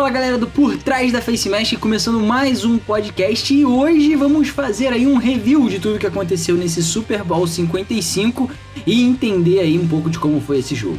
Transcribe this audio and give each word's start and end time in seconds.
Fala 0.00 0.08
galera 0.08 0.38
do 0.38 0.46
Por 0.46 0.78
Trás 0.78 1.12
da 1.12 1.20
Face 1.20 1.46
Mesh, 1.46 1.76
começando 1.76 2.18
mais 2.20 2.64
um 2.64 2.78
podcast 2.78 3.52
e 3.52 3.66
hoje 3.66 4.16
vamos 4.16 4.48
fazer 4.48 4.94
aí 4.94 5.06
um 5.06 5.18
review 5.18 5.68
de 5.68 5.78
tudo 5.78 5.98
que 5.98 6.06
aconteceu 6.06 6.56
nesse 6.56 6.82
Super 6.82 7.22
Bowl 7.22 7.46
55 7.46 8.50
e 8.86 9.02
entender 9.02 9.60
aí 9.60 9.78
um 9.78 9.86
pouco 9.86 10.08
de 10.08 10.18
como 10.18 10.40
foi 10.40 10.60
esse 10.60 10.74
jogo. 10.74 10.98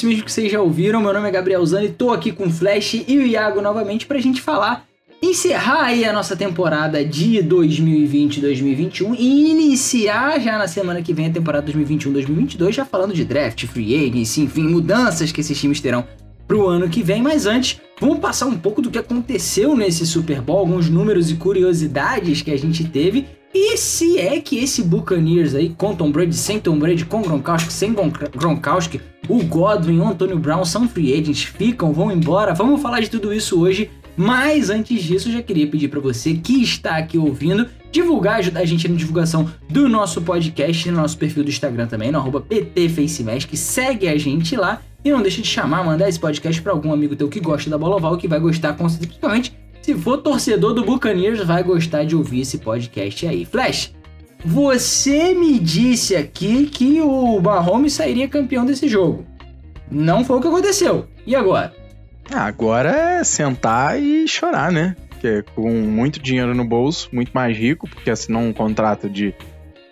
Mesmo 0.00 0.24
que 0.24 0.32
vocês 0.32 0.50
já 0.50 0.60
ouviram. 0.60 1.02
Meu 1.02 1.12
nome 1.12 1.28
é 1.28 1.30
Gabriel 1.30 1.64
Zani, 1.66 1.90
tô 1.90 2.12
aqui 2.12 2.32
com 2.32 2.46
o 2.46 2.50
Flash 2.50 2.94
e 3.06 3.18
o 3.18 3.26
Iago 3.26 3.60
novamente 3.60 4.06
pra 4.06 4.18
gente 4.18 4.40
falar, 4.40 4.86
encerrar 5.20 5.82
aí 5.82 6.04
a 6.04 6.12
nossa 6.14 6.34
temporada 6.34 7.04
de 7.04 7.42
2020-2021 7.42 9.14
e 9.18 9.50
iniciar 9.50 10.40
já 10.40 10.56
na 10.56 10.66
semana 10.66 11.02
que 11.02 11.12
vem 11.12 11.26
a 11.26 11.30
temporada 11.30 11.70
2021-2022, 11.70 12.72
já 12.72 12.84
falando 12.86 13.12
de 13.12 13.22
draft, 13.22 13.66
free 13.66 13.94
agency, 14.08 14.40
enfim, 14.40 14.62
mudanças 14.62 15.30
que 15.30 15.42
esses 15.42 15.60
times 15.60 15.78
terão 15.78 16.06
pro 16.48 16.66
ano 16.66 16.88
que 16.88 17.02
vem. 17.02 17.20
Mas 17.20 17.44
antes, 17.44 17.78
vamos 18.00 18.18
passar 18.18 18.46
um 18.46 18.56
pouco 18.56 18.80
do 18.80 18.90
que 18.90 18.98
aconteceu 18.98 19.76
nesse 19.76 20.06
Super 20.06 20.40
Bowl, 20.40 20.60
alguns 20.60 20.88
números 20.88 21.30
e 21.30 21.34
curiosidades 21.34 22.40
que 22.40 22.50
a 22.50 22.58
gente 22.58 22.84
teve 22.84 23.26
e 23.54 23.76
se 23.76 24.18
é 24.18 24.40
que 24.40 24.58
esse 24.58 24.82
Buccaneers 24.82 25.54
aí, 25.54 25.70
com 25.70 25.94
Tom 25.94 26.10
Brady, 26.10 26.34
sem 26.34 26.58
Tom 26.58 26.78
Brady, 26.78 27.04
com 27.04 27.20
Gronkowski, 27.20 27.72
sem 27.72 27.94
Gronkowski, 28.34 29.00
o 29.28 29.42
Godwin, 29.44 29.98
o 30.00 30.08
Antonio 30.08 30.38
Brown 30.38 30.64
são 30.64 30.88
free 30.88 31.12
agents, 31.12 31.44
ficam, 31.44 31.92
vão 31.92 32.10
embora, 32.10 32.54
vamos 32.54 32.80
falar 32.80 33.00
de 33.00 33.10
tudo 33.10 33.32
isso 33.32 33.60
hoje. 33.60 33.90
Mas 34.16 34.68
antes 34.68 35.02
disso, 35.02 35.32
já 35.32 35.42
queria 35.42 35.66
pedir 35.66 35.88
para 35.88 36.00
você 36.00 36.34
que 36.34 36.62
está 36.62 36.96
aqui 36.96 37.16
ouvindo, 37.16 37.66
divulgar, 37.90 38.38
ajudar 38.38 38.60
a 38.60 38.64
gente 38.64 38.86
na 38.86 38.96
divulgação 38.96 39.50
do 39.70 39.88
nosso 39.88 40.20
podcast 40.20 40.90
no 40.90 40.98
nosso 40.98 41.16
perfil 41.16 41.44
do 41.44 41.50
Instagram 41.50 41.86
também, 41.86 42.10
no 42.10 42.18
arroba 42.18 42.40
PTFaceMask, 42.40 43.54
segue 43.54 44.08
a 44.08 44.18
gente 44.18 44.56
lá 44.56 44.82
e 45.04 45.10
não 45.10 45.22
deixa 45.22 45.42
de 45.42 45.48
chamar, 45.48 45.84
mandar 45.84 46.08
esse 46.08 46.18
podcast 46.18 46.60
para 46.62 46.72
algum 46.72 46.92
amigo 46.92 47.16
teu 47.16 47.28
que 47.28 47.40
gosta 47.40 47.68
da 47.68 47.76
bola 47.76 47.96
oval, 47.96 48.16
que 48.16 48.28
vai 48.28 48.38
gostar, 48.38 48.74
principalmente 48.74 49.52
se 49.82 49.94
for 49.96 50.18
torcedor 50.18 50.72
do 50.72 50.84
Buccaneers, 50.84 51.44
vai 51.44 51.62
gostar 51.62 52.04
de 52.04 52.14
ouvir 52.14 52.42
esse 52.42 52.58
podcast 52.58 53.26
aí. 53.26 53.44
Flash, 53.44 53.92
você 54.44 55.34
me 55.34 55.58
disse 55.58 56.14
aqui 56.14 56.66
que 56.66 57.00
o 57.00 57.40
Mahomes 57.40 57.92
sairia 57.92 58.28
campeão 58.28 58.64
desse 58.64 58.88
jogo. 58.88 59.26
Não 59.90 60.24
foi 60.24 60.38
o 60.38 60.40
que 60.40 60.48
aconteceu. 60.48 61.06
E 61.26 61.34
agora? 61.34 61.74
Ah, 62.32 62.44
agora 62.44 62.90
é 62.90 63.24
sentar 63.24 64.00
e 64.00 64.26
chorar, 64.26 64.70
né? 64.70 64.96
Porque 65.10 65.44
com 65.54 65.70
muito 65.70 66.20
dinheiro 66.20 66.54
no 66.54 66.64
bolso, 66.64 67.08
muito 67.12 67.32
mais 67.32 67.56
rico, 67.56 67.88
porque 67.88 68.10
assinou 68.10 68.42
um 68.42 68.52
contrato 68.52 69.10
de 69.10 69.34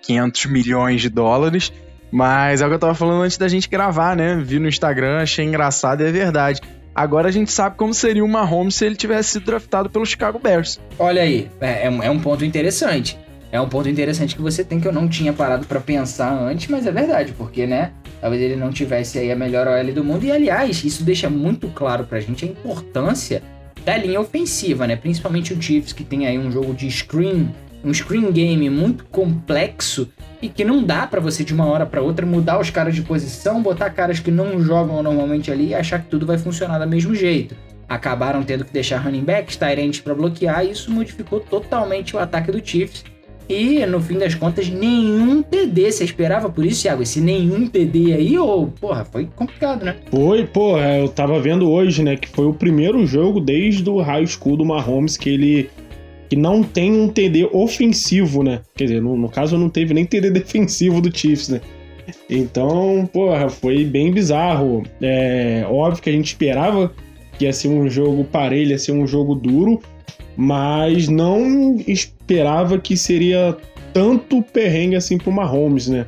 500 0.02 0.46
milhões 0.46 1.00
de 1.00 1.08
dólares. 1.08 1.72
Mas 2.12 2.60
é 2.60 2.66
o 2.66 2.68
que 2.68 2.74
eu 2.74 2.78
tava 2.78 2.94
falando 2.94 3.22
antes 3.22 3.38
da 3.38 3.46
gente 3.46 3.68
gravar, 3.68 4.16
né? 4.16 4.36
Vi 4.36 4.58
no 4.58 4.68
Instagram, 4.68 5.18
achei 5.18 5.44
engraçado 5.44 6.02
e 6.02 6.06
é 6.06 6.12
verdade. 6.12 6.60
Agora 6.94 7.28
a 7.28 7.32
gente 7.32 7.52
sabe 7.52 7.76
como 7.76 7.94
seria 7.94 8.24
o 8.24 8.28
Mahomes 8.28 8.74
se 8.74 8.84
ele 8.84 8.96
tivesse 8.96 9.30
sido 9.30 9.46
draftado 9.46 9.88
pelo 9.88 10.04
Chicago 10.04 10.38
Bears. 10.38 10.80
Olha 10.98 11.22
aí, 11.22 11.48
é, 11.60 11.86
é, 11.86 11.86
é 11.86 12.10
um 12.10 12.18
ponto 12.18 12.44
interessante. 12.44 13.18
É 13.52 13.60
um 13.60 13.68
ponto 13.68 13.88
interessante 13.88 14.36
que 14.36 14.42
você 14.42 14.62
tem 14.62 14.78
que 14.78 14.86
eu 14.86 14.92
não 14.92 15.08
tinha 15.08 15.32
parado 15.32 15.66
para 15.66 15.80
pensar 15.80 16.32
antes, 16.32 16.68
mas 16.68 16.86
é 16.86 16.92
verdade, 16.92 17.32
porque, 17.32 17.66
né? 17.66 17.92
Talvez 18.20 18.40
ele 18.40 18.54
não 18.54 18.70
tivesse 18.70 19.18
aí 19.18 19.32
a 19.32 19.36
melhor 19.36 19.66
OL 19.66 19.92
do 19.92 20.04
mundo. 20.04 20.24
E, 20.24 20.30
aliás, 20.30 20.84
isso 20.84 21.02
deixa 21.02 21.28
muito 21.28 21.68
claro 21.68 22.04
pra 22.04 22.20
gente 22.20 22.44
a 22.44 22.48
importância 22.48 23.42
da 23.84 23.96
linha 23.96 24.20
ofensiva, 24.20 24.86
né? 24.86 24.94
Principalmente 24.94 25.52
o 25.52 25.60
Chiefs, 25.60 25.92
que 25.92 26.04
tem 26.04 26.26
aí 26.26 26.38
um 26.38 26.50
jogo 26.50 26.72
de 26.74 26.88
screen, 26.90 27.52
um 27.84 27.92
screen 27.92 28.30
game 28.30 28.68
muito 28.68 29.04
complexo 29.06 30.08
e 30.42 30.48
que 30.48 30.64
não 30.64 30.82
dá 30.82 31.06
para 31.06 31.20
você 31.20 31.44
de 31.44 31.52
uma 31.52 31.66
hora 31.66 31.84
para 31.84 32.02
outra 32.02 32.24
mudar 32.24 32.60
os 32.60 32.70
caras 32.70 32.94
de 32.94 33.02
posição, 33.02 33.62
botar 33.62 33.90
caras 33.90 34.20
que 34.20 34.30
não 34.30 34.60
jogam 34.60 35.02
normalmente 35.02 35.50
ali 35.50 35.68
e 35.68 35.74
achar 35.74 36.00
que 36.00 36.08
tudo 36.08 36.26
vai 36.26 36.38
funcionar 36.38 36.78
do 36.78 36.88
mesmo 36.88 37.14
jeito. 37.14 37.54
Acabaram 37.88 38.42
tendo 38.42 38.64
que 38.64 38.72
deixar 38.72 38.98
running 38.98 39.24
backs, 39.24 39.56
Tyrants 39.56 40.00
para 40.00 40.14
bloquear, 40.14 40.64
e 40.64 40.70
isso 40.70 40.92
modificou 40.92 41.40
totalmente 41.40 42.14
o 42.14 42.18
ataque 42.18 42.52
do 42.52 42.64
Chiefs. 42.64 43.04
E 43.48 43.84
no 43.84 44.00
fim 44.00 44.16
das 44.16 44.32
contas, 44.32 44.68
nenhum 44.68 45.42
TD. 45.42 45.90
Você 45.90 46.04
esperava 46.04 46.48
por 46.48 46.64
isso, 46.64 46.82
Thiago? 46.82 47.02
Esse 47.02 47.20
nenhum 47.20 47.66
TD 47.66 48.12
aí, 48.12 48.38
ou, 48.38 48.68
porra, 48.68 49.04
foi 49.04 49.28
complicado, 49.34 49.84
né? 49.84 49.96
Foi, 50.08 50.46
porra, 50.46 50.98
eu 50.98 51.08
tava 51.08 51.40
vendo 51.40 51.68
hoje, 51.68 52.00
né, 52.00 52.14
que 52.14 52.28
foi 52.28 52.46
o 52.46 52.54
primeiro 52.54 53.04
jogo 53.04 53.40
desde 53.40 53.90
o 53.90 54.00
high 54.00 54.24
school 54.24 54.56
do 54.56 54.64
Mahomes 54.64 55.16
que 55.16 55.30
ele 55.30 55.68
que 56.30 56.36
não 56.36 56.62
tem 56.62 56.92
um 56.92 57.08
TD 57.08 57.46
ofensivo, 57.52 58.44
né? 58.44 58.60
Quer 58.76 58.84
dizer, 58.84 59.02
no, 59.02 59.16
no 59.16 59.28
caso 59.28 59.58
não 59.58 59.68
teve 59.68 59.92
nem 59.92 60.04
TD 60.04 60.30
defensivo 60.30 61.00
do 61.00 61.14
Chiefs, 61.14 61.48
né? 61.48 61.60
Então, 62.28 63.08
porra, 63.12 63.48
foi 63.48 63.84
bem 63.84 64.12
bizarro. 64.12 64.84
É 65.02 65.64
óbvio 65.68 66.00
que 66.00 66.08
a 66.08 66.12
gente 66.12 66.28
esperava 66.28 66.92
que 67.36 67.46
ia 67.46 67.52
ser 67.52 67.66
um 67.66 67.90
jogo 67.90 68.22
parelho, 68.22 68.70
ia 68.70 68.78
ser 68.78 68.92
um 68.92 69.08
jogo 69.08 69.34
duro, 69.34 69.80
mas 70.36 71.08
não 71.08 71.76
esperava 71.84 72.78
que 72.78 72.96
seria 72.96 73.56
tanto 73.92 74.40
perrengue 74.40 74.94
assim 74.94 75.18
pro 75.18 75.32
Mahomes, 75.32 75.88
né? 75.88 76.06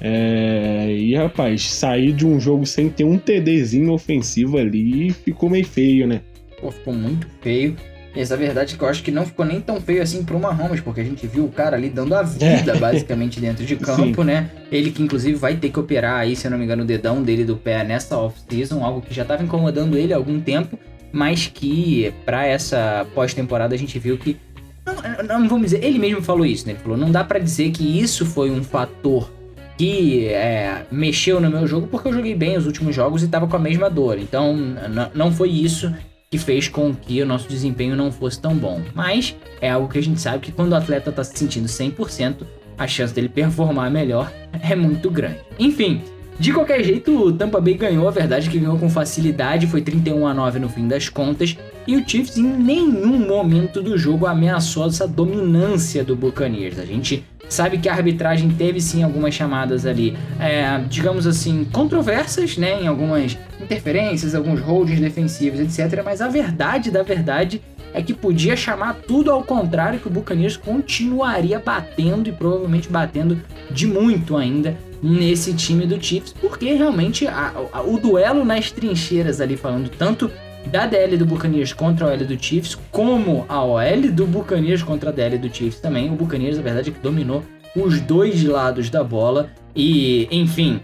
É... 0.00 0.90
E 0.90 1.14
rapaz, 1.14 1.70
sair 1.70 2.14
de 2.14 2.26
um 2.26 2.40
jogo 2.40 2.64
sem 2.64 2.88
ter 2.88 3.04
um 3.04 3.18
TDzinho 3.18 3.92
ofensivo 3.92 4.56
ali 4.56 5.10
ficou 5.10 5.50
meio 5.50 5.66
feio, 5.66 6.06
né? 6.06 6.22
Pô, 6.58 6.70
ficou 6.70 6.94
muito 6.94 7.26
feio. 7.42 7.76
Essa 8.14 8.36
verdade 8.36 8.74
é 8.74 8.76
que 8.76 8.82
eu 8.82 8.88
acho 8.88 9.02
que 9.02 9.10
não 9.10 9.24
ficou 9.24 9.44
nem 9.44 9.60
tão 9.60 9.80
feio 9.80 10.02
assim 10.02 10.24
pro 10.24 10.38
Mahomes, 10.38 10.80
porque 10.80 11.00
a 11.00 11.04
gente 11.04 11.26
viu 11.26 11.44
o 11.44 11.48
cara 11.48 11.76
ali 11.76 11.88
dando 11.88 12.14
a 12.14 12.22
vida, 12.22 12.74
basicamente, 12.78 13.40
dentro 13.40 13.64
de 13.64 13.76
campo, 13.76 14.22
Sim. 14.22 14.26
né? 14.26 14.50
Ele 14.70 14.90
que, 14.90 15.02
inclusive, 15.02 15.36
vai 15.36 15.54
ter 15.56 15.70
que 15.70 15.78
operar 15.78 16.20
aí, 16.20 16.34
se 16.34 16.46
eu 16.46 16.50
não 16.50 16.58
me 16.58 16.64
engano, 16.64 16.82
o 16.82 16.86
dedão 16.86 17.22
dele 17.22 17.44
do 17.44 17.56
pé 17.56 17.84
nessa 17.84 18.18
off-season, 18.18 18.84
algo 18.84 19.00
que 19.00 19.14
já 19.14 19.24
tava 19.24 19.44
incomodando 19.44 19.96
ele 19.96 20.12
há 20.12 20.16
algum 20.16 20.40
tempo, 20.40 20.78
mas 21.12 21.46
que, 21.46 22.12
para 22.24 22.46
essa 22.46 23.06
pós-temporada, 23.14 23.74
a 23.74 23.78
gente 23.78 23.98
viu 23.98 24.18
que. 24.18 24.36
Não, 24.84 25.38
não, 25.40 25.48
vamos 25.48 25.70
dizer, 25.70 25.84
ele 25.84 25.98
mesmo 25.98 26.22
falou 26.22 26.44
isso, 26.44 26.66
né? 26.66 26.72
Ele 26.72 26.80
falou: 26.80 26.96
não 26.96 27.12
dá 27.12 27.22
para 27.22 27.38
dizer 27.38 27.70
que 27.70 28.00
isso 28.00 28.26
foi 28.26 28.50
um 28.50 28.64
fator 28.64 29.30
que 29.76 30.26
é, 30.26 30.82
mexeu 30.90 31.40
no 31.40 31.48
meu 31.48 31.66
jogo, 31.66 31.86
porque 31.86 32.08
eu 32.08 32.12
joguei 32.12 32.34
bem 32.34 32.56
os 32.56 32.66
últimos 32.66 32.94
jogos 32.94 33.22
e 33.22 33.28
tava 33.28 33.46
com 33.46 33.56
a 33.56 33.58
mesma 33.58 33.88
dor. 33.88 34.18
Então, 34.18 34.54
não 35.14 35.32
foi 35.32 35.48
isso 35.48 35.90
que 36.32 36.38
fez 36.38 36.68
com 36.68 36.94
que 36.94 37.20
o 37.20 37.26
nosso 37.26 37.48
desempenho 37.48 37.96
não 37.96 38.12
fosse 38.12 38.40
tão 38.40 38.54
bom. 38.54 38.80
Mas 38.94 39.34
é 39.60 39.68
algo 39.68 39.88
que 39.88 39.98
a 39.98 40.02
gente 40.02 40.20
sabe 40.20 40.38
que 40.38 40.52
quando 40.52 40.70
o 40.70 40.76
atleta 40.76 41.10
está 41.10 41.24
se 41.24 41.36
sentindo 41.36 41.66
100%, 41.66 42.46
a 42.78 42.86
chance 42.86 43.12
dele 43.12 43.28
performar 43.28 43.90
melhor 43.90 44.32
é 44.62 44.76
muito 44.76 45.10
grande. 45.10 45.40
Enfim, 45.58 46.00
de 46.38 46.52
qualquer 46.52 46.84
jeito, 46.84 47.12
o 47.12 47.32
Tampa 47.32 47.60
Bay 47.60 47.74
ganhou, 47.74 48.06
a 48.06 48.12
verdade 48.12 48.48
é 48.48 48.50
que 48.52 48.60
ganhou 48.60 48.78
com 48.78 48.88
facilidade, 48.88 49.66
foi 49.66 49.82
31 49.82 50.24
a 50.24 50.32
9 50.32 50.60
no 50.60 50.68
fim 50.68 50.86
das 50.86 51.08
contas, 51.08 51.56
e 51.86 51.96
o 51.96 52.08
Chiefs 52.08 52.36
em 52.36 52.42
nenhum 52.42 53.26
momento 53.26 53.82
do 53.82 53.96
jogo 53.96 54.26
ameaçou 54.26 54.86
essa 54.86 55.06
dominância 55.06 56.04
do 56.04 56.14
Buccaneers. 56.14 56.78
A 56.78 56.84
gente 56.84 57.24
sabe 57.48 57.78
que 57.78 57.88
a 57.88 57.94
arbitragem 57.94 58.50
teve 58.50 58.80
sim 58.80 59.02
algumas 59.02 59.34
chamadas 59.34 59.84
ali, 59.84 60.16
é, 60.38 60.82
digamos 60.88 61.26
assim, 61.26 61.66
controversas, 61.72 62.56
né, 62.56 62.82
em 62.82 62.86
algumas 62.86 63.36
interferências, 63.60 64.34
alguns 64.34 64.60
holdings 64.60 65.00
defensivos, 65.00 65.58
etc. 65.60 66.02
Mas 66.04 66.20
a 66.20 66.28
verdade 66.28 66.90
da 66.90 67.02
verdade 67.02 67.60
é 67.92 68.00
que 68.00 68.14
podia 68.14 68.56
chamar 68.56 68.94
tudo 69.06 69.32
ao 69.32 69.42
contrário, 69.42 69.98
que 69.98 70.06
o 70.06 70.10
Buccaneers 70.10 70.56
continuaria 70.56 71.58
batendo 71.58 72.28
e 72.28 72.32
provavelmente 72.32 72.88
batendo 72.88 73.42
de 73.70 73.86
muito 73.86 74.36
ainda 74.36 74.76
nesse 75.02 75.54
time 75.54 75.86
do 75.86 76.02
Chiefs, 76.02 76.34
porque 76.40 76.72
realmente 76.74 77.26
a, 77.26 77.52
a, 77.72 77.80
o 77.80 77.98
duelo 77.98 78.44
nas 78.44 78.70
trincheiras 78.70 79.40
ali 79.40 79.56
falando 79.56 79.88
tanto 79.88 80.30
da 80.66 80.86
DL 80.86 81.16
do 81.16 81.26
Buccaneers 81.26 81.72
contra 81.72 82.06
a 82.06 82.10
OL 82.10 82.18
do 82.18 82.42
Chiefs, 82.42 82.76
como 82.90 83.44
a 83.48 83.64
OL 83.64 84.10
do 84.12 84.26
Buccaneers 84.26 84.82
contra 84.82 85.10
a 85.10 85.12
DL 85.12 85.38
do 85.38 85.54
Chiefs 85.54 85.80
também. 85.80 86.10
O 86.10 86.14
Buccaneers, 86.14 86.58
a 86.58 86.62
verdade, 86.62 86.90
é 86.90 86.92
que 86.92 87.00
dominou 87.00 87.42
os 87.74 88.00
dois 88.00 88.42
lados 88.44 88.90
da 88.90 89.02
bola 89.02 89.50
e, 89.74 90.28
enfim, 90.30 90.80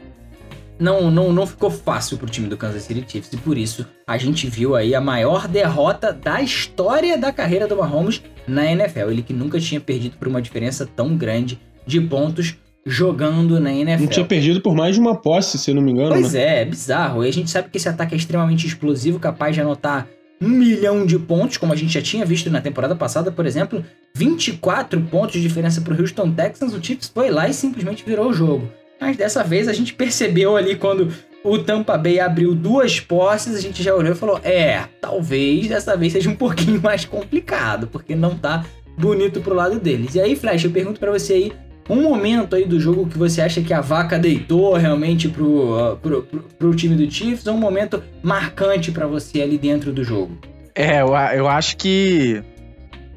não, 0.78 1.10
não, 1.10 1.32
não 1.32 1.46
ficou 1.46 1.70
fácil 1.70 2.18
pro 2.18 2.28
time 2.28 2.48
do 2.48 2.56
Kansas 2.56 2.82
City 2.82 3.04
Chiefs 3.06 3.32
e 3.32 3.36
por 3.36 3.56
isso 3.56 3.86
a 4.06 4.16
gente 4.18 4.46
viu 4.46 4.76
aí 4.76 4.94
a 4.94 5.00
maior 5.00 5.48
derrota 5.48 6.12
da 6.12 6.40
história 6.40 7.16
da 7.16 7.32
carreira 7.32 7.66
do 7.66 7.76
Mahomes 7.76 8.22
na 8.46 8.70
NFL. 8.70 9.10
Ele 9.10 9.22
que 9.22 9.32
nunca 9.32 9.58
tinha 9.58 9.80
perdido 9.80 10.16
por 10.16 10.28
uma 10.28 10.42
diferença 10.42 10.86
tão 10.86 11.16
grande 11.16 11.58
de 11.86 12.00
pontos 12.00 12.56
jogando 12.86 13.58
na 13.58 13.72
NFL. 13.72 14.04
Não 14.04 14.10
tinha 14.10 14.24
perdido 14.24 14.60
por 14.60 14.72
mais 14.72 14.94
de 14.94 15.00
uma 15.00 15.16
posse, 15.16 15.58
se 15.58 15.74
não 15.74 15.82
me 15.82 15.90
engano. 15.90 16.10
Pois 16.10 16.34
né? 16.34 16.40
é, 16.40 16.62
é 16.62 16.64
bizarro. 16.64 17.24
E 17.24 17.28
a 17.28 17.32
gente 17.32 17.50
sabe 17.50 17.68
que 17.68 17.76
esse 17.76 17.88
ataque 17.88 18.14
é 18.14 18.16
extremamente 18.16 18.64
explosivo, 18.64 19.18
capaz 19.18 19.56
de 19.56 19.60
anotar 19.60 20.06
um 20.40 20.48
milhão 20.48 21.04
de 21.04 21.18
pontos, 21.18 21.56
como 21.56 21.72
a 21.72 21.76
gente 21.76 21.92
já 21.92 22.02
tinha 22.02 22.24
visto 22.24 22.48
na 22.48 22.60
temporada 22.60 22.94
passada, 22.94 23.32
por 23.32 23.44
exemplo. 23.44 23.84
24 24.14 25.00
pontos 25.02 25.32
de 25.32 25.42
diferença 25.42 25.80
para 25.80 25.94
o 25.94 26.00
Houston 26.00 26.30
Texans. 26.30 26.72
O 26.72 26.82
Chiefs 26.82 27.10
foi 27.12 27.28
lá 27.28 27.48
e 27.48 27.54
simplesmente 27.54 28.04
virou 28.06 28.28
o 28.28 28.32
jogo. 28.32 28.70
Mas 29.00 29.16
dessa 29.16 29.42
vez 29.42 29.66
a 29.66 29.72
gente 29.72 29.92
percebeu 29.94 30.56
ali 30.56 30.76
quando 30.76 31.12
o 31.42 31.58
Tampa 31.58 31.98
Bay 31.98 32.20
abriu 32.20 32.54
duas 32.54 33.00
posses, 33.00 33.56
a 33.56 33.60
gente 33.60 33.82
já 33.82 33.94
olhou 33.94 34.12
e 34.12 34.16
falou: 34.16 34.40
é, 34.44 34.84
talvez 35.00 35.68
dessa 35.68 35.96
vez 35.96 36.12
seja 36.12 36.30
um 36.30 36.36
pouquinho 36.36 36.80
mais 36.80 37.04
complicado, 37.04 37.88
porque 37.88 38.14
não 38.14 38.36
tá 38.36 38.64
bonito 38.96 39.40
pro 39.40 39.54
lado 39.54 39.80
deles. 39.80 40.14
E 40.14 40.20
aí, 40.20 40.36
Flash, 40.36 40.64
eu 40.64 40.70
pergunto 40.70 41.00
para 41.00 41.10
você 41.10 41.32
aí 41.32 41.52
um 41.88 42.02
momento 42.02 42.56
aí 42.56 42.64
do 42.64 42.80
jogo 42.80 43.06
que 43.06 43.16
você 43.16 43.40
acha 43.40 43.62
que 43.62 43.72
a 43.72 43.80
vaca 43.80 44.18
deitou 44.18 44.74
realmente 44.74 45.28
pro, 45.28 45.92
uh, 45.92 45.96
pro, 45.96 46.22
pro, 46.22 46.40
pro 46.40 46.74
time 46.74 46.94
do 46.94 47.10
Chiefs, 47.10 47.46
ou 47.46 47.54
um 47.54 47.60
momento 47.60 48.02
marcante 48.22 48.90
para 48.90 49.06
você 49.06 49.42
ali 49.42 49.56
dentro 49.56 49.92
do 49.92 50.02
jogo? 50.02 50.36
É, 50.74 51.00
eu, 51.00 51.08
eu 51.34 51.48
acho 51.48 51.76
que 51.76 52.42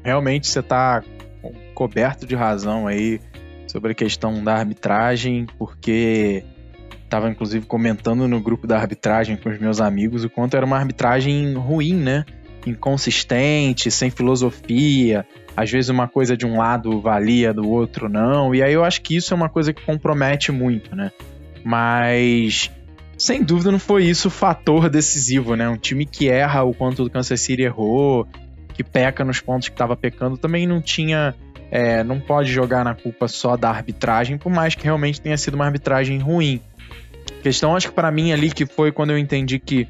realmente 0.02 0.48
você 0.48 0.62
tá 0.62 1.02
coberto 1.74 2.26
de 2.26 2.34
razão 2.34 2.86
aí 2.86 3.20
sobre 3.66 3.92
a 3.92 3.94
questão 3.94 4.42
da 4.42 4.54
arbitragem, 4.54 5.46
porque 5.58 6.44
estava 7.04 7.28
inclusive 7.28 7.66
comentando 7.66 8.28
no 8.28 8.40
grupo 8.40 8.66
da 8.66 8.78
arbitragem 8.78 9.36
com 9.36 9.48
os 9.48 9.58
meus 9.58 9.80
amigos 9.80 10.24
o 10.24 10.30
quanto 10.30 10.56
era 10.56 10.64
uma 10.64 10.76
arbitragem 10.76 11.54
ruim, 11.54 11.94
né? 11.94 12.24
Inconsistente, 12.66 13.90
sem 13.90 14.10
filosofia, 14.10 15.26
às 15.56 15.70
vezes 15.70 15.88
uma 15.88 16.08
coisa 16.08 16.36
de 16.36 16.46
um 16.46 16.58
lado 16.58 17.00
valia, 17.00 17.52
do 17.52 17.68
outro 17.68 18.08
não, 18.08 18.54
e 18.54 18.62
aí 18.62 18.72
eu 18.72 18.84
acho 18.84 19.02
que 19.02 19.16
isso 19.16 19.34
é 19.34 19.36
uma 19.36 19.48
coisa 19.48 19.72
que 19.72 19.82
compromete 19.82 20.52
muito, 20.52 20.94
né? 20.94 21.10
Mas 21.64 22.70
sem 23.20 23.42
dúvida 23.42 23.70
não 23.70 23.78
foi 23.78 24.04
isso 24.04 24.28
o 24.28 24.30
fator 24.30 24.88
decisivo, 24.88 25.54
né? 25.54 25.68
Um 25.68 25.76
time 25.76 26.06
que 26.06 26.28
erra 26.28 26.62
o 26.62 26.72
quanto 26.72 27.04
o 27.04 27.10
Kansas 27.10 27.38
City 27.40 27.62
errou, 27.62 28.26
que 28.72 28.82
peca 28.82 29.22
nos 29.22 29.40
pontos 29.40 29.68
que 29.68 29.74
estava 29.74 29.94
pecando, 29.94 30.38
também 30.38 30.66
não 30.66 30.80
tinha. 30.80 31.34
É, 31.70 32.02
não 32.02 32.18
pode 32.18 32.50
jogar 32.50 32.82
na 32.84 32.94
culpa 32.94 33.28
só 33.28 33.56
da 33.56 33.68
arbitragem, 33.68 34.36
por 34.36 34.50
mais 34.50 34.74
que 34.74 34.84
realmente 34.84 35.20
tenha 35.20 35.36
sido 35.36 35.54
uma 35.54 35.66
arbitragem 35.66 36.18
ruim. 36.18 36.60
Questão, 37.42 37.76
acho 37.76 37.88
que 37.90 37.94
para 37.94 38.10
mim 38.10 38.32
ali, 38.32 38.50
que 38.50 38.66
foi 38.66 38.90
quando 38.90 39.10
eu 39.10 39.18
entendi 39.18 39.58
que 39.58 39.86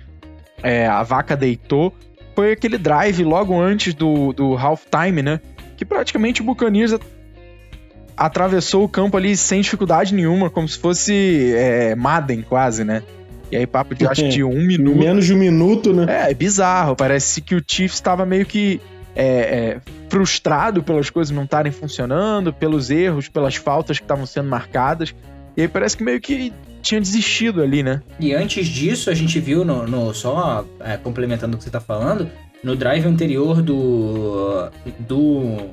é, 0.63 0.87
a 0.87 1.03
vaca 1.03 1.37
deitou, 1.37 1.95
foi 2.41 2.53
aquele 2.53 2.79
drive 2.79 3.23
logo 3.23 3.61
antes 3.61 3.93
do, 3.93 4.33
do 4.33 4.57
halftime, 4.57 5.23
né? 5.23 5.41
Que 5.77 5.85
praticamente 5.85 6.41
o 6.41 6.45
Buccaneers 6.45 6.97
atravessou 8.17 8.83
o 8.83 8.89
campo 8.89 9.19
ali 9.19 9.37
sem 9.37 9.61
dificuldade 9.61 10.15
nenhuma, 10.15 10.49
como 10.49 10.67
se 10.67 10.79
fosse 10.79 11.53
é, 11.55 11.95
Madden 11.95 12.41
quase, 12.41 12.83
né? 12.83 13.03
E 13.53 13.57
aí, 13.57 13.67
papo 13.67 13.95
de 13.95 14.07
acho 14.07 14.23
que 14.23 14.29
de 14.29 14.43
um 14.43 14.65
minuto. 14.67 14.99
Menos 14.99 15.27
de 15.27 15.35
um 15.35 15.37
minuto, 15.37 15.93
né? 15.93 16.07
É, 16.09 16.31
é 16.31 16.35
bizarro. 16.35 16.97
Parece 16.97 17.43
que 17.43 17.55
o 17.55 17.63
Chiefs 17.67 17.97
estava 17.97 18.25
meio 18.25 18.47
que 18.47 18.81
é, 19.15 19.27
é, 19.27 19.81
frustrado 20.09 20.83
pelas 20.83 21.11
coisas 21.11 21.35
não 21.35 21.45
estarem 21.45 21.71
funcionando, 21.71 22.55
pelos 22.55 22.91
erros, 22.91 23.29
pelas 23.29 23.57
faltas 23.57 23.99
que 23.99 24.05
estavam 24.05 24.25
sendo 24.25 24.49
marcadas. 24.49 25.15
E 25.57 25.63
aí 25.63 25.69
parece 25.69 25.97
que 25.97 26.05
meio 26.05 26.21
que 26.21 26.53
tinha 26.83 27.01
desistido 27.01 27.63
ali, 27.63 27.83
né? 27.83 28.03
E 28.19 28.33
antes 28.33 28.67
disso, 28.67 29.11
a 29.11 29.15
gente 29.15 29.39
viu 29.39 29.65
no. 29.65 29.87
no 29.87 30.15
só 30.15 30.65
é, 30.81 30.97
complementando 30.97 31.55
o 31.55 31.59
que 31.59 31.65
você 31.65 31.71
tá 31.71 31.81
falando, 31.81 32.31
no 32.63 32.77
drive 32.77 33.07
anterior 33.07 33.63
do. 33.63 34.71
do. 34.99 35.71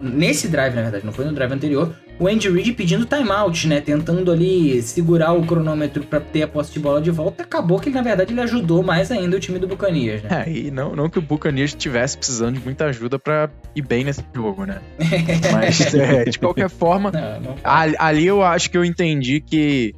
Nesse 0.00 0.48
drive, 0.48 0.74
na 0.74 0.82
verdade, 0.82 1.04
não 1.04 1.12
foi 1.12 1.24
no 1.24 1.32
drive 1.32 1.52
anterior, 1.52 1.94
o 2.18 2.28
Andy 2.28 2.50
Reid 2.50 2.72
pedindo 2.74 3.06
timeout, 3.06 3.66
né? 3.66 3.80
Tentando 3.80 4.30
ali 4.30 4.82
segurar 4.82 5.32
o 5.32 5.44
cronômetro 5.44 6.04
para 6.04 6.20
ter 6.20 6.42
a 6.42 6.48
posse 6.48 6.72
de 6.72 6.78
bola 6.78 7.00
de 7.00 7.10
volta. 7.10 7.42
Acabou 7.42 7.80
que, 7.80 7.88
na 7.88 8.02
verdade, 8.02 8.32
ele 8.32 8.40
ajudou 8.42 8.82
mais 8.82 9.10
ainda 9.10 9.36
o 9.36 9.40
time 9.40 9.58
do 9.58 9.66
Buccaneers, 9.66 10.22
né? 10.22 10.44
É, 10.46 10.50
e 10.50 10.70
não, 10.70 10.94
não 10.94 11.08
que 11.08 11.18
o 11.18 11.22
Buccaneers 11.22 11.70
estivesse 11.70 12.18
precisando 12.18 12.58
de 12.58 12.64
muita 12.64 12.84
ajuda 12.84 13.18
para 13.18 13.50
ir 13.74 13.82
bem 13.82 14.04
nesse 14.04 14.22
jogo, 14.34 14.66
né? 14.66 14.80
Mas, 15.52 15.94
é, 15.94 16.24
de 16.24 16.38
qualquer 16.38 16.68
forma, 16.68 17.10
não, 17.10 17.40
não. 17.40 17.56
ali 17.64 18.26
eu 18.26 18.42
acho 18.42 18.70
que 18.70 18.76
eu 18.76 18.84
entendi 18.84 19.40
que 19.40 19.94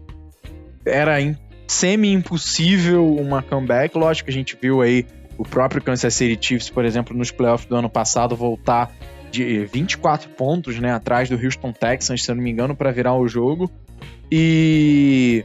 era 0.87 1.17
semi-impossível 1.67 3.17
uma 3.17 3.43
comeback. 3.43 3.97
Lógico 3.99 4.27
que 4.27 4.31
a 4.31 4.35
gente 4.35 4.57
viu 4.61 4.81
aí 4.81 5.05
o 5.37 5.45
próprio 5.45 5.83
Kansas 5.83 6.15
City 6.15 6.39
Chiefs, 6.41 6.71
por 6.71 6.85
exemplo, 6.85 7.17
nos 7.17 7.31
playoffs 7.31 7.69
do 7.69 7.75
ano 7.75 7.89
passado, 7.89 8.37
voltar 8.37 8.93
de 9.33 9.65
24 9.65 10.29
pontos, 10.31 10.79
né, 10.79 10.93
atrás 10.93 11.29
do 11.29 11.43
Houston 11.43 11.73
Texans, 11.73 12.23
se 12.23 12.31
eu 12.31 12.35
não 12.35 12.43
me 12.43 12.51
engano, 12.51 12.77
para 12.77 12.93
virar 12.93 13.15
o 13.15 13.27
jogo. 13.27 13.71
E 14.31 15.43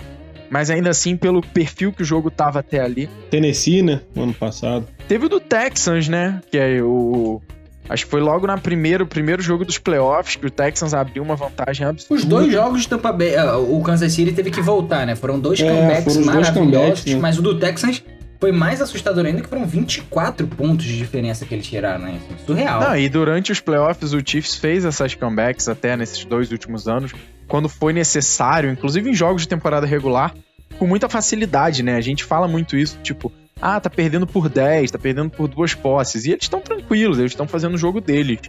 mas 0.50 0.70
ainda 0.70 0.90
assim, 0.90 1.18
pelo 1.18 1.42
perfil 1.42 1.92
que 1.92 2.02
o 2.02 2.06
jogo 2.06 2.32
tava 2.32 2.60
até 2.60 2.80
ali. 2.80 3.10
Tennessee, 3.30 3.82
né? 3.82 4.02
No 4.16 4.24
ano 4.24 4.34
passado. 4.34 4.88
Teve 5.08 5.26
o 5.26 5.30
do 5.30 5.40
Texans, 5.40 6.08
né? 6.08 6.42
Que 6.50 6.58
é 6.58 6.82
o. 6.82 7.42
Acho 7.90 8.06
que 8.06 8.12
foi 8.12 8.20
logo 8.20 8.46
na 8.46 8.58
primeiro, 8.58 9.08
primeiro 9.08 9.42
jogo 9.42 9.64
dos 9.64 9.78
playoffs 9.78 10.36
que 10.36 10.46
o 10.46 10.50
Texans 10.52 10.94
abriu 10.94 11.24
uma 11.24 11.36
vantagem 11.36 11.88
absurda. 11.88 12.22
Os 12.22 12.26
dois 12.26 12.52
jogos 12.52 12.82
de 12.82 12.90
Tampa 12.90 13.14
Bay, 13.14 13.36
uh, 13.38 13.78
o 13.78 13.82
Kansas 13.82 14.12
City 14.12 14.34
teve 14.34 14.52
que 14.52 14.62
voltar, 14.62 15.06
né? 15.06 15.16
Foram 15.16 15.40
dois 15.40 15.60
é, 15.60 15.70
comebacks 15.70 16.14
foram 16.14 16.26
maravilhosos, 16.26 16.54
dois 16.54 16.74
comebacks, 16.74 17.06
né? 17.14 17.20
mas 17.20 17.40
o 17.40 17.42
do 17.42 17.58
Texans 17.58 18.04
foi 18.40 18.52
mais 18.52 18.82
assustador 18.82 19.26
ainda 19.26 19.42
que 19.42 19.48
foram 19.48 19.66
24 19.66 20.48
pontos 20.48 20.86
de 20.86 20.98
diferença 20.98 21.46
que 21.46 21.54
eles 21.54 21.66
tiraram, 21.66 22.06
né? 22.06 22.20
Assim, 22.24 22.46
surreal. 22.46 22.82
Não, 22.82 22.98
e 22.98 23.10
durante 23.10 23.52
os 23.52 23.60
playoffs 23.60 24.14
o 24.14 24.22
Chiefs 24.24 24.56
fez 24.56 24.86
essas 24.86 25.16
comebacks 25.16 25.68
até 25.68 25.98
nesses 25.98 26.24
dois 26.26 26.52
últimos 26.52 26.88
anos, 26.88 27.14
quando 27.48 27.68
foi 27.68 27.94
necessário, 27.94 28.72
inclusive 28.72 29.10
em 29.10 29.14
jogos 29.14 29.44
de 29.44 29.48
temporada 29.48 29.88
regular, 29.88 30.34
com 30.78 30.86
muita 30.86 31.10
facilidade, 31.10 31.82
né? 31.82 31.96
A 31.96 32.02
gente 32.02 32.24
fala 32.24 32.48
muito 32.48 32.78
isso, 32.78 33.00
tipo, 33.02 33.32
ah, 33.60 33.80
tá 33.80 33.90
perdendo 33.90 34.28
por 34.28 34.50
10, 34.50 34.92
tá 34.92 35.00
perdendo 35.00 35.30
por 35.30 35.48
duas 35.48 35.74
posses, 35.74 36.26
e 36.26 36.32
eles 36.32 36.44
estão 36.44 36.62
tranquilos, 36.62 37.18
eles 37.18 37.32
estão 37.32 37.48
fazendo 37.48 37.74
o 37.74 37.78
jogo 37.78 38.00
deles 38.00 38.40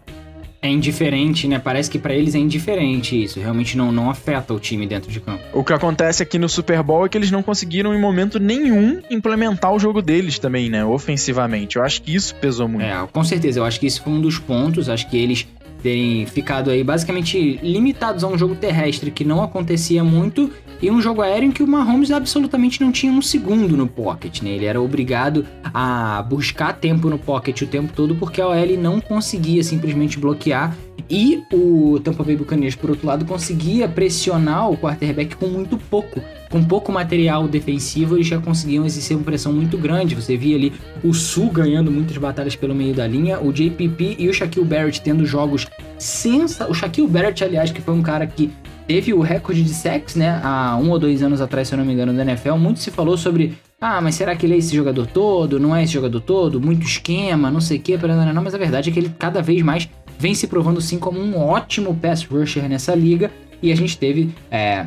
é 0.60 0.68
indiferente, 0.68 1.46
né? 1.46 1.58
Parece 1.58 1.90
que 1.90 1.98
para 1.98 2.14
eles 2.14 2.34
é 2.34 2.38
indiferente 2.38 3.20
isso. 3.22 3.38
Realmente 3.38 3.76
não, 3.76 3.92
não 3.92 4.10
afeta 4.10 4.52
o 4.52 4.58
time 4.58 4.86
dentro 4.86 5.10
de 5.10 5.20
campo. 5.20 5.42
O 5.52 5.62
que 5.62 5.72
acontece 5.72 6.22
aqui 6.22 6.38
no 6.38 6.48
Super 6.48 6.82
Bowl 6.82 7.06
é 7.06 7.08
que 7.08 7.16
eles 7.16 7.30
não 7.30 7.42
conseguiram 7.42 7.94
em 7.94 8.00
momento 8.00 8.38
nenhum 8.40 9.00
implementar 9.10 9.72
o 9.72 9.78
jogo 9.78 10.02
deles 10.02 10.38
também, 10.38 10.68
né? 10.68 10.84
Ofensivamente. 10.84 11.76
Eu 11.76 11.84
acho 11.84 12.02
que 12.02 12.14
isso 12.14 12.34
pesou 12.36 12.68
muito. 12.68 12.84
É, 12.84 13.06
com 13.12 13.22
certeza. 13.22 13.60
Eu 13.60 13.64
acho 13.64 13.78
que 13.78 13.86
isso 13.86 14.02
foi 14.02 14.12
um 14.12 14.20
dos 14.20 14.38
pontos. 14.38 14.88
Acho 14.88 15.08
que 15.08 15.16
eles 15.16 15.46
terem 15.82 16.26
ficado 16.26 16.70
aí 16.70 16.82
basicamente 16.82 17.58
limitados 17.62 18.24
a 18.24 18.28
um 18.28 18.36
jogo 18.36 18.54
terrestre 18.54 19.10
que 19.10 19.24
não 19.24 19.42
acontecia 19.42 20.02
muito 20.02 20.50
e 20.80 20.90
um 20.90 21.00
jogo 21.00 21.22
aéreo 21.22 21.48
em 21.48 21.52
que 21.52 21.62
o 21.62 21.66
Mahomes 21.66 22.10
absolutamente 22.10 22.80
não 22.80 22.92
tinha 22.92 23.12
um 23.12 23.20
segundo 23.20 23.76
no 23.76 23.86
pocket, 23.86 24.42
né? 24.42 24.50
Ele 24.50 24.64
era 24.64 24.80
obrigado 24.80 25.44
a 25.74 26.22
buscar 26.22 26.72
tempo 26.74 27.10
no 27.10 27.18
pocket 27.18 27.62
o 27.62 27.66
tempo 27.66 27.92
todo 27.92 28.14
porque 28.14 28.40
a 28.40 28.48
OL 28.48 28.76
não 28.78 29.00
conseguia 29.00 29.62
simplesmente 29.62 30.18
bloquear 30.18 30.76
e 31.08 31.42
o 31.52 32.00
Tampa 32.00 32.22
Bay 32.22 32.36
Buccaneers, 32.36 32.74
por 32.74 32.90
outro 32.90 33.06
lado, 33.06 33.24
conseguia 33.24 33.88
pressionar 33.88 34.70
o 34.70 34.76
quarterback 34.76 35.36
com 35.36 35.46
muito 35.46 35.76
pouco. 35.76 36.20
Com 36.50 36.64
pouco 36.64 36.90
material 36.90 37.46
defensivo, 37.46 38.16
eles 38.16 38.26
já 38.26 38.38
conseguiam 38.38 38.86
exercer 38.86 39.16
uma 39.16 39.24
pressão 39.24 39.52
muito 39.52 39.76
grande. 39.76 40.14
Você 40.14 40.36
via 40.36 40.56
ali 40.56 40.72
o 41.04 41.12
Sul 41.12 41.50
ganhando 41.50 41.90
muitas 41.90 42.16
batalhas 42.16 42.56
pelo 42.56 42.74
meio 42.74 42.94
da 42.94 43.06
linha, 43.06 43.38
o 43.40 43.52
JPP 43.52 44.16
e 44.18 44.28
o 44.28 44.34
Shaquille 44.34 44.64
Barrett 44.64 45.02
tendo 45.02 45.26
jogos 45.26 45.66
sensa... 45.98 46.68
O 46.68 46.74
Shaquille 46.74 47.08
Barrett, 47.08 47.44
aliás, 47.44 47.70
que 47.70 47.82
foi 47.82 47.94
um 47.94 48.02
cara 48.02 48.26
que 48.26 48.50
teve 48.88 49.12
o 49.12 49.20
recorde 49.20 49.62
de 49.62 49.74
sacks, 49.74 50.14
né, 50.14 50.40
há 50.42 50.74
um 50.76 50.90
ou 50.90 50.98
dois 50.98 51.22
anos 51.22 51.42
atrás, 51.42 51.68
se 51.68 51.74
eu 51.74 51.78
não 51.78 51.84
me 51.84 51.92
engano, 51.92 52.14
da 52.14 52.22
NFL, 52.22 52.54
muito 52.54 52.80
se 52.80 52.90
falou 52.90 53.18
sobre, 53.18 53.52
ah, 53.78 54.00
mas 54.00 54.14
será 54.14 54.34
que 54.34 54.46
ele 54.46 54.54
é 54.54 54.56
esse 54.56 54.74
jogador 54.74 55.06
todo? 55.06 55.60
Não 55.60 55.76
é 55.76 55.84
esse 55.84 55.92
jogador 55.92 56.20
todo? 56.22 56.58
Muito 56.58 56.86
esquema, 56.86 57.50
não 57.50 57.60
sei 57.60 57.76
o 57.76 57.80
que, 57.80 57.98
não, 57.98 58.42
mas 58.42 58.54
a 58.54 58.58
verdade 58.58 58.88
é 58.88 58.92
que 58.92 58.98
ele 58.98 59.14
cada 59.18 59.42
vez 59.42 59.60
mais 59.60 59.86
vem 60.18 60.34
se 60.34 60.46
provando 60.46 60.80
sim 60.80 60.98
como 60.98 61.20
um 61.20 61.38
ótimo 61.38 61.94
pass 61.94 62.24
rusher 62.24 62.68
nessa 62.68 62.94
liga, 62.94 63.30
e 63.62 63.72
a 63.72 63.76
gente 63.76 63.96
teve, 63.98 64.30
é, 64.50 64.86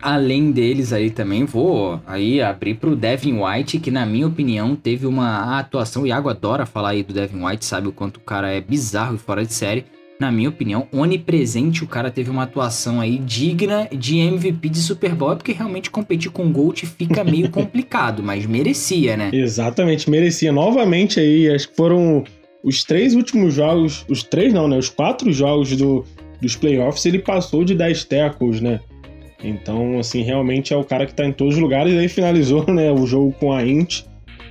além 0.00 0.52
deles 0.52 0.92
aí 0.92 1.10
também, 1.10 1.44
vou 1.44 2.00
aí 2.06 2.42
abrir 2.42 2.74
pro 2.74 2.96
Devin 2.96 3.40
White, 3.42 3.78
que 3.78 3.90
na 3.90 4.04
minha 4.04 4.26
opinião 4.26 4.74
teve 4.76 5.06
uma 5.06 5.58
atuação, 5.58 6.02
o 6.02 6.06
Iago 6.06 6.28
adora 6.28 6.66
falar 6.66 6.90
aí 6.90 7.02
do 7.02 7.14
Devin 7.14 7.44
White, 7.44 7.64
sabe 7.64 7.88
o 7.88 7.92
quanto 7.92 8.18
o 8.18 8.20
cara 8.20 8.50
é 8.50 8.60
bizarro 8.60 9.14
e 9.14 9.18
fora 9.18 9.44
de 9.44 9.52
série, 9.52 9.84
na 10.18 10.30
minha 10.30 10.48
opinião, 10.48 10.86
onipresente. 10.92 11.82
O 11.82 11.88
cara 11.88 12.10
teve 12.10 12.30
uma 12.30 12.44
atuação 12.44 13.00
aí 13.00 13.18
digna 13.18 13.88
de 13.90 14.18
MVP 14.18 14.68
de 14.68 14.78
Super 14.78 15.14
Bowl, 15.14 15.36
porque 15.36 15.52
realmente 15.52 15.90
competir 15.90 16.30
com 16.30 16.46
o 16.46 16.50
Gold 16.50 16.86
fica 16.86 17.24
meio 17.24 17.50
complicado, 17.52 18.22
mas 18.22 18.46
merecia, 18.46 19.16
né? 19.16 19.30
Exatamente, 19.32 20.08
merecia. 20.08 20.52
Novamente 20.52 21.18
aí, 21.18 21.50
acho 21.50 21.68
que 21.68 21.76
foram 21.76 22.24
os 22.64 22.82
três 22.82 23.14
últimos 23.14 23.54
jogos, 23.54 24.06
os 24.08 24.22
três 24.22 24.52
não, 24.52 24.66
né? 24.66 24.78
Os 24.78 24.88
quatro 24.88 25.30
jogos 25.30 25.76
do, 25.76 26.02
dos 26.40 26.56
playoffs, 26.56 27.04
ele 27.04 27.18
passou 27.18 27.62
de 27.62 27.74
10 27.74 28.04
tackles, 28.04 28.60
né? 28.62 28.80
Então, 29.42 29.98
assim, 29.98 30.22
realmente 30.22 30.72
é 30.72 30.76
o 30.76 30.82
cara 30.82 31.04
que 31.04 31.12
tá 31.12 31.26
em 31.26 31.32
todos 31.32 31.56
os 31.56 31.60
lugares. 31.60 31.92
E 31.92 31.98
aí 31.98 32.08
finalizou, 32.08 32.64
né, 32.72 32.90
o 32.90 33.06
jogo 33.06 33.32
com 33.38 33.52
a 33.52 33.64
Int 33.64 34.02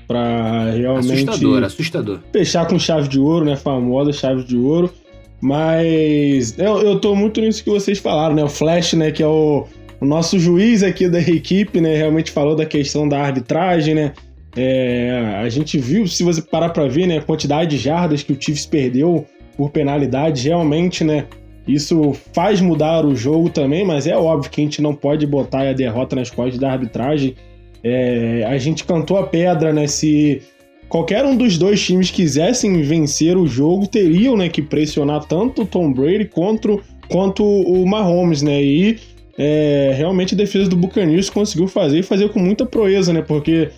para 0.08 0.72
realmente 0.72 1.12
assustador, 1.14 1.64
assustador. 1.64 2.20
Fechar 2.32 2.68
com 2.68 2.78
chave 2.78 3.08
de 3.08 3.20
ouro, 3.20 3.46
né, 3.46 3.56
famosa 3.56 4.14
chave 4.14 4.44
de 4.44 4.56
ouro. 4.56 4.94
Mas 5.42 6.58
eu, 6.60 6.82
eu 6.84 7.00
tô 7.00 7.16
muito 7.16 7.42
nisso 7.42 7.64
que 7.64 7.70
vocês 7.70 7.98
falaram, 7.98 8.36
né? 8.36 8.44
O 8.44 8.50
Flash, 8.50 8.94
né, 8.94 9.12
que 9.12 9.24
é 9.24 9.28
o, 9.28 9.66
o 10.00 10.06
nosso 10.06 10.38
juiz 10.38 10.84
aqui 10.84 11.10
da 11.10 11.20
equipe, 11.20 11.82
né, 11.82 11.98
realmente 11.98 12.32
falou 12.32 12.56
da 12.56 12.66
questão 12.66 13.10
da 13.10 13.20
arbitragem, 13.20 13.96
né? 13.96 14.14
É, 14.56 15.40
a 15.44 15.50
gente 15.50 15.78
viu, 15.78 16.08
se 16.08 16.24
você 16.24 16.42
parar 16.42 16.70
para 16.70 16.88
ver, 16.88 17.08
né, 17.08 17.18
a 17.18 17.22
quantidade 17.22 17.72
de 17.72 17.78
jardas 17.78 18.22
que 18.22 18.32
o 18.32 18.38
Chiefs 18.40 18.66
perdeu 18.66 19.26
por 19.58 19.72
penalidade, 19.72 20.48
realmente, 20.48 21.04
né, 21.04 21.26
Isso 21.68 22.14
faz 22.34 22.60
mudar 22.60 23.06
o 23.06 23.16
jogo 23.16 23.50
também, 23.50 23.86
mas 23.86 24.06
é 24.06 24.16
óbvio 24.16 24.52
que 24.52 24.60
a 24.62 24.64
gente 24.64 24.82
não 24.82 24.94
pode 24.94 25.26
botar 25.26 25.70
a 25.70 25.74
derrota 25.74 26.16
nas 26.16 26.30
costas 26.30 26.60
da 26.60 26.72
arbitragem. 26.72 27.36
É, 27.84 28.46
a 28.48 28.58
gente 28.58 28.84
cantou 28.84 29.18
a 29.18 29.24
pedra, 29.28 29.72
né? 29.72 29.88
Se 29.88 30.42
qualquer 30.90 31.24
um 31.26 31.36
dos 31.36 31.58
dois 31.58 31.82
times 31.82 32.12
quisessem 32.12 32.82
vencer 32.82 33.38
o 33.38 33.48
jogo, 33.48 33.88
teriam 33.88 34.36
né, 34.36 34.50
que 34.50 34.62
pressionar 34.62 35.26
tanto 35.26 35.62
o 35.64 35.66
Tom 35.66 35.92
Brady 35.92 36.26
quanto, 36.26 36.82
quanto 37.10 37.44
o 37.44 37.86
Mahomes, 37.88 38.42
né? 38.42 38.62
E 38.62 39.00
é, 39.38 39.94
realmente 39.96 40.36
a 40.36 40.38
defesa 40.38 40.70
do 40.70 40.76
Buccaneers 40.76 41.30
conseguiu 41.30 41.68
fazer 41.68 42.00
e 42.00 42.04
fazer 42.04 42.30
com 42.30 42.40
muita 42.40 42.66
proeza, 42.66 43.14
né? 43.14 43.22
Porque 43.22 43.70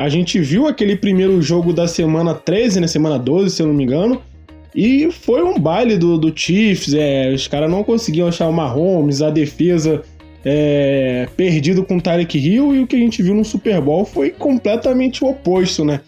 a 0.00 0.08
gente 0.08 0.40
viu 0.40 0.66
aquele 0.66 0.96
primeiro 0.96 1.42
jogo 1.42 1.74
da 1.74 1.86
semana 1.86 2.32
13, 2.32 2.80
né? 2.80 2.86
Semana 2.86 3.18
12, 3.18 3.54
se 3.54 3.60
eu 3.60 3.66
não 3.66 3.74
me 3.74 3.84
engano. 3.84 4.22
E 4.74 5.12
foi 5.12 5.42
um 5.42 5.58
baile 5.58 5.98
do, 5.98 6.16
do 6.16 6.32
Chiefs. 6.34 6.94
É, 6.94 7.30
os 7.30 7.46
caras 7.46 7.70
não 7.70 7.84
conseguiam 7.84 8.26
achar 8.26 8.48
o 8.48 8.52
Mahomes, 8.52 9.20
a 9.20 9.28
defesa 9.28 10.00
é, 10.42 11.28
perdido 11.36 11.84
com 11.84 11.98
o 11.98 12.00
Tyreek 12.00 12.38
Hill. 12.38 12.74
E 12.74 12.80
o 12.80 12.86
que 12.86 12.96
a 12.96 12.98
gente 12.98 13.22
viu 13.22 13.34
no 13.34 13.44
Super 13.44 13.78
Bowl 13.82 14.06
foi 14.06 14.30
completamente 14.30 15.22
o 15.22 15.28
oposto, 15.28 15.84
né? 15.84 16.00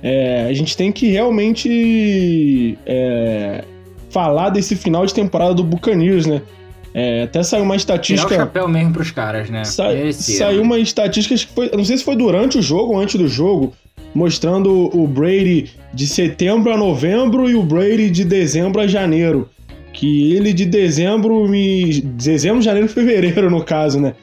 É, 0.00 0.46
a 0.48 0.52
gente 0.52 0.76
tem 0.76 0.92
que 0.92 1.08
realmente 1.08 2.78
é, 2.86 3.64
falar 4.08 4.50
desse 4.50 4.76
final 4.76 5.04
de 5.04 5.12
temporada 5.12 5.52
do 5.52 5.64
Buccaneers, 5.64 6.26
né? 6.26 6.42
É, 6.94 7.22
até 7.22 7.42
saiu 7.42 7.64
uma 7.64 7.76
estatística. 7.76 8.28
Tirar 8.28 8.42
o 8.42 8.46
chapéu 8.46 8.68
mesmo 8.68 8.92
pros 8.92 9.10
caras, 9.10 9.48
né? 9.48 9.64
Sa 9.64 9.84
saiu 10.12 10.62
uma 10.62 10.78
estatística 10.78 11.34
que 11.34 11.46
foi. 11.46 11.70
Não 11.74 11.84
sei 11.84 11.96
se 11.96 12.04
foi 12.04 12.16
durante 12.16 12.58
o 12.58 12.62
jogo 12.62 12.92
ou 12.92 13.00
antes 13.00 13.16
do 13.16 13.28
jogo, 13.28 13.72
mostrando 14.14 14.90
o 14.94 15.06
Brady 15.06 15.70
de 15.94 16.06
setembro 16.06 16.72
a 16.72 16.76
novembro 16.76 17.48
e 17.48 17.54
o 17.54 17.62
Brady 17.62 18.10
de 18.10 18.24
dezembro 18.24 18.80
a 18.80 18.86
janeiro. 18.86 19.48
Que 19.92 20.34
ele 20.34 20.54
de 20.54 20.64
dezembro, 20.64 21.46
me... 21.46 22.00
dezembro, 22.00 22.62
janeiro 22.62 22.86
e 22.86 22.90
fevereiro, 22.90 23.50
no 23.50 23.62
caso, 23.62 24.00
né? 24.00 24.14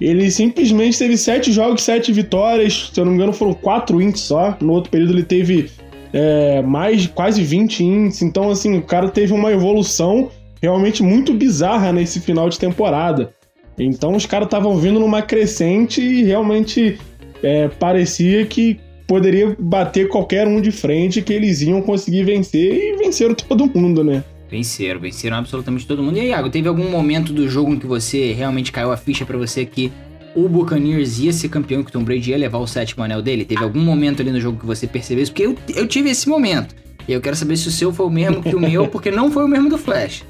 Ele 0.00 0.30
simplesmente 0.30 0.98
teve 0.98 1.16
sete 1.16 1.50
jogos, 1.50 1.82
sete 1.82 2.12
vitórias. 2.12 2.90
Se 2.92 3.00
eu 3.00 3.04
não 3.04 3.12
me 3.12 3.18
engano, 3.18 3.32
foram 3.32 3.52
quatro 3.54 4.00
índices 4.00 4.26
só. 4.26 4.56
No 4.60 4.74
outro 4.74 4.90
período 4.90 5.12
ele 5.12 5.24
teve 5.24 5.70
é, 6.12 6.62
mais 6.62 7.06
quase 7.06 7.42
20 7.42 7.80
índices. 7.84 8.22
Então, 8.22 8.50
assim, 8.50 8.76
o 8.78 8.82
cara 8.82 9.08
teve 9.08 9.32
uma 9.32 9.50
evolução 9.50 10.30
realmente 10.62 11.02
muito 11.02 11.32
bizarra 11.32 11.92
nesse 11.92 12.20
final 12.20 12.48
de 12.48 12.58
temporada. 12.58 13.32
Então 13.78 14.14
os 14.14 14.26
caras 14.26 14.46
estavam 14.46 14.76
vindo 14.76 14.98
numa 14.98 15.22
crescente 15.22 16.00
e 16.00 16.24
realmente 16.24 16.98
é, 17.42 17.68
parecia 17.68 18.44
que 18.46 18.80
poderia 19.06 19.56
bater 19.58 20.08
qualquer 20.08 20.46
um 20.46 20.60
de 20.60 20.70
frente 20.70 21.22
que 21.22 21.32
eles 21.32 21.62
iam 21.62 21.80
conseguir 21.80 22.24
vencer 22.24 22.72
e 22.74 22.96
venceram 22.96 23.34
todo 23.36 23.66
mundo, 23.66 24.04
né? 24.04 24.22
Venceram, 24.50 25.00
venceram 25.00 25.36
absolutamente 25.36 25.86
todo 25.86 26.02
mundo. 26.02 26.16
E 26.16 26.20
aí, 26.20 26.28
Iago, 26.28 26.48
teve 26.50 26.68
algum 26.68 26.90
momento 26.90 27.32
do 27.32 27.48
jogo 27.48 27.72
em 27.72 27.78
que 27.78 27.86
você 27.86 28.32
realmente 28.32 28.72
caiu 28.72 28.90
a 28.90 28.96
ficha 28.96 29.24
para 29.24 29.36
você 29.36 29.64
que 29.64 29.92
o 30.34 30.48
Buccaneers 30.48 31.18
ia 31.18 31.32
ser 31.32 31.48
campeão, 31.48 31.82
que 31.82 31.90
o 31.90 31.92
Tom 31.92 32.02
Brady 32.02 32.30
ia 32.30 32.38
levar 32.38 32.58
o 32.58 32.66
sétimo 32.66 33.04
anel 33.04 33.20
dele? 33.20 33.44
Teve 33.44 33.62
algum 33.62 33.80
momento 33.80 34.22
ali 34.22 34.30
no 34.30 34.40
jogo 34.40 34.58
que 34.58 34.66
você 34.66 34.86
percebeu 34.86 35.22
isso? 35.22 35.32
Porque 35.32 35.46
eu, 35.46 35.56
eu 35.74 35.86
tive 35.86 36.10
esse 36.10 36.28
momento. 36.28 36.74
E 37.06 37.12
eu 37.12 37.20
quero 37.20 37.36
saber 37.36 37.56
se 37.56 37.68
o 37.68 37.70
seu 37.70 37.92
foi 37.92 38.06
o 38.06 38.10
mesmo 38.10 38.42
que 38.42 38.54
o 38.54 38.60
meu, 38.60 38.88
porque 38.88 39.10
não 39.10 39.30
foi 39.30 39.44
o 39.44 39.48
mesmo 39.48 39.68
do 39.68 39.78
Flash. 39.78 40.24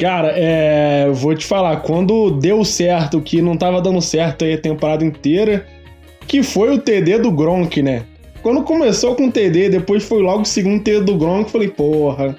Cara, 0.00 0.32
é, 0.34 1.10
vou 1.12 1.34
te 1.34 1.44
falar, 1.44 1.76
quando 1.82 2.30
deu 2.30 2.64
certo, 2.64 3.20
que 3.20 3.42
não 3.42 3.54
tava 3.54 3.82
dando 3.82 4.00
certo 4.00 4.46
aí 4.46 4.54
a 4.54 4.58
temporada 4.58 5.04
inteira, 5.04 5.66
que 6.26 6.42
foi 6.42 6.74
o 6.74 6.78
TD 6.78 7.18
do 7.18 7.30
Gronk, 7.30 7.82
né? 7.82 8.04
Quando 8.42 8.62
começou 8.62 9.14
com 9.14 9.26
o 9.26 9.30
TD, 9.30 9.68
depois 9.68 10.02
foi 10.02 10.22
logo 10.22 10.40
o 10.40 10.46
segundo 10.46 10.82
TD 10.82 11.02
do 11.02 11.18
Gronk, 11.18 11.50
falei, 11.50 11.68
porra, 11.68 12.34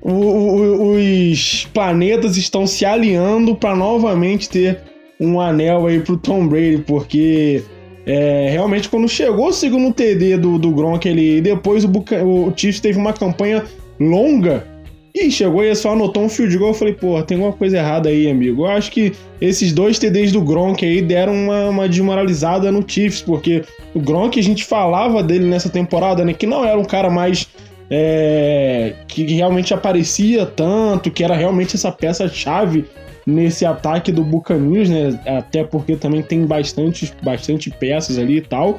o, 0.00 0.12
o, 0.12 0.92
os 0.92 1.66
planetas 1.74 2.36
estão 2.36 2.68
se 2.68 2.84
alinhando 2.84 3.56
para 3.56 3.74
novamente 3.74 4.48
ter 4.48 4.78
um 5.18 5.40
anel 5.40 5.88
aí 5.88 5.98
pro 5.98 6.16
Tom 6.16 6.46
Brady, 6.46 6.84
porque 6.86 7.64
é, 8.06 8.50
realmente 8.52 8.88
quando 8.88 9.08
chegou 9.08 9.48
o 9.48 9.52
segundo 9.52 9.92
TD 9.92 10.36
do, 10.36 10.56
do 10.56 10.70
Gronk, 10.70 11.08
ele, 11.08 11.40
depois 11.40 11.84
o, 11.84 11.90
o 11.90 12.52
Chiefs 12.56 12.78
teve 12.78 12.96
uma 12.96 13.12
campanha 13.12 13.64
longa 13.98 14.75
e 15.18 15.30
chegou 15.30 15.64
e 15.64 15.74
só 15.74 15.92
anotou 15.92 16.24
um 16.24 16.28
field 16.28 16.56
goal. 16.58 16.70
Eu 16.70 16.74
falei, 16.74 16.92
pô, 16.92 17.22
tem 17.22 17.36
alguma 17.36 17.56
coisa 17.56 17.78
errada 17.78 18.08
aí, 18.08 18.30
amigo. 18.30 18.66
Eu 18.66 18.70
acho 18.70 18.90
que 18.90 19.12
esses 19.40 19.72
dois 19.72 19.98
TDs 19.98 20.32
do 20.32 20.42
Gronk 20.42 20.84
aí 20.84 21.00
deram 21.00 21.32
uma, 21.32 21.70
uma 21.70 21.88
desmoralizada 21.88 22.70
no 22.70 22.84
Chiefs, 22.86 23.22
porque 23.22 23.64
o 23.94 24.00
Gronk, 24.00 24.38
a 24.38 24.42
gente 24.42 24.64
falava 24.64 25.22
dele 25.22 25.46
nessa 25.46 25.70
temporada, 25.70 26.24
né? 26.24 26.34
Que 26.34 26.46
não 26.46 26.64
era 26.64 26.78
um 26.78 26.84
cara 26.84 27.08
mais. 27.08 27.48
É, 27.88 28.94
que 29.06 29.22
realmente 29.26 29.72
aparecia 29.72 30.44
tanto, 30.44 31.08
que 31.08 31.22
era 31.22 31.36
realmente 31.36 31.76
essa 31.76 31.92
peça-chave 31.92 32.84
nesse 33.24 33.64
ataque 33.64 34.10
do 34.10 34.22
Buccaneers, 34.22 34.90
né? 34.90 35.20
Até 35.24 35.64
porque 35.64 35.96
também 35.96 36.20
tem 36.20 36.44
bastante, 36.44 37.12
bastante 37.22 37.70
peças 37.70 38.18
ali 38.18 38.38
e 38.38 38.40
tal. 38.40 38.78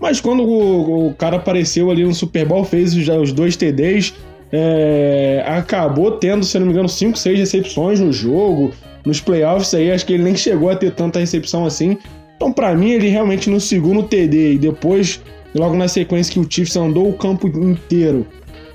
Mas 0.00 0.20
quando 0.20 0.42
o, 0.42 1.08
o 1.08 1.14
cara 1.14 1.36
apareceu 1.36 1.90
ali 1.90 2.04
no 2.04 2.14
Super 2.14 2.46
Bowl, 2.46 2.64
fez 2.64 2.94
os 2.94 3.32
dois 3.32 3.56
TDs, 3.56 4.14
é, 4.52 5.44
acabou 5.46 6.12
tendo, 6.12 6.44
se 6.44 6.58
não 6.58 6.66
me 6.66 6.72
engano, 6.72 6.88
5, 6.88 7.18
6 7.18 7.38
recepções 7.38 8.00
no 8.00 8.12
jogo. 8.12 8.72
Nos 9.04 9.20
playoffs 9.20 9.72
aí, 9.74 9.92
acho 9.92 10.04
que 10.04 10.14
ele 10.14 10.24
nem 10.24 10.34
chegou 10.34 10.68
a 10.68 10.76
ter 10.76 10.92
tanta 10.92 11.20
recepção 11.20 11.64
assim. 11.64 11.96
Então, 12.36 12.52
para 12.52 12.74
mim, 12.74 12.90
ele 12.90 13.08
realmente 13.08 13.48
no 13.48 13.60
segundo 13.60 14.02
TD 14.02 14.54
e 14.54 14.58
depois, 14.58 15.22
logo 15.54 15.74
na 15.74 15.88
sequência 15.88 16.32
que 16.32 16.40
o 16.40 16.46
Chiefs 16.48 16.76
andou 16.76 17.08
o 17.08 17.12
campo 17.12 17.46
inteiro 17.46 18.26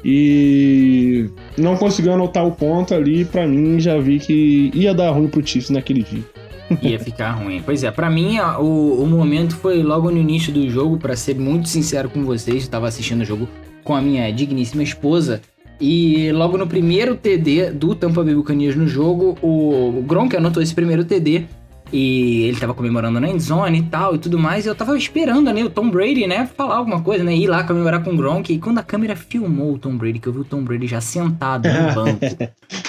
e 0.03 1.29
não 1.57 1.77
conseguiu 1.77 2.13
anotar 2.13 2.45
o 2.45 2.51
ponto 2.51 2.93
ali, 2.93 3.23
para 3.23 3.45
mim 3.45 3.79
já 3.79 3.97
vi 3.99 4.19
que 4.19 4.71
ia 4.73 4.93
dar 4.93 5.11
ruim 5.11 5.27
pro 5.27 5.45
Chiefs 5.45 5.69
naquele 5.69 6.03
dia. 6.03 6.23
Ia 6.81 6.97
ficar 6.97 7.31
ruim. 7.31 7.61
Pois 7.63 7.83
é, 7.83 7.91
para 7.91 8.09
mim 8.09 8.39
o, 8.39 9.03
o 9.03 9.05
momento 9.05 9.55
foi 9.57 9.83
logo 9.83 10.09
no 10.09 10.17
início 10.17 10.53
do 10.53 10.69
jogo, 10.69 10.97
para 10.97 11.17
ser 11.17 11.35
muito 11.35 11.67
sincero 11.67 12.09
com 12.09 12.23
vocês, 12.23 12.63
eu 12.63 12.69
tava 12.69 12.87
assistindo 12.87 13.21
o 13.21 13.25
jogo 13.25 13.47
com 13.83 13.93
a 13.93 14.01
minha 14.01 14.31
digníssima 14.31 14.81
esposa 14.81 15.41
e 15.81 16.31
logo 16.31 16.57
no 16.57 16.67
primeiro 16.67 17.15
TD 17.15 17.71
do 17.71 17.95
Tampa 17.95 18.23
Bay 18.23 18.35
Buccaneers 18.35 18.75
no 18.75 18.87
jogo, 18.87 19.35
o 19.41 20.03
Gronk 20.05 20.37
anotou 20.37 20.61
esse 20.61 20.75
primeiro 20.75 21.03
TD 21.03 21.45
e 21.91 22.43
ele 22.43 22.57
tava 22.57 22.73
comemorando 22.73 23.19
na 23.19 23.27
endzone 23.27 23.79
e 23.79 23.83
tal 23.83 24.15
e 24.15 24.19
tudo 24.19 24.37
mais. 24.37 24.65
E 24.65 24.69
eu 24.69 24.75
tava 24.75 24.95
esperando 24.95 25.51
né, 25.51 25.63
o 25.63 25.69
Tom 25.69 25.89
Brady, 25.89 26.27
né, 26.27 26.47
falar 26.55 26.75
alguma 26.75 27.01
coisa, 27.01 27.23
né, 27.23 27.35
ir 27.35 27.47
lá 27.47 27.63
comemorar 27.63 28.03
com 28.03 28.11
o 28.11 28.15
Gronk. 28.15 28.53
E 28.53 28.59
quando 28.59 28.77
a 28.77 28.83
câmera 28.83 29.15
filmou 29.15 29.73
o 29.73 29.79
Tom 29.79 29.97
Brady, 29.97 30.19
que 30.19 30.27
eu 30.27 30.33
vi 30.33 30.39
o 30.39 30.45
Tom 30.45 30.63
Brady 30.63 30.85
já 30.85 31.01
sentado 31.01 31.67
no 31.67 31.91
banco, 31.95 32.19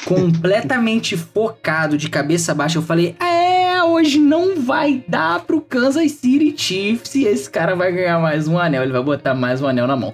completamente 0.04 1.16
focado, 1.16 1.96
de 1.96 2.10
cabeça 2.10 2.54
baixa, 2.54 2.78
eu 2.78 2.82
falei: 2.82 3.16
É, 3.18 3.82
hoje 3.82 4.18
não 4.18 4.60
vai 4.60 5.02
dar 5.08 5.40
pro 5.40 5.62
Kansas 5.62 6.12
City 6.12 6.54
Chiefs 6.56 7.14
e 7.14 7.24
esse 7.24 7.50
cara 7.50 7.74
vai 7.74 7.90
ganhar 7.90 8.20
mais 8.20 8.46
um 8.46 8.58
anel, 8.58 8.82
ele 8.82 8.92
vai 8.92 9.02
botar 9.02 9.34
mais 9.34 9.62
um 9.62 9.66
anel 9.66 9.86
na 9.86 9.96
mão. 9.96 10.12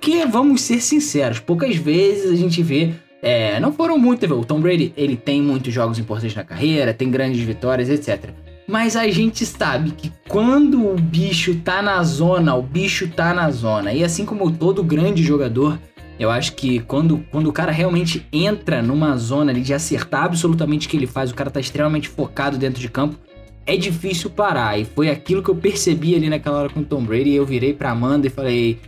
Porque, 0.00 0.24
vamos 0.24 0.62
ser 0.62 0.80
sinceros, 0.80 1.40
poucas 1.40 1.76
vezes 1.76 2.32
a 2.32 2.34
gente 2.34 2.62
vê. 2.62 2.94
É, 3.20 3.60
não 3.60 3.70
foram 3.70 3.98
muitas, 3.98 4.30
o 4.30 4.42
Tom 4.42 4.58
Brady 4.58 4.94
ele 4.96 5.14
tem 5.14 5.42
muitos 5.42 5.74
jogos 5.74 5.98
importantes 5.98 6.34
na 6.34 6.42
carreira, 6.42 6.94
tem 6.94 7.10
grandes 7.10 7.42
vitórias, 7.42 7.90
etc. 7.90 8.30
Mas 8.66 8.96
a 8.96 9.06
gente 9.08 9.44
sabe 9.44 9.90
que 9.90 10.10
quando 10.26 10.88
o 10.88 10.94
bicho 10.94 11.54
tá 11.56 11.82
na 11.82 12.02
zona, 12.02 12.54
o 12.54 12.62
bicho 12.62 13.08
tá 13.08 13.34
na 13.34 13.50
zona. 13.50 13.92
E 13.92 14.02
assim 14.02 14.24
como 14.24 14.50
todo 14.50 14.82
grande 14.82 15.22
jogador, 15.22 15.78
eu 16.18 16.30
acho 16.30 16.54
que 16.54 16.80
quando, 16.80 17.22
quando 17.30 17.48
o 17.48 17.52
cara 17.52 17.70
realmente 17.70 18.26
entra 18.32 18.80
numa 18.80 19.18
zona 19.18 19.52
de 19.52 19.74
acertar 19.74 20.24
absolutamente 20.24 20.86
o 20.86 20.90
que 20.90 20.96
ele 20.96 21.06
faz, 21.06 21.30
o 21.30 21.34
cara 21.34 21.50
tá 21.50 21.60
extremamente 21.60 22.08
focado 22.08 22.56
dentro 22.56 22.80
de 22.80 22.88
campo, 22.88 23.18
é 23.66 23.76
difícil 23.76 24.30
parar. 24.30 24.80
E 24.80 24.86
foi 24.86 25.10
aquilo 25.10 25.42
que 25.42 25.50
eu 25.50 25.56
percebi 25.56 26.14
ali 26.14 26.30
naquela 26.30 26.60
hora 26.60 26.70
com 26.70 26.80
o 26.80 26.84
Tom 26.84 27.04
Brady. 27.04 27.28
E 27.28 27.36
eu 27.36 27.44
virei 27.44 27.74
pra 27.74 27.90
Amanda 27.90 28.26
e 28.26 28.30
falei: 28.30 28.78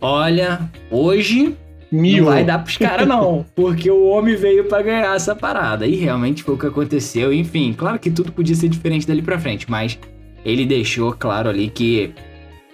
Olha, 0.00 0.70
hoje 0.90 1.56
Mil. 1.90 2.24
não 2.24 2.32
vai 2.32 2.44
dar 2.44 2.58
pros 2.58 2.76
caras 2.76 3.06
não, 3.06 3.44
porque 3.54 3.90
o 3.90 4.06
homem 4.08 4.36
veio 4.36 4.64
para 4.64 4.82
ganhar 4.82 5.16
essa 5.16 5.34
parada. 5.34 5.86
E 5.86 5.96
realmente 5.96 6.42
foi 6.42 6.54
o 6.54 6.58
que 6.58 6.66
aconteceu. 6.66 7.32
Enfim, 7.32 7.72
claro 7.72 7.98
que 7.98 8.10
tudo 8.10 8.32
podia 8.32 8.54
ser 8.54 8.68
diferente 8.68 9.06
dali 9.06 9.22
para 9.22 9.38
frente, 9.38 9.70
mas 9.70 9.98
ele 10.44 10.64
deixou 10.64 11.12
claro 11.12 11.48
ali 11.48 11.68
que 11.68 12.12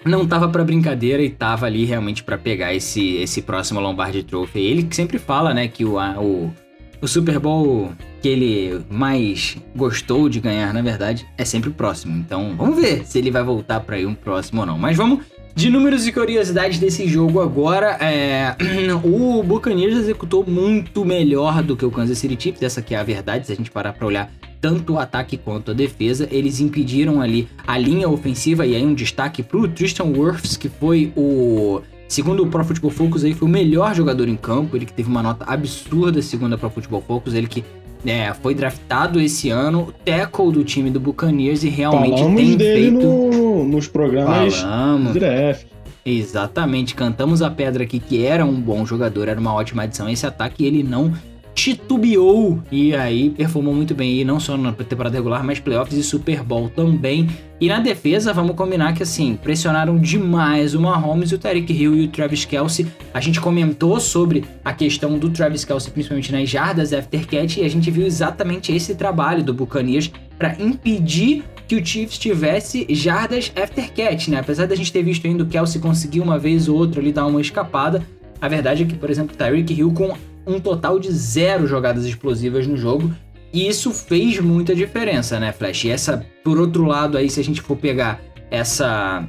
não 0.04 0.26
tava 0.26 0.48
para 0.48 0.62
brincadeira 0.64 1.22
e 1.22 1.30
tava 1.30 1.66
ali 1.66 1.84
realmente 1.84 2.22
para 2.22 2.36
pegar 2.36 2.74
esse, 2.74 3.16
esse 3.16 3.40
próximo 3.40 3.80
Lombardi 3.80 4.22
Trophy. 4.22 4.60
Ele 4.60 4.82
que 4.82 4.94
sempre 4.94 5.18
fala, 5.18 5.54
né, 5.54 5.66
que 5.66 5.84
o, 5.84 5.96
o, 5.98 6.52
o 7.00 7.08
Super 7.08 7.38
Bowl 7.38 7.92
que 8.20 8.28
ele 8.28 8.82
mais 8.90 9.56
gostou 9.74 10.28
de 10.28 10.40
ganhar, 10.40 10.72
na 10.72 10.82
verdade, 10.82 11.26
é 11.36 11.44
sempre 11.44 11.70
o 11.70 11.72
próximo. 11.72 12.16
Então, 12.16 12.54
vamos 12.56 12.80
ver 12.80 13.06
se 13.06 13.18
ele 13.18 13.30
vai 13.30 13.42
voltar 13.42 13.80
para 13.80 13.98
ir 13.98 14.06
um 14.06 14.14
próximo 14.14 14.60
ou 14.60 14.66
não. 14.66 14.78
Mas 14.78 14.96
vamos 14.96 15.20
de 15.54 15.70
números 15.70 16.06
e 16.06 16.12
curiosidades 16.12 16.78
desse 16.78 17.06
jogo 17.06 17.40
agora, 17.40 17.96
é... 18.00 18.56
o 19.04 19.42
Buccaneers 19.42 19.96
executou 19.96 20.44
muito 20.44 21.04
melhor 21.04 21.62
do 21.62 21.76
que 21.76 21.84
o 21.84 21.90
Kansas 21.90 22.18
City 22.18 22.36
Chiefs, 22.38 22.62
essa 22.62 22.80
aqui 22.80 22.94
é 22.94 22.98
a 22.98 23.04
verdade, 23.04 23.46
se 23.46 23.52
a 23.52 23.56
gente 23.56 23.70
parar 23.70 23.92
para 23.92 24.06
olhar 24.06 24.30
tanto 24.60 24.94
o 24.94 24.98
ataque 24.98 25.36
quanto 25.36 25.70
a 25.70 25.74
defesa, 25.74 26.26
eles 26.30 26.58
impediram 26.58 27.20
ali 27.20 27.48
a 27.66 27.76
linha 27.78 28.08
ofensiva, 28.08 28.66
e 28.66 28.74
aí 28.74 28.84
um 28.84 28.94
destaque 28.94 29.42
pro 29.42 29.68
Tristan 29.68 30.04
Wirfs, 30.04 30.56
que 30.56 30.68
foi 30.68 31.12
o 31.16 31.82
Segundo 32.08 32.42
o 32.42 32.46
Pro 32.46 32.64
Football 32.64 32.90
Focus, 32.90 33.24
aí 33.24 33.34
foi 33.34 33.48
o 33.48 33.50
melhor 33.50 33.94
jogador 33.94 34.28
em 34.28 34.36
campo, 34.36 34.76
ele 34.76 34.86
que 34.86 34.92
teve 34.92 35.08
uma 35.08 35.22
nota 35.22 35.44
absurda 35.46 36.20
segundo 36.20 36.54
a 36.54 36.58
Pro 36.58 36.70
Football 36.70 37.02
Focus, 37.06 37.34
ele 37.34 37.46
que 37.46 37.64
é, 38.04 38.32
foi 38.34 38.54
draftado 38.54 39.20
esse 39.20 39.50
ano, 39.50 39.92
tackle 40.04 40.52
do 40.52 40.64
time 40.64 40.90
do 40.90 41.00
Buccaneers 41.00 41.64
e 41.64 41.68
realmente 41.68 42.18
Falamos 42.18 42.40
tem 42.40 42.56
dele 42.56 42.90
feito... 42.90 43.06
no, 43.06 43.64
nos 43.64 43.88
programas 43.88 44.56
Falamos. 44.56 45.12
de 45.12 45.20
draft. 45.20 45.66
Exatamente, 46.04 46.94
cantamos 46.94 47.40
a 47.40 47.50
pedra 47.50 47.84
aqui 47.84 47.98
que 47.98 48.26
era 48.26 48.44
um 48.44 48.60
bom 48.60 48.84
jogador, 48.84 49.26
era 49.28 49.40
uma 49.40 49.54
ótima 49.54 49.84
adição. 49.84 50.08
Esse 50.08 50.26
ataque 50.26 50.64
ele 50.64 50.82
não 50.82 51.14
titubeou 51.54 52.60
e 52.70 52.94
aí 52.94 53.30
performou 53.30 53.72
muito 53.72 53.94
bem, 53.94 54.20
e 54.20 54.24
não 54.24 54.40
só 54.40 54.56
na 54.56 54.72
temporada 54.72 55.16
regular, 55.16 55.44
mas 55.44 55.60
playoffs 55.60 55.96
e 55.96 56.02
Super 56.02 56.42
Bowl 56.42 56.68
também. 56.68 57.28
E 57.60 57.68
na 57.68 57.78
defesa, 57.78 58.32
vamos 58.32 58.56
combinar 58.56 58.92
que 58.92 59.02
assim, 59.02 59.38
pressionaram 59.40 59.96
demais 59.96 60.74
o 60.74 60.80
Mahomes, 60.80 61.32
o 61.32 61.38
Tarek 61.38 61.72
Hill 61.72 61.96
e 61.96 62.04
o 62.04 62.08
Travis 62.08 62.44
Kelsey. 62.44 62.86
A 63.12 63.20
gente 63.20 63.40
comentou 63.40 63.98
sobre 64.00 64.44
a 64.64 64.72
questão 64.72 65.18
do 65.18 65.30
Travis 65.30 65.64
Kelsey, 65.64 65.92
principalmente 65.92 66.32
nas 66.32 66.48
jardas 66.48 66.92
after 66.92 67.26
catch, 67.26 67.58
e 67.58 67.64
a 67.64 67.70
gente 67.70 67.90
viu 67.90 68.04
exatamente 68.04 68.74
esse 68.74 68.94
trabalho 68.96 69.42
do 69.42 69.54
Buccaneers 69.54 70.10
para 70.36 70.60
impedir 70.60 71.44
que 71.68 71.76
o 71.76 71.86
Chiefs 71.86 72.18
tivesse 72.18 72.86
jardas 72.90 73.50
after 73.56 73.90
catch, 73.92 74.28
né? 74.28 74.40
Apesar 74.40 74.66
da 74.66 74.74
gente 74.74 74.92
ter 74.92 75.02
visto 75.02 75.26
ainda 75.26 75.44
o 75.44 75.46
Kelsey 75.46 75.80
conseguir 75.80 76.20
uma 76.20 76.38
vez 76.38 76.68
ou 76.68 76.76
outra 76.76 77.00
ali 77.00 77.12
dar 77.12 77.24
uma 77.26 77.40
escapada, 77.40 78.04
a 78.40 78.48
verdade 78.48 78.82
é 78.82 78.86
que, 78.86 78.94
por 78.94 79.08
exemplo, 79.08 79.34
Tyreek 79.34 79.72
Hill 79.72 79.92
com 79.92 80.14
um 80.46 80.60
total 80.60 80.98
de 80.98 81.10
zero 81.10 81.66
jogadas 81.66 82.04
explosivas 82.04 82.66
no 82.66 82.76
jogo. 82.76 83.10
E 83.52 83.68
isso 83.68 83.92
fez 83.92 84.40
muita 84.40 84.74
diferença, 84.74 85.38
né, 85.38 85.52
Flash? 85.52 85.84
E 85.84 85.90
essa, 85.90 86.26
por 86.42 86.58
outro 86.58 86.84
lado, 86.84 87.16
aí, 87.16 87.30
se 87.30 87.38
a 87.38 87.44
gente 87.44 87.60
for 87.62 87.76
pegar 87.76 88.20
essa. 88.50 89.28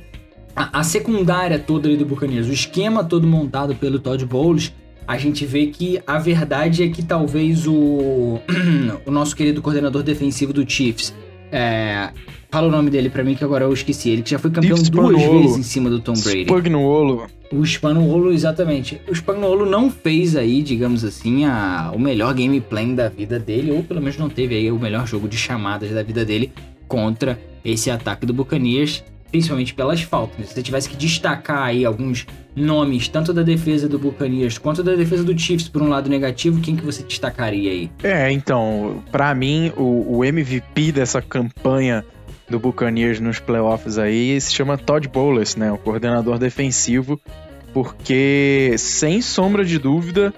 A, 0.55 0.79
a 0.79 0.83
secundária 0.83 1.59
toda 1.59 1.87
ali 1.87 1.97
do 1.97 2.05
Buccaneers, 2.05 2.47
o 2.47 2.53
esquema 2.53 3.03
todo 3.03 3.27
montado 3.27 3.75
pelo 3.75 3.99
Todd 3.99 4.25
Bowles, 4.25 4.73
a 5.07 5.17
gente 5.17 5.45
vê 5.45 5.67
que 5.67 6.01
a 6.07 6.17
verdade 6.17 6.83
é 6.83 6.89
que 6.89 7.03
talvez 7.03 7.67
o, 7.67 8.39
o 9.05 9.11
nosso 9.11 9.35
querido 9.35 9.61
coordenador 9.61 10.01
defensivo 10.01 10.51
do 10.53 10.67
Chiefs. 10.67 11.13
É, 11.51 12.09
fala 12.49 12.67
o 12.67 12.71
nome 12.71 12.89
dele 12.89 13.09
para 13.09 13.23
mim 13.23 13.35
que 13.35 13.43
agora 13.43 13.65
eu 13.65 13.73
esqueci. 13.73 14.09
Ele 14.09 14.23
que 14.23 14.31
já 14.31 14.39
foi 14.39 14.49
campeão 14.49 14.75
duas 14.75 14.87
Spagnuolo. 14.87 15.41
vezes 15.41 15.57
em 15.57 15.63
cima 15.63 15.89
do 15.89 15.99
Tom 15.99 16.13
Brady. 16.13 16.43
Spagnuolo. 16.43 17.27
O 17.55 17.65
Spagnuolo, 17.65 18.33
exatamente. 18.33 19.01
O 19.07 19.15
Spagnuolo 19.15 19.65
não 19.65 19.89
fez 19.89 20.35
aí, 20.35 20.61
digamos 20.61 21.05
assim, 21.05 21.45
a, 21.45 21.89
o 21.95 21.99
melhor 21.99 22.33
gameplay 22.33 22.93
da 22.93 23.07
vida 23.07 23.39
dele, 23.39 23.71
ou 23.71 23.81
pelo 23.81 24.01
menos 24.01 24.17
não 24.17 24.29
teve 24.29 24.55
aí 24.55 24.69
o 24.69 24.77
melhor 24.77 25.07
jogo 25.07 25.27
de 25.27 25.37
chamadas 25.37 25.89
da 25.91 26.03
vida 26.03 26.25
dele 26.25 26.51
contra 26.85 27.39
esse 27.63 27.89
ataque 27.89 28.25
do 28.25 28.33
Buccaneers, 28.33 29.03
principalmente 29.31 29.73
pelas 29.73 30.01
faltas. 30.01 30.47
Se 30.47 30.53
você 30.53 30.61
tivesse 30.61 30.89
que 30.89 30.97
destacar 30.97 31.63
aí 31.63 31.85
alguns 31.85 32.27
nomes, 32.53 33.07
tanto 33.07 33.33
da 33.33 33.41
defesa 33.41 33.87
do 33.87 33.97
Buccaneers 33.97 34.57
quanto 34.57 34.83
da 34.83 34.93
defesa 34.93 35.23
do 35.23 35.37
Chiefs, 35.37 35.69
por 35.69 35.81
um 35.81 35.87
lado 35.87 36.09
negativo, 36.09 36.59
quem 36.59 36.75
que 36.75 36.83
você 36.83 37.03
destacaria 37.03 37.71
aí? 37.71 37.89
É, 38.03 38.29
então, 38.31 39.01
pra 39.11 39.33
mim, 39.33 39.71
o, 39.77 40.17
o 40.17 40.25
MVP 40.25 40.91
dessa 40.91 41.21
campanha 41.21 42.03
do 42.49 42.59
Buccaneers 42.59 43.19
nos 43.19 43.39
playoffs 43.39 43.97
aí 43.97 44.39
se 44.39 44.53
chama 44.53 44.77
Todd 44.77 45.07
Bowles, 45.07 45.55
né? 45.55 45.71
O 45.71 45.77
coordenador 45.77 46.37
defensivo, 46.37 47.19
porque 47.75 48.73
sem 48.77 49.21
sombra 49.21 49.65
de 49.65 49.77
dúvida, 49.77 50.33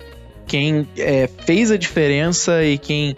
quem 0.48 0.88
é, 0.98 1.28
fez 1.46 1.70
a 1.70 1.78
diferença 1.78 2.66
e 2.66 2.80
quem 2.80 3.16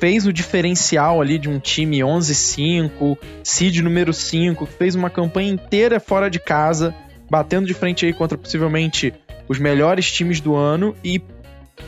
fez 0.00 0.26
o 0.26 0.32
diferencial 0.32 1.20
ali 1.20 1.38
de 1.38 1.48
um 1.48 1.60
time 1.60 1.98
11-5, 2.00 3.16
seed 3.44 3.78
número 3.82 4.12
5, 4.12 4.66
que 4.66 4.72
fez 4.72 4.96
uma 4.96 5.08
campanha 5.08 5.48
inteira 5.48 6.00
fora 6.00 6.28
de 6.28 6.40
casa, 6.40 6.92
batendo 7.30 7.68
de 7.68 7.72
frente 7.74 8.04
aí 8.04 8.12
contra 8.12 8.36
possivelmente 8.36 9.14
os 9.46 9.60
melhores 9.60 10.10
times 10.10 10.40
do 10.40 10.56
ano 10.56 10.92
e 11.04 11.22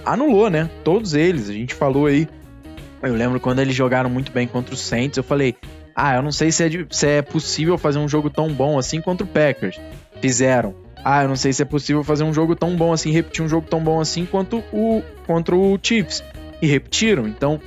anulou, 0.07 0.49
né? 0.49 0.71
Todos 0.85 1.15
eles. 1.15 1.51
A 1.51 1.53
gente 1.53 1.75
falou 1.75 2.07
aí. 2.07 2.29
Eu 3.03 3.15
lembro 3.15 3.41
quando 3.41 3.59
eles 3.59 3.75
jogaram 3.75 4.09
muito 4.09 4.31
bem 4.31 4.47
contra 4.47 4.75
o 4.75 4.77
Saints, 4.77 5.17
eu 5.17 5.25
falei: 5.25 5.57
Ah, 5.93 6.15
eu 6.15 6.23
não 6.23 6.31
sei 6.31 6.53
se 6.53 6.63
é, 6.63 6.69
de- 6.69 6.87
se 6.89 7.05
é 7.09 7.21
possível 7.23 7.77
fazer 7.77 7.99
um 7.99 8.09
jogo 8.09 8.31
tão 8.31 8.53
bom 8.53 8.79
assim 8.79 9.01
contra 9.01 9.25
o 9.27 9.29
Packers. 9.29 9.81
Fizeram. 10.21 10.80
Ah, 11.05 11.23
eu 11.23 11.29
não 11.29 11.37
sei 11.37 11.53
se 11.53 11.63
é 11.63 11.65
possível 11.65 12.05
fazer 12.05 12.25
um 12.25 12.33
jogo 12.33 12.55
tão 12.55 12.77
bom 12.77 12.93
assim, 12.93 13.11
repetir 13.11 13.45
um 13.45 13.49
jogo 13.49 13.67
tão 13.69 13.83
bom 13.83 14.01
assim 14.01 14.27
quanto 14.27 14.63
o 14.73 15.03
contra 15.27 15.57
o 15.57 15.79
Chiefs. 15.83 16.23
E 16.61 16.67
repetiram. 16.67 17.27
Então, 17.27 17.61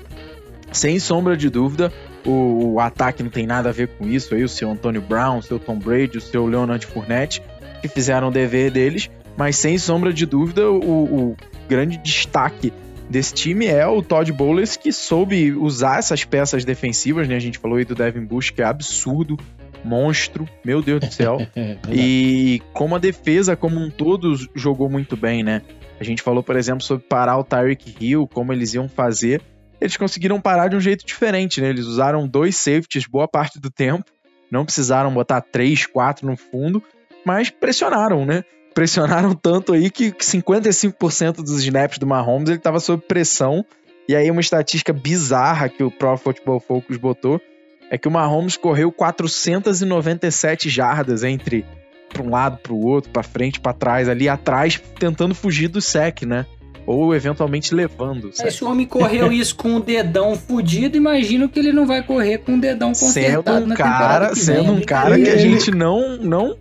sem 0.72 1.00
sombra 1.00 1.36
de 1.36 1.50
dúvida, 1.50 1.92
o, 2.26 2.74
o 2.74 2.80
ataque 2.80 3.24
não 3.24 3.30
tem 3.30 3.48
nada 3.48 3.70
a 3.70 3.72
ver 3.72 3.88
com 3.90 4.08
isso. 4.08 4.36
Aí 4.36 4.44
o 4.44 4.50
seu 4.50 4.70
Antônio 4.70 5.02
Brown, 5.02 5.40
o 5.40 5.42
seu 5.42 5.60
Tom 5.60 5.78
Brady, 5.78 6.18
o 6.18 6.22
seu 6.22 6.46
Leonard 6.46 6.86
Fournette, 6.86 7.42
que 7.82 7.88
fizeram 7.88 8.28
o 8.28 8.32
dever 8.32 8.72
deles. 8.72 9.10
Mas 9.36 9.56
sem 9.56 9.78
sombra 9.78 10.14
de 10.14 10.26
dúvida, 10.26 10.70
o, 10.70 11.32
o 11.32 11.38
grande 11.68 11.98
destaque 11.98 12.72
desse 13.10 13.34
time 13.34 13.66
é 13.66 13.86
o 13.86 14.02
Todd 14.02 14.32
Bowles, 14.32 14.78
que 14.78 14.92
soube 14.92 15.52
usar 15.54 16.00
essas 16.00 16.24
peças 16.24 16.64
defensivas, 16.64 17.28
né? 17.28 17.36
A 17.36 17.40
gente 17.40 17.58
falou 17.58 17.78
aí 17.78 17.86
do 17.86 17.96
Devin 17.96 18.26
Bush, 18.26 18.52
que 18.52 18.62
é 18.62 18.66
absurdo, 18.66 19.38
monstro, 19.84 20.48
meu 20.64 20.82
Deus 20.82 21.00
do 21.00 21.12
céu. 21.12 21.38
É, 21.56 21.78
E 21.92 22.62
como 22.74 22.96
a 22.96 23.00
defesa 23.00 23.56
como 23.56 23.80
um 23.80 23.90
todo 23.90 24.36
jogou 24.56 24.90
muito 24.90 25.16
bem, 25.16 25.44
né? 25.44 25.62
A 26.00 26.04
gente 26.04 26.22
falou, 26.22 26.42
por 26.42 26.56
exemplo, 26.56 26.84
sobre 26.84 27.06
parar 27.06 27.38
o 27.38 27.44
Tyreek 27.44 27.96
Hill, 28.00 28.28
como 28.28 28.52
eles 28.52 28.74
iam 28.74 28.90
fazer. 28.90 29.42
Eles 29.80 29.98
conseguiram 29.98 30.42
parar 30.42 30.68
de 30.68 30.76
um 30.76 30.80
jeito 30.80 31.06
diferente, 31.06 31.62
né? 31.62 31.70
Eles 31.70 31.86
usaram 31.86 32.28
dois 32.28 32.56
safeties 32.56 33.06
boa 33.06 33.28
parte 33.28 33.60
do 33.60 33.70
tempo. 33.70 34.06
Não 34.50 34.66
precisaram 34.66 35.14
botar 35.14 35.42
três, 35.42 35.86
quatro 35.86 36.28
no 36.28 36.38
fundo, 36.38 36.82
mas 37.26 37.50
pressionaram, 37.50 38.26
né? 38.26 38.44
Pressionaram 38.74 39.34
tanto 39.36 39.74
aí 39.74 39.90
que 39.90 40.12
55% 40.12 41.38
dos 41.38 41.64
snaps 41.64 41.98
do 41.98 42.08
Mahomes 42.08 42.50
ele 42.50 42.58
estava 42.58 42.80
sob 42.80 43.04
pressão. 43.08 43.66
E 44.08 44.16
aí 44.16 44.30
uma 44.30 44.42
estatística 44.42 44.92
bizarra 44.92 45.70
que 45.70 45.84
o 45.84 45.92
Pro 45.92 46.18
Football 46.18 46.60
Focus 46.60 46.98
botou 46.98 47.42
é 47.90 47.98
que 47.98 48.08
o 48.08 48.12
Mahomes 48.12 48.58
correu 48.58 48.92
497 48.92 50.70
jardas 50.70 51.24
entre 51.24 51.66
para 52.10 52.22
um 52.24 52.30
lado, 52.30 52.58
para 52.62 52.74
o 52.74 52.86
outro, 52.86 53.10
para 53.12 53.24
frente, 53.24 53.60
para 53.60 53.74
trás, 53.74 54.08
ali 54.08 54.30
atrás, 54.30 54.80
tentando 55.00 55.34
fugir 55.34 55.68
do 55.68 55.82
sec, 55.82 56.22
né? 56.24 56.46
Ou 56.86 57.16
eventualmente 57.16 57.74
levando. 57.74 58.26
o 58.30 58.34
sec. 58.34 58.46
Esse 58.48 58.64
homem 58.64 58.86
correu 58.86 59.32
isso 59.34 59.56
com 59.56 59.78
o 59.78 59.80
dedão 59.80 60.36
fudido, 60.36 60.96
imagino 60.98 61.50
que 61.50 61.58
ele 61.60 61.72
não 61.72 61.86
vai 61.88 62.04
correr 62.04 62.40
com 62.40 62.56
o 62.56 62.62
dedão 62.62 62.94
Sendo 62.94 63.08
consertado 63.08 63.64
um 63.66 63.68
na 63.68 63.76
temporada 63.76 64.00
cara, 64.26 64.28
que 64.30 64.36
vem, 64.36 64.44
sendo 64.44 64.72
um 64.74 64.76
né? 64.76 64.82
cara 64.86 65.16
que 65.20 65.30
a 65.30 65.34
Ele- 65.34 65.40
gente 65.40 65.72
não 65.72 66.18
não 66.18 66.56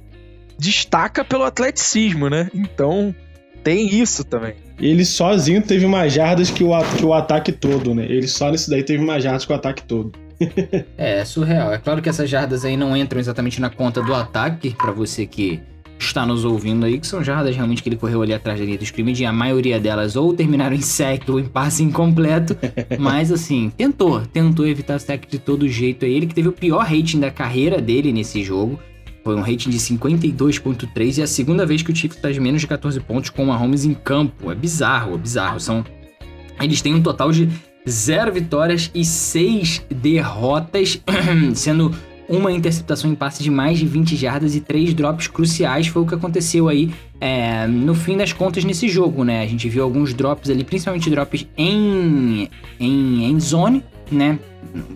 destaca 0.58 1.24
pelo 1.24 1.44
atleticismo, 1.44 2.30
né? 2.30 2.48
Então 2.54 3.14
tem 3.64 3.86
isso 3.94 4.24
também. 4.24 4.54
Ele 4.78 5.04
sozinho 5.04 5.60
teve 5.62 5.86
mais 5.86 6.12
jardas 6.12 6.50
que 6.50 6.64
o, 6.64 6.70
que 6.96 7.04
o 7.04 7.12
ataque 7.12 7.52
todo, 7.52 7.94
né? 7.94 8.04
Ele 8.08 8.26
só 8.26 8.50
nesse 8.50 8.70
daí 8.70 8.82
teve 8.82 9.04
mais 9.04 9.22
jardas 9.22 9.44
que 9.44 9.52
o 9.52 9.54
ataque 9.56 9.82
todo. 9.82 10.12
É, 10.96 11.20
é 11.20 11.24
surreal. 11.24 11.72
É 11.72 11.78
claro 11.78 12.00
que 12.00 12.08
essas 12.08 12.28
jardas 12.28 12.64
aí 12.64 12.76
não 12.76 12.96
entram 12.96 13.20
exatamente 13.20 13.60
na 13.60 13.70
conta 13.70 14.02
do 14.02 14.14
ataque, 14.14 14.74
pra 14.76 14.92
você 14.92 15.26
que 15.26 15.60
está 15.98 16.26
nos 16.26 16.44
ouvindo 16.44 16.84
aí, 16.84 16.98
que 16.98 17.06
são 17.06 17.22
jardas 17.22 17.54
realmente 17.54 17.82
que 17.82 17.88
ele 17.88 17.96
correu 17.96 18.22
ali 18.22 18.34
atrás 18.34 18.58
da 18.58 18.64
linha 18.64 18.76
do 18.76 18.84
scrimmage, 18.84 19.22
e 19.22 19.26
a 19.26 19.32
maioria 19.32 19.78
delas 19.78 20.16
ou 20.16 20.34
terminaram 20.34 20.74
em 20.74 20.80
sec 20.80 21.28
ou 21.28 21.38
em 21.38 21.44
passe 21.44 21.82
incompleto, 21.82 22.56
mas 22.98 23.30
assim, 23.30 23.70
tentou, 23.76 24.20
tentou 24.20 24.66
evitar 24.66 24.98
sec 24.98 25.26
de 25.28 25.38
todo 25.38 25.68
jeito 25.68 26.04
aí. 26.04 26.14
Ele 26.14 26.26
que 26.26 26.34
teve 26.34 26.48
o 26.48 26.52
pior 26.52 26.84
rating 26.84 27.20
da 27.20 27.30
carreira 27.30 27.80
dele 27.80 28.12
nesse 28.12 28.42
jogo, 28.42 28.78
foi 29.24 29.36
um 29.36 29.40
rating 29.40 29.70
de 29.70 29.78
52.3 29.78 31.18
e 31.18 31.20
é 31.20 31.24
a 31.24 31.26
segunda 31.28 31.64
vez 31.64 31.82
que 31.82 31.92
o 31.92 31.96
Chiefs 31.96 32.20
faz 32.20 32.36
menos 32.38 32.60
de 32.60 32.66
14 32.66 32.98
pontos 33.00 33.30
com 33.30 33.44
o 33.44 33.46
Mahomes 33.46 33.84
em 33.84 33.94
campo. 33.94 34.50
É 34.50 34.54
bizarro, 34.54 35.14
é 35.14 35.18
bizarro. 35.18 35.60
São 35.60 35.84
eles 36.60 36.82
têm 36.82 36.94
um 36.94 37.02
total 37.02 37.30
de 37.30 37.48
zero 37.88 38.32
vitórias 38.32 38.90
e 38.94 39.04
seis 39.04 39.84
derrotas, 39.90 41.00
sendo 41.54 41.94
uma 42.28 42.50
interceptação 42.50 43.10
em 43.10 43.14
passe 43.14 43.42
de 43.42 43.50
mais 43.50 43.78
de 43.78 43.86
20 43.86 44.16
jardas 44.16 44.54
e 44.54 44.60
três 44.60 44.94
drops 44.94 45.26
cruciais. 45.26 45.86
Foi 45.86 46.02
o 46.02 46.06
que 46.06 46.14
aconteceu 46.14 46.68
aí 46.68 46.92
é, 47.20 47.66
no 47.66 47.94
fim 47.94 48.16
das 48.16 48.32
contas 48.32 48.64
nesse 48.64 48.88
jogo, 48.88 49.24
né? 49.24 49.42
A 49.42 49.46
gente 49.46 49.68
viu 49.68 49.82
alguns 49.82 50.14
drops 50.14 50.48
ali, 50.48 50.64
principalmente 50.64 51.10
drops 51.10 51.46
em, 51.56 52.48
em, 52.80 53.24
em 53.24 53.40
zone, 53.40 53.84
né? 54.10 54.38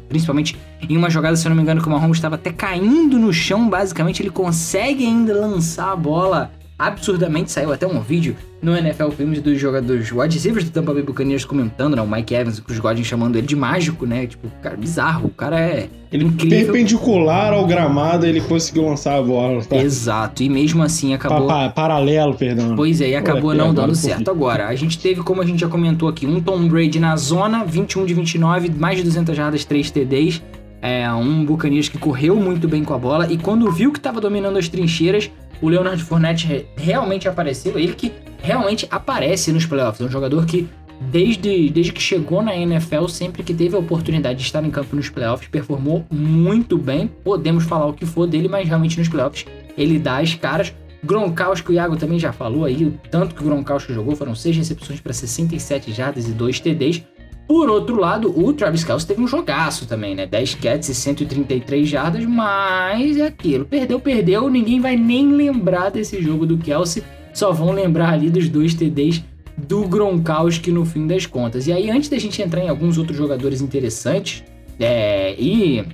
Principalmente 0.09 0.57
em 0.89 0.97
uma 0.97 1.11
jogada, 1.11 1.37
se 1.37 1.47
eu 1.47 1.51
não 1.51 1.57
me 1.57 1.63
engano, 1.63 1.83
que 1.83 1.89
o 1.89 1.91
Mahomes 1.91 2.17
estava 2.17 2.37
até 2.37 2.51
caindo 2.51 3.19
no 3.19 3.33
chão, 3.33 3.69
basicamente 3.69 4.23
ele 4.23 4.31
consegue 4.31 5.05
ainda 5.05 5.35
lançar 5.35 5.93
a 5.93 5.97
bola 5.97 6.51
absurdamente. 6.79 7.51
Saiu 7.51 7.73
até 7.73 7.87
um 7.87 8.01
vídeo 8.01 8.37
no 8.63 8.75
NFL 8.77 9.11
Filmes 9.11 9.41
dos 9.41 9.59
jogadores 9.61 10.11
wide 10.13 10.35
receivers 10.35 10.65
do 10.65 10.71
Tampa 10.71 10.93
Bay 10.93 11.03
Buccaneers 11.03 11.45
comentando, 11.45 11.95
né? 11.95 12.03
O 12.03 12.07
Mike 12.07 12.35
Evans 12.35 12.59
o 12.59 12.63
Chris 12.63 12.79
Godwin 12.79 13.05
chamando 13.05 13.37
ele 13.37 13.47
de 13.47 13.55
mágico, 13.57 14.07
né? 14.07 14.27
Tipo, 14.27 14.49
cara, 14.63 14.77
bizarro. 14.77 15.27
O 15.29 15.31
cara 15.31 15.61
é 15.61 15.89
Ele 16.11 16.25
incrível. 16.25 16.73
perpendicular 16.73 17.53
ao 17.53 17.67
gramado, 17.67 18.27
ele 18.27 18.41
conseguiu 18.41 18.85
lançar 18.89 19.19
a 19.19 19.23
bola. 19.23 19.63
Tá? 19.65 19.77
Exato. 19.77 20.43
E 20.43 20.49
mesmo 20.49 20.83
assim 20.83 21.15
acabou... 21.15 21.47
Pa- 21.47 21.67
pa- 21.67 21.69
paralelo, 21.71 22.35
perdão. 22.35 22.75
Pois 22.77 23.01
é, 23.01 23.11
e 23.11 23.17
acabou 23.17 23.51
aqui, 23.51 23.59
não 23.59 23.73
dando 23.75 23.95
certo. 23.95 24.31
Agora, 24.31 24.67
a 24.69 24.75
gente 24.75 24.99
teve, 24.99 25.23
como 25.23 25.43
a 25.43 25.47
gente 25.47 25.61
já 25.61 25.69
comentou 25.69 26.09
aqui, 26.09 26.27
um 26.27 26.41
Tom 26.41 26.67
Brady 26.69 26.99
na 26.99 27.17
zona, 27.17 27.65
21 27.65 28.05
de 28.07 28.15
29, 28.15 28.71
mais 28.77 28.97
de 28.99 29.05
200 29.05 29.37
jardas, 29.37 29.65
3 29.65 29.91
TDs. 29.91 30.43
É 30.83 31.11
um 31.13 31.45
Buccaneers 31.45 31.89
que 31.89 31.99
correu 31.99 32.37
muito 32.37 32.69
bem 32.69 32.85
com 32.85 32.95
a 32.95 32.99
bola 32.99 33.27
e 33.33 33.37
quando 33.37 33.69
viu 33.73 33.91
que 33.91 33.99
estava 33.99 34.21
dominando 34.21 34.57
as 34.59 34.69
trincheiras, 34.69 35.31
o 35.61 35.69
Leonard 35.69 36.03
Fournette 36.03 36.67
realmente 36.77 37.29
apareceu, 37.29 37.79
ele 37.79 37.95
que 37.95 38.13
realmente 38.43 38.87
aparece 38.91 39.53
nos 39.53 39.67
playoffs, 39.67 40.01
é 40.01 40.05
um 40.05 40.11
jogador 40.11 40.45
que 40.47 40.69
desde, 41.01 41.69
desde 41.71 41.93
que 41.93 42.01
chegou 42.01 42.43
na 42.43 42.57
NFL, 42.57 43.07
sempre 43.07 43.43
que 43.43 43.53
teve 43.53 43.77
a 43.77 43.79
oportunidade 43.79 44.39
de 44.39 44.45
estar 44.45 44.65
em 44.65 44.71
campo 44.71 44.97
nos 44.97 45.09
playoffs, 45.09 45.49
performou 45.49 46.05
muito 46.11 46.79
bem. 46.79 47.11
Podemos 47.23 47.65
falar 47.65 47.87
o 47.87 47.93
que 47.93 48.07
for 48.07 48.27
dele, 48.27 48.49
mas 48.49 48.67
realmente 48.67 48.99
nos 48.99 49.09
playoffs 49.09 49.45
ele 49.77 49.99
dá 49.99 50.19
as 50.19 50.35
caras. 50.35 50.73
Gronkowski, 51.05 51.71
o 51.71 51.75
Iago 51.75 51.97
também 51.97 52.19
já 52.19 52.33
falou 52.33 52.65
aí, 52.65 52.85
o 52.85 52.99
tanto 53.11 53.35
que 53.35 53.43
o 53.43 53.45
Gronkowski 53.45 53.93
jogou, 53.93 54.17
foram 54.17 54.35
6 54.35 54.57
recepções 54.57 55.01
para 55.01 55.13
67 55.13 55.93
jardas 55.93 56.27
e 56.29 56.33
2 56.33 56.61
TDs. 56.61 57.03
Por 57.47 57.71
outro 57.71 58.01
lado, 58.01 58.33
o 58.37 58.53
Travis 58.53 58.83
Kelce 58.83 59.07
teve 59.07 59.23
um 59.23 59.29
jogaço 59.29 59.87
também, 59.87 60.15
né? 60.15 60.27
10 60.27 60.57
catches 60.57 60.89
e 60.89 60.95
133 60.95 61.89
jardas, 61.89 62.25
mas 62.25 63.17
é 63.17 63.27
aquilo. 63.27 63.65
Perdeu, 63.65 64.01
perdeu, 64.01 64.51
ninguém 64.51 64.81
vai 64.81 64.97
nem 64.97 65.31
lembrar 65.33 65.91
desse 65.91 66.21
jogo 66.21 66.45
do 66.45 66.59
Kelce, 66.59 67.05
só 67.33 67.53
vão 67.53 67.71
lembrar 67.71 68.11
ali 68.13 68.31
dos 68.31 68.49
dois 68.49 68.75
TDs 68.75 69.23
do 69.57 69.87
Gronkowski 69.87 70.73
no 70.73 70.85
fim 70.85 71.07
das 71.07 71.25
contas. 71.25 71.67
E 71.67 71.73
aí, 71.73 71.89
antes 71.89 72.09
da 72.09 72.19
gente 72.19 72.43
entrar 72.43 72.63
em 72.63 72.69
alguns 72.69 72.99
outros 72.99 73.17
jogadores 73.17 73.61
interessantes, 73.61 74.43
é, 74.79 75.35
e 75.39 75.85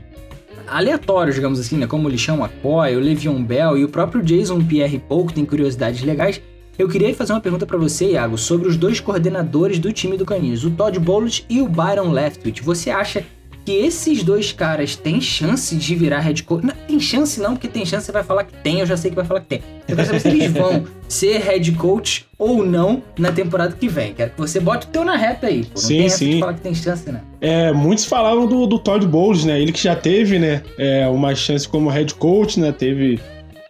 aleatórios, 0.66 1.34
digamos 1.34 1.60
assim, 1.60 1.76
né? 1.76 1.86
Como 1.86 2.08
o 2.08 2.10
Lixão 2.10 2.38
McCoy, 2.38 2.96
o 2.96 3.00
Le'Veon 3.00 3.42
Bell 3.42 3.76
e 3.76 3.84
o 3.84 3.88
próprio 3.88 4.22
Jason 4.22 4.64
Pierre-Paul, 4.64 5.26
que 5.26 5.34
tem 5.34 5.44
curiosidades 5.44 6.02
legais, 6.02 6.40
eu 6.78 6.88
queria 6.88 7.14
fazer 7.14 7.32
uma 7.32 7.40
pergunta 7.40 7.66
para 7.66 7.78
você, 7.78 8.12
Iago, 8.12 8.38
sobre 8.38 8.68
os 8.68 8.76
dois 8.76 9.00
coordenadores 9.00 9.78
do 9.78 9.92
time 9.92 10.16
do 10.16 10.24
Caninos, 10.24 10.64
o 10.64 10.70
Todd 10.70 10.98
Bowles 10.98 11.44
e 11.48 11.60
o 11.60 11.68
Byron 11.68 12.10
Leftwich. 12.10 12.62
Você 12.62 12.90
acha 12.90 13.24
que 13.64 13.72
esses 13.72 14.22
dois 14.22 14.52
caras 14.52 14.96
têm 14.96 15.20
chance 15.20 15.74
de 15.76 15.94
virar 15.94 16.20
head 16.20 16.42
coach. 16.42 16.66
Não, 16.66 16.74
tem 16.86 16.98
chance 16.98 17.40
não, 17.40 17.52
porque 17.54 17.68
tem 17.68 17.84
chance, 17.86 18.06
você 18.06 18.12
vai 18.12 18.24
falar 18.24 18.44
que 18.44 18.54
tem, 18.54 18.80
eu 18.80 18.86
já 18.86 18.96
sei 18.96 19.10
que 19.10 19.16
vai 19.16 19.24
falar 19.24 19.40
que 19.40 19.46
tem. 19.46 19.62
Eu 19.86 19.96
quero 19.96 20.06
saber 20.06 20.20
se 20.20 20.28
eles 20.28 20.52
vão 20.52 20.84
ser 21.08 21.38
head 21.38 21.72
coach 21.72 22.26
ou 22.38 22.64
não 22.64 23.02
na 23.18 23.30
temporada 23.30 23.74
que 23.78 23.88
vem. 23.88 24.14
Quero 24.14 24.30
que 24.30 24.38
você 24.38 24.58
bote 24.58 24.86
o 24.86 24.90
teu 24.90 25.04
na 25.04 25.16
reta 25.16 25.46
aí. 25.46 25.64
Pô. 25.64 25.70
Não 25.74 25.76
sim, 25.76 25.98
tem 25.98 26.08
sim. 26.08 26.30
De 26.30 26.40
falar 26.40 26.54
que 26.54 26.60
tem 26.60 26.74
chance, 26.74 27.10
né? 27.10 27.20
É, 27.40 27.72
muitos 27.72 28.04
falavam 28.04 28.46
do, 28.46 28.66
do 28.66 28.78
Todd 28.78 29.06
Bowles, 29.06 29.44
né? 29.44 29.60
Ele 29.60 29.72
que 29.72 29.82
já 29.82 29.94
teve, 29.94 30.38
né, 30.38 30.62
é, 30.78 31.06
uma 31.06 31.34
chance 31.34 31.68
como 31.68 31.88
head 31.88 32.14
coach, 32.14 32.58
né? 32.58 32.72
Teve. 32.72 33.20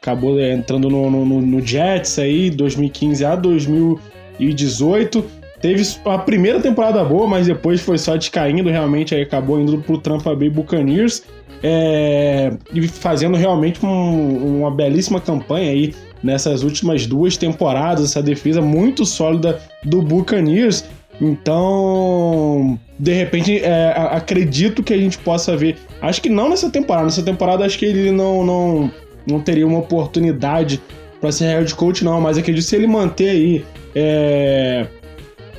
Acabou 0.03 0.39
é, 0.39 0.53
entrando 0.53 0.91
no, 0.91 1.11
no, 1.11 1.41
no 1.41 1.67
Jets 1.67 2.19
aí, 2.19 2.51
2015 2.51 3.25
a 3.25 3.37
2018 3.37 5.43
Teve 5.63 5.81
a 6.07 6.19
primeira 6.19 6.61
temporada 6.61 7.05
boa, 7.05 7.29
mas 7.29 7.47
depois 7.47 7.81
foi 7.81 7.97
só 7.97 8.17
descaindo, 8.17 8.69
realmente 8.69 9.15
aí 9.15 9.23
acabou 9.23 9.61
indo 9.61 9.79
pro 9.79 9.97
Tampa 9.97 10.35
Bay 10.35 10.51
Buccaneers. 10.51 11.23
É, 11.63 12.53
e 12.75 12.89
fazendo 12.89 13.37
realmente 13.37 13.87
um, 13.87 14.59
uma 14.59 14.73
belíssima 14.73 15.21
campanha 15.21 15.71
aí 15.71 15.95
nessas 16.21 16.65
últimas 16.65 17.07
duas 17.07 17.37
temporadas, 17.37 18.07
essa 18.07 18.21
defesa 18.21 18.61
muito 18.61 19.07
sólida 19.07 19.61
do 19.85 20.03
Buccaneers. 20.03 20.85
Então, 21.21 22.77
de 22.99 23.13
repente, 23.13 23.61
é, 23.63 23.95
acredito 24.11 24.83
que 24.83 24.93
a 24.93 24.99
gente 24.99 25.17
possa 25.19 25.57
ver. 25.57 25.77
Acho 26.01 26.21
que 26.21 26.29
não 26.29 26.49
nessa 26.49 26.71
temporada. 26.71 27.05
Nessa 27.05 27.23
temporada, 27.23 27.65
acho 27.65 27.79
que 27.79 27.85
ele 27.85 28.11
não, 28.11 28.45
não, 28.45 28.91
não 29.27 29.41
teria 29.41 29.67
uma 29.67 29.79
oportunidade 29.79 30.81
para 31.21 31.31
ser 31.31 31.45
head 31.47 31.75
coach, 31.75 32.05
não. 32.05 32.21
Mas 32.21 32.37
acredito 32.37 32.65
que 32.65 32.69
se 32.69 32.77
ele 32.77 32.87
manter 32.87 33.31
aí 33.31 33.65
é, 33.95 34.87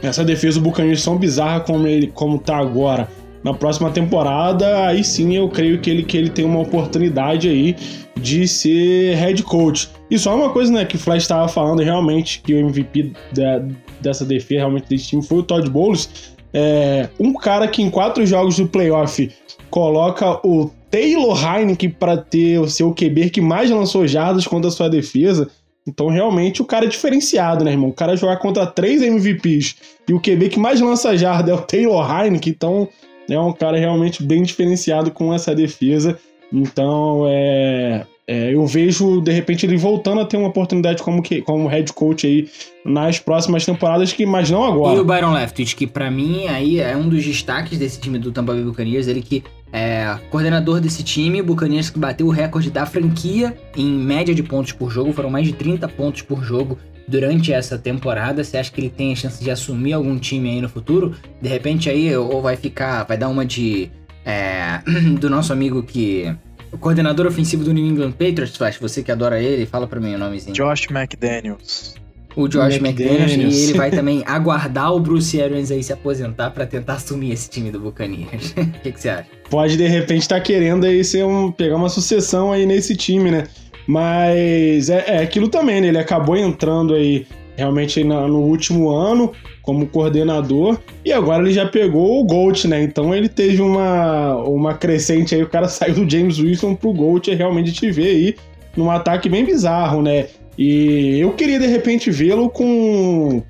essa 0.02 0.24
defesa 0.24 0.60
do 0.60 0.64
Buccaneers 0.64 1.04
tão 1.04 1.18
bizarra 1.18 1.62
como 1.62 1.88
ele 1.88 2.08
como 2.08 2.38
tá 2.38 2.58
agora 2.58 3.08
na 3.44 3.54
próxima 3.54 3.90
temporada, 3.92 4.88
aí 4.88 5.04
sim 5.04 5.36
eu 5.36 5.50
creio 5.50 5.80
que 5.80 5.90
ele, 5.90 6.04
que 6.04 6.16
ele 6.18 6.30
tem 6.30 6.46
uma 6.46 6.60
oportunidade 6.60 7.50
aí 7.50 7.76
de 8.20 8.48
ser 8.48 9.16
head 9.16 9.44
coach. 9.44 9.90
E 10.10 10.18
só 10.18 10.34
uma 10.36 10.50
coisa, 10.50 10.72
né, 10.72 10.86
que 10.86 10.96
o 10.96 11.00
Flash 11.00 11.24
estava 11.24 11.48
falando 11.48 11.82
realmente 11.82 12.42
que 12.42 12.54
o 12.54 12.60
MVP 12.60 13.12
da, 13.34 13.62
dessa 14.00 14.24
defesa, 14.24 14.62
realmente 14.62 14.88
desse 14.88 15.08
time, 15.08 15.22
foi 15.22 15.40
o 15.40 15.44
Todd 15.44 15.70
Bowles. 15.70 16.34
É, 16.54 17.10
um 17.20 17.34
cara 17.34 17.68
que 17.68 17.82
em 17.82 17.90
quatro 17.90 18.26
jogos 18.26 18.58
do 18.58 18.68
playoff 18.68 19.30
coloca 19.70 20.40
o 20.48 20.70
Taylor 20.94 21.36
Heineken 21.36 21.90
para 21.90 22.16
ter 22.16 22.60
o 22.60 22.70
seu 22.70 22.94
QB 22.94 23.32
que 23.32 23.42
mais 23.42 23.72
lançou 23.72 24.08
jardas 24.08 24.46
contra 24.46 24.68
a 24.68 24.72
sua 24.72 24.88
defesa. 24.88 25.50
Então, 25.88 26.08
realmente, 26.08 26.62
o 26.62 26.66
cara 26.66 26.86
é 26.86 26.88
diferenciado, 26.88 27.66
né, 27.66 27.72
irmão? 27.72 27.90
O 27.90 27.94
cara 27.94 28.16
jogar 28.16 28.38
contra 28.38 28.68
três 28.68 29.02
MVPs 29.02 29.76
e 30.08 30.14
o 30.14 30.20
QB 30.20 30.50
que 30.50 30.60
mais 30.60 30.80
lança 30.80 31.18
jarda 31.18 31.50
é 31.50 31.56
o 31.56 31.62
Taylor 31.62 32.08
Heineken, 32.08 32.54
então 32.54 32.88
é 33.28 33.40
um 33.40 33.52
cara 33.52 33.76
realmente 33.76 34.22
bem 34.22 34.44
diferenciado 34.44 35.10
com 35.10 35.34
essa 35.34 35.56
defesa. 35.56 36.16
Então, 36.54 37.26
é, 37.28 38.06
é, 38.28 38.54
eu 38.54 38.64
vejo, 38.68 39.20
de 39.20 39.32
repente, 39.32 39.66
ele 39.66 39.78
voltando 39.78 40.22
a 40.22 40.26
ter 40.26 40.38
uma 40.38 40.50
oportunidade 40.50 41.02
como, 41.02 41.24
que, 41.24 41.42
como 41.42 41.68
head 41.68 41.92
coach 41.92 42.28
aí 42.28 42.48
nas 42.86 43.18
próximas 43.18 43.66
temporadas, 43.66 44.14
que, 44.14 44.28
mas 44.28 44.52
não 44.52 44.64
agora. 44.64 44.96
E 44.96 45.00
o 45.00 45.06
Byron 45.06 45.34
Leftwich, 45.34 45.76
que 45.76 45.88
para 45.88 46.12
mim 46.12 46.46
aí 46.46 46.80
é 46.80 46.96
um 46.96 47.10
dos 47.10 47.26
destaques 47.26 47.80
desse 47.80 48.00
time 48.00 48.20
do 48.20 48.32
Tampa 48.32 48.54
Bay 48.54 48.64
Buccaneers, 48.64 49.08
ele 49.08 49.24
que 49.24 49.44
é 49.74 50.20
coordenador 50.30 50.80
desse 50.80 51.02
time, 51.04 51.42
o 51.42 51.44
Buccaneers 51.44 51.90
que 51.90 51.98
bateu 51.98 52.28
o 52.28 52.30
recorde 52.30 52.70
da 52.70 52.86
franquia 52.86 53.58
em 53.76 53.90
média 53.92 54.34
de 54.34 54.44
pontos 54.44 54.72
por 54.72 54.92
jogo, 54.92 55.12
foram 55.12 55.32
mais 55.32 55.48
de 55.48 55.54
30 55.54 55.88
pontos 55.90 56.22
por 56.22 56.44
jogo 56.44 56.78
durante 57.08 57.52
essa 57.52 57.76
temporada. 57.76 58.44
Você 58.44 58.56
acha 58.56 58.72
que 58.72 58.80
ele 58.80 58.92
tem 58.92 59.12
a 59.12 59.16
chance 59.16 59.44
de 59.44 59.50
assumir 59.50 59.94
algum 59.94 60.20
time 60.20 60.52
aí 60.52 60.62
no 60.62 60.70
futuro? 60.70 61.16
De 61.42 61.50
repente 61.50 61.90
aí, 61.90 62.16
ou 62.16 62.40
vai 62.40 62.56
ficar, 62.56 63.04
vai 63.04 63.18
dar 63.18 63.30
uma 63.30 63.44
de... 63.44 63.90
É, 64.24 64.80
do 65.20 65.28
nosso 65.28 65.52
amigo 65.52 65.82
que... 65.82 66.34
O 66.72 66.78
coordenador 66.78 67.26
ofensivo 67.26 67.64
do 67.64 67.74
New 67.74 67.86
England 67.86 68.12
Patriots, 68.12 68.56
Flash, 68.56 68.78
você 68.78 69.04
que 69.04 69.12
adora 69.12 69.42
ele, 69.42 69.66
fala 69.66 69.88
pra 69.88 70.00
mim 70.00 70.16
o 70.16 70.18
nomezinho. 70.18 70.56
Josh 70.56 70.88
McDaniels 70.90 71.96
o 72.36 72.48
Josh 72.48 72.76
McDaniels, 72.78 73.32
McDaniels, 73.32 73.56
e 73.56 73.64
ele 73.64 73.78
vai 73.78 73.90
também 73.92 74.24
aguardar 74.26 74.94
o 74.94 75.00
Bruce 75.00 75.42
Arians 75.42 75.72
aí 75.72 75.84
se 75.84 75.94
aposentar 75.94 76.52
para 76.52 76.66
tentar 76.66 76.94
assumir 76.94 77.32
esse 77.32 77.50
time 77.50 77.72
do 77.72 77.80
Buccaneers. 77.80 78.54
O 78.64 78.82
que, 78.84 78.92
que, 78.92 79.00
você 79.00 79.10
acha? 79.10 79.28
Pode 79.50 79.78
de 79.78 79.88
repente 79.88 80.22
estar 80.22 80.36
tá 80.36 80.42
querendo 80.42 80.86
aí 80.86 81.04
ser 81.04 81.24
um, 81.24 81.52
pegar 81.52 81.76
uma 81.76 81.90
sucessão 81.90 82.52
aí 82.52 82.66
nesse 82.66 82.96
time, 82.96 83.32
né? 83.32 83.46
Mas 83.88 84.90
é, 84.90 85.04
é 85.08 85.18
aquilo 85.20 85.48
também, 85.48 85.82
né? 85.82 85.88
Ele 85.88 85.98
acabou 85.98 86.36
entrando 86.36 86.94
aí 86.94 87.26
realmente 87.56 88.04
no, 88.04 88.28
no 88.28 88.40
último 88.40 88.90
ano 88.90 89.32
como 89.62 89.88
coordenador 89.88 90.80
e 91.06 91.14
agora 91.14 91.44
ele 91.44 91.54
já 91.54 91.66
pegou 91.66 92.20
o 92.20 92.26
Gold, 92.26 92.68
né? 92.68 92.82
Então 92.84 93.14
ele 93.14 93.30
teve 93.30 93.62
uma, 93.62 94.36
uma 94.38 94.74
crescente 94.74 95.36
aí, 95.36 95.44
o 95.44 95.50
cara 95.50 95.68
saiu 95.70 95.96
do 95.96 96.10
James 96.10 96.40
Wilson 96.40 96.76
pro 96.76 96.94
Gold 96.94 97.30
e 97.30 97.36
realmente 97.36 97.72
te 97.72 97.92
vê 97.92 98.08
aí 98.08 98.36
num 98.76 98.90
ataque 98.90 99.30
bem 99.30 99.46
bizarro, 99.46 100.02
né? 100.02 100.28
E 100.58 101.20
eu 101.20 101.32
queria 101.32 101.60
de 101.60 101.68
repente 101.68 102.12
vê-lo 102.12 102.50
com. 102.50 103.42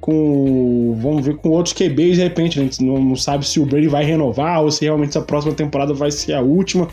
com. 0.00 0.98
Vamos 1.00 1.26
ver 1.26 1.36
com 1.36 1.50
outros 1.50 1.72
QBs 1.74 2.16
de 2.16 2.22
repente. 2.22 2.58
A 2.58 2.62
gente 2.62 2.82
não, 2.82 3.02
não 3.02 3.16
sabe 3.16 3.46
se 3.46 3.58
o 3.60 3.66
Brady 3.66 3.88
vai 3.88 4.04
renovar 4.04 4.62
ou 4.62 4.70
se 4.70 4.84
realmente 4.84 5.10
essa 5.10 5.22
próxima 5.22 5.54
temporada 5.54 5.92
vai 5.92 6.10
ser 6.10 6.34
a 6.34 6.40
última. 6.40 6.88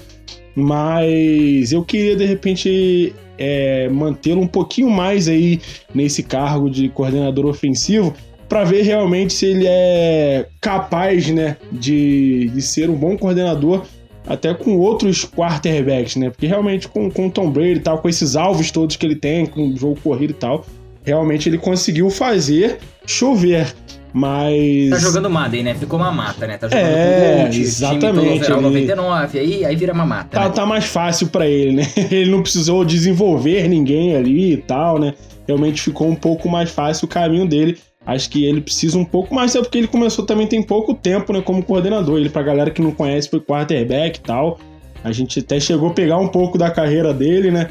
Mas 0.55 1.71
eu 1.71 1.83
queria 1.83 2.15
de 2.15 2.25
repente 2.25 3.13
é, 3.37 3.87
mantê-lo 3.89 4.41
um 4.41 4.47
pouquinho 4.47 4.89
mais 4.89 5.27
aí 5.27 5.61
nesse 5.93 6.23
cargo 6.23 6.69
de 6.69 6.89
coordenador 6.89 7.45
ofensivo 7.45 8.13
para 8.49 8.65
ver 8.65 8.81
realmente 8.81 9.31
se 9.31 9.45
ele 9.45 9.65
é 9.65 10.45
capaz 10.59 11.29
né, 11.29 11.55
de, 11.71 12.51
de 12.53 12.61
ser 12.61 12.89
um 12.89 12.95
bom 12.95 13.17
coordenador 13.17 13.85
até 14.27 14.53
com 14.53 14.77
outros 14.77 15.25
quarterbacks, 15.25 16.15
né? 16.15 16.29
Porque 16.29 16.47
realmente 16.47 16.87
com, 16.87 17.09
com 17.09 17.27
o 17.27 17.31
Tom 17.31 17.49
Brady 17.49 17.79
e 17.79 17.79
tal, 17.79 17.97
com 17.99 18.09
esses 18.09 18.35
alvos 18.35 18.71
todos 18.71 18.95
que 18.95 19.05
ele 19.05 19.15
tem, 19.15 19.45
com 19.45 19.69
o 19.69 19.77
jogo 19.77 19.99
corrido 20.01 20.31
e 20.31 20.35
tal, 20.35 20.65
realmente 21.03 21.49
ele 21.49 21.57
conseguiu 21.57 22.09
fazer 22.09 22.79
chover. 23.05 23.73
Mas. 24.13 24.89
Tá 24.89 24.99
jogando 24.99 25.29
Madden, 25.29 25.63
né? 25.63 25.73
Ficou 25.73 25.97
uma 25.97 26.11
mata, 26.11 26.45
né? 26.45 26.57
Tá 26.57 26.67
jogando 26.67 26.85
é, 26.85 27.35
com 27.35 27.41
Gold, 27.43 27.61
exatamente. 27.61 28.45
Time 28.45 28.61
99, 28.61 29.39
aí, 29.39 29.65
aí 29.65 29.75
vira 29.75 29.93
uma 29.93 30.05
mata. 30.05 30.37
Tá, 30.37 30.43
né? 30.43 30.49
tá 30.49 30.65
mais 30.65 30.85
fácil 30.85 31.27
para 31.27 31.47
ele, 31.47 31.77
né? 31.77 31.87
Ele 32.11 32.29
não 32.29 32.41
precisou 32.41 32.83
desenvolver 32.83 33.69
ninguém 33.69 34.15
ali 34.15 34.53
e 34.53 34.57
tal, 34.57 34.99
né? 34.99 35.13
Realmente 35.47 35.81
ficou 35.81 36.09
um 36.09 36.15
pouco 36.15 36.49
mais 36.49 36.69
fácil 36.69 37.05
o 37.05 37.07
caminho 37.07 37.47
dele. 37.47 37.77
Acho 38.05 38.29
que 38.29 38.45
ele 38.45 38.61
precisa 38.61 38.97
um 38.97 39.05
pouco 39.05 39.33
mais, 39.33 39.55
é 39.55 39.61
porque 39.61 39.77
ele 39.77 39.87
começou 39.87 40.25
também 40.25 40.47
tem 40.47 40.61
pouco 40.63 40.93
tempo, 40.93 41.31
né, 41.31 41.41
como 41.41 41.63
coordenador. 41.63 42.17
Ele, 42.17 42.29
pra 42.29 42.41
galera 42.41 42.71
que 42.71 42.81
não 42.81 42.91
conhece, 42.91 43.29
foi 43.29 43.39
quarterback 43.39 44.17
e 44.17 44.21
tal. 44.21 44.59
A 45.03 45.11
gente 45.11 45.39
até 45.39 45.59
chegou 45.59 45.89
a 45.89 45.93
pegar 45.93 46.17
um 46.17 46.27
pouco 46.27 46.57
da 46.57 46.69
carreira 46.69 47.13
dele, 47.13 47.49
né? 47.49 47.69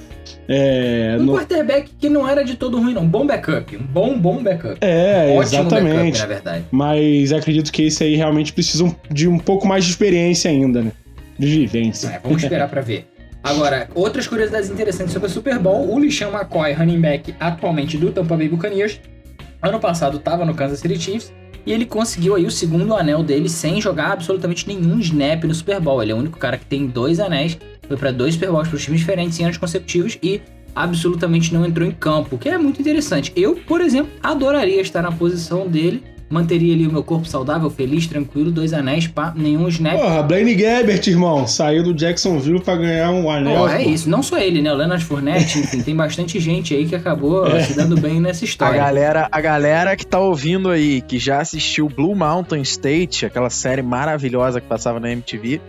É, 0.48 1.16
um 1.18 1.24
no... 1.24 1.32
quarterback 1.34 1.90
que 1.96 2.08
não 2.08 2.28
era 2.28 2.44
de 2.44 2.56
todo 2.56 2.80
ruim, 2.80 2.92
não. 2.92 3.02
Um 3.02 3.08
bom 3.08 3.26
backup. 3.26 3.76
Um 3.76 3.82
bom, 3.82 4.18
bom 4.18 4.42
backup. 4.42 4.78
É, 4.80 5.34
um 5.36 5.42
exatamente. 5.42 5.94
Backup, 5.94 6.18
na 6.18 6.26
verdade. 6.26 6.64
Mas 6.72 7.32
acredito 7.32 7.70
que 7.70 7.82
esse 7.82 8.02
aí 8.02 8.16
realmente 8.16 8.52
precisa 8.52 8.84
de 9.10 9.28
um 9.28 9.38
pouco 9.38 9.66
mais 9.66 9.84
de 9.84 9.90
experiência 9.90 10.50
ainda, 10.50 10.82
né? 10.82 10.92
De 11.38 11.46
vivência. 11.46 12.08
É, 12.08 12.20
vamos 12.22 12.42
esperar 12.42 12.68
pra 12.68 12.80
ver. 12.80 13.06
Agora, 13.42 13.88
outras 13.94 14.26
curiosidades 14.26 14.68
interessantes 14.68 15.12
sobre 15.12 15.28
o 15.28 15.30
Super 15.30 15.58
Bowl. 15.58 15.94
O 15.94 15.98
Lixão 15.98 16.32
McCoy, 16.32 16.72
running 16.72 17.00
back 17.00 17.34
atualmente 17.38 17.96
do 17.96 18.10
Tampa 18.10 18.36
Bay 18.36 18.48
Buccaneers, 18.48 19.00
Ano 19.62 19.79
passado 19.79 20.16
estava 20.16 20.44
no 20.44 20.55
Kansas 20.55 20.81
City 20.81 20.99
Chiefs 20.99 21.33
e 21.66 21.73
ele 21.73 21.85
conseguiu 21.85 22.35
aí 22.35 22.46
o 22.46 22.51
segundo 22.51 22.94
anel 22.94 23.23
dele 23.23 23.49
sem 23.49 23.81
jogar 23.81 24.12
absolutamente 24.12 24.66
nenhum 24.66 24.99
snap 25.01 25.44
no 25.44 25.55
Super 25.55 25.81
Bowl. 25.81 26.03
Ele 26.03 26.12
é 26.12 26.14
o 26.14 26.18
único 26.18 26.38
cara 26.38 26.57
que 26.57 26.64
tem 26.64 26.87
dois 26.87 27.20
anéis, 27.20 27.59
foi 27.87 27.96
para 27.96 28.11
dois 28.11 28.35
Super 28.35 28.51
Bowls 28.51 28.68
para 28.68 28.79
times 28.79 29.01
diferentes 29.01 29.38
em 29.38 29.44
anos 29.44 29.59
consecutivos 29.59 30.18
e 30.23 30.40
absolutamente 30.75 31.53
não 31.53 31.66
entrou 31.66 31.87
em 31.87 31.90
campo, 31.90 32.38
que 32.38 32.49
é 32.49 32.57
muito 32.57 32.81
interessante. 32.81 33.33
Eu, 33.37 33.57
por 33.57 33.81
exemplo, 33.81 34.11
adoraria 34.23 34.81
estar 34.81 35.03
na 35.03 35.12
posição 35.12 35.68
dele 35.68 36.03
manteria 36.30 36.72
ali 36.72 36.86
o 36.86 36.92
meu 36.92 37.02
corpo 37.02 37.26
saudável, 37.26 37.68
feliz, 37.68 38.06
tranquilo, 38.06 38.52
dois 38.52 38.72
anéis, 38.72 39.08
pá, 39.08 39.34
nenhum 39.36 39.66
snap. 39.68 39.98
Porra, 39.98 40.22
Blaine 40.22 40.54
Gabbert, 40.54 41.04
irmão, 41.08 41.46
saiu 41.46 41.82
do 41.82 41.92
Jacksonville 41.92 42.60
pra 42.60 42.76
ganhar 42.76 43.10
um 43.10 43.28
anel. 43.28 43.58
Porra, 43.58 43.78
é 43.78 43.84
isso. 43.84 44.08
Não 44.08 44.22
só 44.22 44.38
ele, 44.38 44.62
né? 44.62 44.72
O 44.72 44.76
Leonard 44.76 45.04
Fournette, 45.04 45.58
enfim, 45.58 45.82
tem 45.82 45.96
bastante 45.96 46.38
gente 46.38 46.72
aí 46.72 46.86
que 46.86 46.94
acabou 46.94 47.44
é. 47.50 47.64
se 47.64 47.74
dando 47.74 48.00
bem 48.00 48.20
nessa 48.20 48.44
história. 48.44 48.80
A 48.80 48.84
galera, 48.86 49.28
a 49.30 49.40
galera 49.40 49.96
que 49.96 50.06
tá 50.06 50.20
ouvindo 50.20 50.70
aí, 50.70 51.00
que 51.00 51.18
já 51.18 51.40
assistiu 51.40 51.88
Blue 51.88 52.14
Mountain 52.14 52.62
State, 52.62 53.26
aquela 53.26 53.50
série 53.50 53.82
maravilhosa 53.82 54.60
que 54.60 54.68
passava 54.68 55.00
na 55.00 55.10
MTV, 55.10 55.60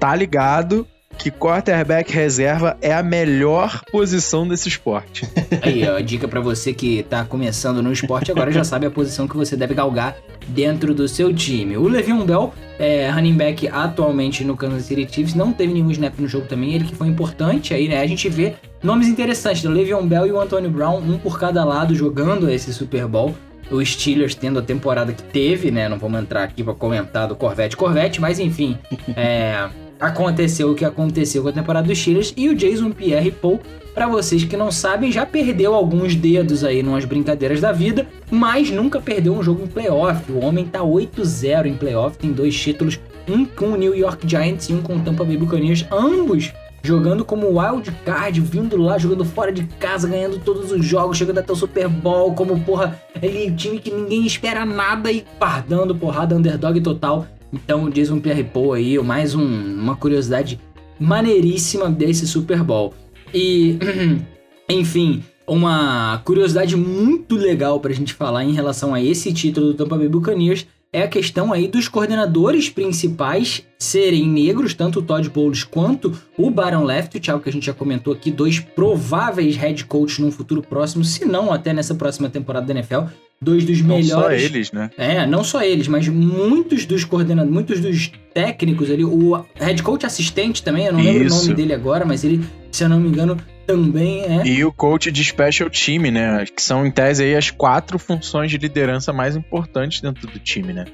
tá 0.00 0.14
ligado 0.16 0.84
que 1.18 1.30
quarterback 1.30 2.12
reserva 2.12 2.78
é 2.80 2.94
a 2.94 3.02
melhor 3.02 3.82
posição 3.90 4.46
desse 4.46 4.68
esporte. 4.68 5.28
Aí, 5.60 5.86
ó, 5.88 5.98
dica 5.98 6.28
para 6.28 6.40
você 6.40 6.72
que 6.72 7.02
tá 7.02 7.24
começando 7.24 7.82
no 7.82 7.92
esporte 7.92 8.30
agora 8.30 8.52
já 8.52 8.62
sabe 8.62 8.86
a 8.86 8.90
posição 8.90 9.26
que 9.26 9.36
você 9.36 9.56
deve 9.56 9.74
galgar 9.74 10.16
dentro 10.46 10.94
do 10.94 11.08
seu 11.08 11.34
time. 11.34 11.76
O 11.76 11.88
Le'Veon 11.88 12.24
Bell, 12.24 12.54
é, 12.78 13.10
running 13.10 13.34
back 13.34 13.68
atualmente 13.68 14.44
no 14.44 14.56
Kansas 14.56 14.84
City 14.84 15.06
Chiefs, 15.12 15.34
não 15.34 15.52
teve 15.52 15.72
nenhum 15.72 15.90
snap 15.90 16.18
no 16.18 16.28
jogo 16.28 16.46
também, 16.46 16.74
ele 16.74 16.84
que 16.84 16.94
foi 16.94 17.08
importante 17.08 17.74
aí, 17.74 17.88
né? 17.88 18.00
A 18.00 18.06
gente 18.06 18.28
vê 18.28 18.54
nomes 18.82 19.08
interessantes, 19.08 19.64
o 19.64 19.70
Le'Veon 19.70 20.06
Bell 20.06 20.26
e 20.26 20.32
o 20.32 20.40
Antonio 20.40 20.70
Brown, 20.70 20.98
um 20.98 21.18
por 21.18 21.38
cada 21.38 21.64
lado 21.64 21.94
jogando 21.94 22.48
esse 22.48 22.72
Super 22.72 23.06
Bowl. 23.06 23.34
O 23.70 23.84
Steelers 23.84 24.34
tendo 24.34 24.60
a 24.60 24.62
temporada 24.62 25.12
que 25.12 25.22
teve, 25.22 25.70
né? 25.70 25.90
Não 25.90 25.98
vamos 25.98 26.20
entrar 26.20 26.44
aqui 26.44 26.64
para 26.64 26.72
comentar 26.72 27.28
do 27.28 27.36
Corvette 27.36 27.76
Corvette, 27.76 28.18
mas 28.18 28.38
enfim, 28.38 28.78
é 29.14 29.68
aconteceu 30.00 30.70
o 30.70 30.74
que 30.74 30.84
aconteceu 30.84 31.42
com 31.42 31.48
a 31.48 31.52
temporada 31.52 31.86
dos 31.86 31.98
Steelers 31.98 32.32
e 32.36 32.48
o 32.48 32.54
Jason 32.54 32.90
Pierre-Paul, 32.90 33.60
para 33.94 34.06
vocês 34.06 34.44
que 34.44 34.56
não 34.56 34.70
sabem, 34.70 35.10
já 35.10 35.26
perdeu 35.26 35.74
alguns 35.74 36.14
dedos 36.14 36.62
aí 36.62 36.82
numas 36.82 37.04
brincadeiras 37.04 37.60
da 37.60 37.72
vida, 37.72 38.06
mas 38.30 38.70
nunca 38.70 39.00
perdeu 39.00 39.34
um 39.34 39.42
jogo 39.42 39.64
em 39.64 39.66
playoff. 39.66 40.30
O 40.30 40.44
homem 40.44 40.64
tá 40.64 40.80
8-0 40.80 41.66
em 41.66 41.74
playoff, 41.74 42.16
tem 42.16 42.32
dois 42.32 42.56
títulos, 42.56 43.00
um 43.28 43.44
com 43.44 43.72
o 43.72 43.76
New 43.76 43.96
York 43.96 44.28
Giants 44.28 44.68
e 44.68 44.72
um 44.72 44.80
com 44.80 44.96
o 44.96 45.00
Tampa 45.00 45.24
Bay 45.24 45.36
Buccaneers, 45.36 45.84
ambos 45.90 46.52
jogando 46.82 47.24
como 47.24 47.58
wild 47.58 47.90
card, 48.04 48.40
vindo 48.40 48.76
lá, 48.76 48.98
jogando 48.98 49.24
fora 49.24 49.52
de 49.52 49.64
casa, 49.64 50.08
ganhando 50.08 50.38
todos 50.38 50.70
os 50.70 50.84
jogos, 50.84 51.18
chegando 51.18 51.38
até 51.38 51.52
o 51.52 51.56
Super 51.56 51.88
Bowl, 51.88 52.34
como 52.34 52.60
porra, 52.60 53.00
ele 53.20 53.50
time 53.50 53.78
que 53.78 53.90
ninguém 53.90 54.24
espera 54.24 54.64
nada 54.64 55.10
e 55.10 55.24
pá, 55.38 55.62
dando 55.66 55.94
porrada 55.94 56.36
underdog 56.36 56.80
total. 56.80 57.26
Então 57.52 57.88
Jason 57.88 58.20
Pierre-Paul 58.20 58.72
aí, 58.72 58.98
mais 58.98 59.34
um, 59.34 59.44
uma 59.44 59.96
curiosidade 59.96 60.60
maneiríssima 60.98 61.88
desse 61.90 62.26
Super 62.26 62.62
Bowl. 62.62 62.94
E, 63.32 63.78
enfim, 64.68 65.22
uma 65.46 66.20
curiosidade 66.24 66.76
muito 66.76 67.34
legal 67.34 67.80
pra 67.80 67.92
gente 67.92 68.12
falar 68.12 68.44
em 68.44 68.52
relação 68.52 68.94
a 68.94 69.02
esse 69.02 69.32
título 69.32 69.68
do 69.68 69.74
Tampa 69.74 69.96
Bay 69.96 70.08
Buccaneers 70.08 70.66
é 70.92 71.02
a 71.02 71.08
questão 71.08 71.52
aí 71.52 71.68
dos 71.68 71.86
coordenadores 71.88 72.70
principais 72.70 73.62
serem 73.78 74.26
negros, 74.26 74.74
tanto 74.74 75.00
o 75.00 75.02
Todd 75.02 75.28
Bowles 75.28 75.62
quanto 75.62 76.16
o 76.36 76.50
Baron 76.50 76.84
Leftwich, 76.84 77.30
algo 77.30 77.42
que 77.42 77.50
a 77.50 77.52
gente 77.52 77.66
já 77.66 77.74
comentou 77.74 78.12
aqui, 78.12 78.30
dois 78.30 78.58
prováveis 78.58 79.56
head 79.56 79.84
coaches 79.84 80.18
num 80.18 80.30
futuro 80.30 80.62
próximo, 80.62 81.04
se 81.04 81.24
não 81.24 81.52
até 81.52 81.72
nessa 81.72 81.94
próxima 81.94 82.28
temporada 82.30 82.66
da 82.66 82.72
NFL 82.72 83.02
dois 83.40 83.64
dos 83.64 83.80
não 83.80 83.96
melhores. 83.96 84.10
Não 84.10 84.22
só 84.22 84.32
eles, 84.32 84.72
né? 84.72 84.90
É, 84.96 85.26
não 85.26 85.44
só 85.44 85.62
eles, 85.62 85.88
mas 85.88 86.08
muitos 86.08 86.84
dos 86.84 87.04
coordenadores, 87.04 87.54
muitos 87.54 87.80
dos 87.80 88.10
técnicos 88.34 88.90
ali, 88.90 89.04
o 89.04 89.44
head 89.54 89.82
coach 89.82 90.04
assistente 90.04 90.62
também, 90.62 90.86
eu 90.86 90.92
não 90.92 91.00
Isso. 91.00 91.08
lembro 91.08 91.32
o 91.32 91.36
nome 91.36 91.54
dele 91.54 91.72
agora, 91.74 92.04
mas 92.04 92.24
ele, 92.24 92.40
se 92.72 92.82
eu 92.82 92.88
não 92.88 92.98
me 92.98 93.08
engano, 93.08 93.36
também 93.68 94.22
é. 94.22 94.46
E 94.46 94.64
o 94.64 94.72
coach 94.72 95.12
de 95.12 95.22
special 95.22 95.68
team, 95.68 96.10
né? 96.10 96.46
Que 96.46 96.62
são, 96.62 96.86
em 96.86 96.90
tese, 96.90 97.22
aí, 97.22 97.36
as 97.36 97.50
quatro 97.50 97.98
funções 97.98 98.50
de 98.50 98.56
liderança 98.56 99.12
mais 99.12 99.36
importantes 99.36 100.00
dentro 100.00 100.26
do 100.26 100.38
time, 100.38 100.72
né? 100.72 100.86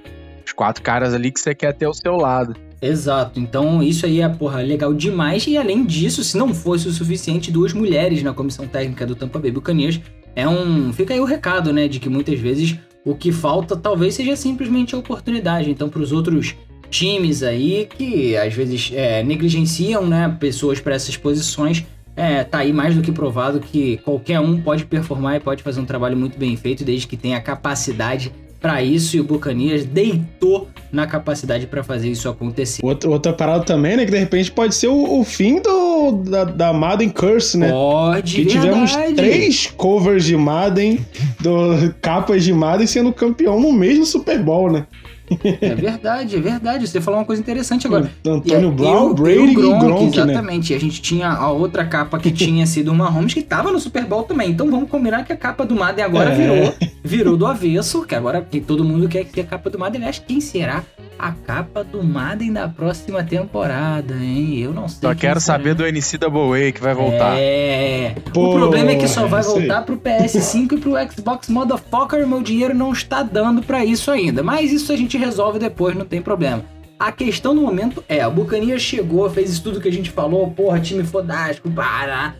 Os 0.45 0.53
quatro 0.53 0.83
caras 0.83 1.15
ali 1.15 1.31
que 1.31 1.39
você 1.39 1.55
quer 1.55 1.73
ter 1.73 1.85
ao 1.85 1.95
seu 1.95 2.17
lado. 2.17 2.57
Exato, 2.83 3.41
então 3.41 3.83
isso 3.83 4.05
aí 4.05 4.21
é, 4.21 4.29
porra, 4.29 4.61
legal 4.61 4.93
demais. 4.93 5.47
E 5.47 5.57
além 5.57 5.87
disso, 5.87 6.23
se 6.23 6.37
não 6.37 6.53
fosse 6.53 6.89
o 6.89 6.93
suficiente, 6.93 7.51
duas 7.51 7.73
mulheres 7.73 8.23
na 8.23 8.35
comissão 8.35 8.67
técnica 8.67 9.07
do 9.07 9.15
Tampa 9.15 9.39
Bay 9.39 9.53
Buccaneers 9.53 10.01
é 10.35 10.47
um. 10.47 10.93
Fica 10.93 11.15
aí 11.15 11.21
o 11.21 11.25
recado, 11.25 11.73
né? 11.73 11.87
De 11.87 12.01
que 12.01 12.09
muitas 12.09 12.39
vezes 12.41 12.77
o 13.05 13.15
que 13.15 13.31
falta 13.31 13.77
talvez 13.77 14.15
seja 14.15 14.35
simplesmente 14.35 14.95
a 14.95 14.99
oportunidade. 14.99 15.71
Então, 15.71 15.89
para 15.89 16.03
os 16.03 16.11
outros 16.11 16.57
times 16.91 17.43
aí 17.43 17.87
que 17.87 18.37
às 18.37 18.53
vezes 18.53 18.93
é, 18.95 19.23
negligenciam 19.23 20.07
né, 20.07 20.37
pessoas 20.39 20.79
para 20.79 20.95
essas 20.95 21.17
posições, 21.17 21.85
é, 22.17 22.45
tá 22.45 22.59
aí 22.59 22.73
mais 22.73 22.95
do 22.95 23.03
que 23.03 23.11
provado 23.11 23.61
que 23.61 23.99
qualquer 23.99 24.41
um 24.41 24.61
pode 24.61 24.85
performar 24.85 25.37
e 25.37 25.41
pode 25.41 25.63
fazer 25.63 25.81
um 25.81 25.85
trabalho 25.85 26.17
muito 26.17 26.39
bem 26.39 26.57
feito, 26.57 26.85
desde 26.85 27.07
que 27.07 27.17
tenha 27.17 27.41
capacidade 27.41 28.33
para 28.65 28.83
isso 28.83 29.15
e 29.15 29.21
o 29.21 29.25
Bucanias 29.25 29.85
deitou 29.85 30.71
na 30.91 31.07
capacidade 31.07 31.67
para 31.67 31.85
fazer 31.85 32.09
isso 32.09 32.31
acontecer. 32.31 32.81
Outra, 32.83 33.11
outra 33.11 33.31
parada 33.31 33.63
também, 33.63 33.95
né? 33.95 34.07
Que 34.07 34.11
de 34.11 34.17
repente 34.17 34.51
pode 34.51 34.75
ser 34.75 34.87
o, 34.87 35.21
o 35.21 35.23
fim 35.23 35.61
do, 35.61 36.13
da, 36.13 36.45
da, 36.45 36.73
Madden 36.73 37.11
Curse, 37.11 37.59
né? 37.59 37.71
Pode, 37.71 38.37
Que 38.37 38.47
tivemos 38.47 38.97
três 39.15 39.67
covers 39.67 40.25
de 40.25 40.35
Madden, 40.35 41.05
do, 41.41 41.95
capas 42.01 42.43
de 42.43 42.55
Madden 42.55 42.87
sendo 42.87 43.13
campeão 43.13 43.61
no 43.61 43.71
mesmo 43.71 44.07
Super 44.07 44.43
Bowl, 44.43 44.73
né? 44.73 44.87
É 45.31 45.75
verdade, 45.75 46.37
é 46.37 46.41
verdade. 46.41 46.87
Você 46.87 47.01
falou 47.01 47.21
uma 47.21 47.27
coisa 47.27 47.41
interessante 47.41 47.87
agora. 47.87 48.11
Antônio 48.27 48.69
e, 48.69 48.75
Brown, 48.75 49.11
e 49.11 49.15
Brady 49.15 49.39
e 49.39 49.55
Gronk, 49.55 49.85
Gronk 49.85 50.03
né? 50.03 50.23
Exatamente. 50.25 50.73
Né? 50.73 50.77
A 50.77 50.81
gente 50.81 51.01
tinha 51.01 51.29
a 51.29 51.51
outra 51.51 51.85
capa 51.85 52.19
que 52.19 52.31
tinha 52.31 52.67
sido 52.67 52.93
uma 52.93 53.05
Mahomes 53.05 53.35
que 53.35 53.43
tava 53.43 53.71
no 53.71 53.81
Super 53.81 54.05
Bowl 54.05 54.23
também. 54.25 54.51
Então 54.51 54.71
vamos 54.71 54.91
combinar 54.91 55.25
que 55.25 55.33
a 55.33 55.37
capa 55.37 55.65
do 55.65 55.75
Madden 55.75 56.05
agora 56.05 56.31
é. 56.31 56.35
virou, 56.35 56.75
virou 57.03 57.37
do 57.37 57.47
avesso, 57.47 58.05
que 58.05 58.15
agora 58.15 58.41
que 58.43 58.61
todo 58.61 58.85
mundo 58.85 59.09
quer 59.09 59.25
que 59.25 59.41
a 59.41 59.45
capa 59.45 59.71
do 59.71 59.79
Madden. 59.79 60.03
Aliás, 60.03 60.19
quem 60.19 60.41
será 60.41 60.83
a 61.19 61.33
capa 61.33 61.85
do 61.85 62.03
Madden 62.03 62.53
da 62.53 62.69
próxima 62.69 63.23
temporada, 63.23 64.15
hein? 64.15 64.59
Eu 64.59 64.73
não 64.73 64.89
sei. 64.89 65.09
Só 65.09 65.15
quero 65.15 65.41
será. 65.41 65.59
saber 65.59 65.75
do 65.75 65.85
NCAA 65.85 66.73
que 66.73 66.81
vai 66.81 66.95
voltar. 66.95 67.37
É. 67.39 68.15
Pô, 68.33 68.51
o 68.51 68.55
problema 68.55 68.91
é 68.93 68.97
que 68.97 69.09
só 69.09 69.27
vai 69.27 69.43
voltar 69.43 69.83
pro 69.83 69.97
PS5 69.97 70.73
e 70.73 70.77
pro 70.79 70.93
Xbox 71.11 71.49
Motherfucker. 71.49 72.27
Meu 72.27 72.43
dinheiro 72.43 72.75
não 72.75 72.93
está 72.93 73.23
dando 73.23 73.63
para 73.63 73.85
isso 73.85 74.11
ainda. 74.11 74.43
Mas 74.43 74.73
isso 74.73 74.93
a 74.93 74.97
gente 74.97 75.14
gente 75.15 75.19
resolve 75.19 75.59
depois, 75.59 75.97
não 75.97 76.05
tem 76.05 76.21
problema. 76.21 76.65
A 76.99 77.11
questão 77.13 77.55
no 77.55 77.63
momento 77.63 78.05
é, 78.09 78.27
o 78.27 78.31
Bucanias 78.31 78.83
chegou, 78.83 79.29
fez 79.31 79.51
isso 79.51 79.63
tudo 79.63 79.81
que 79.81 79.89
a 79.89 79.93
gente 79.93 80.11
falou, 80.11 80.51
porra, 80.51 80.81
time 80.81 81.05
fodástico, 81.05 81.71
para. 81.71 82.35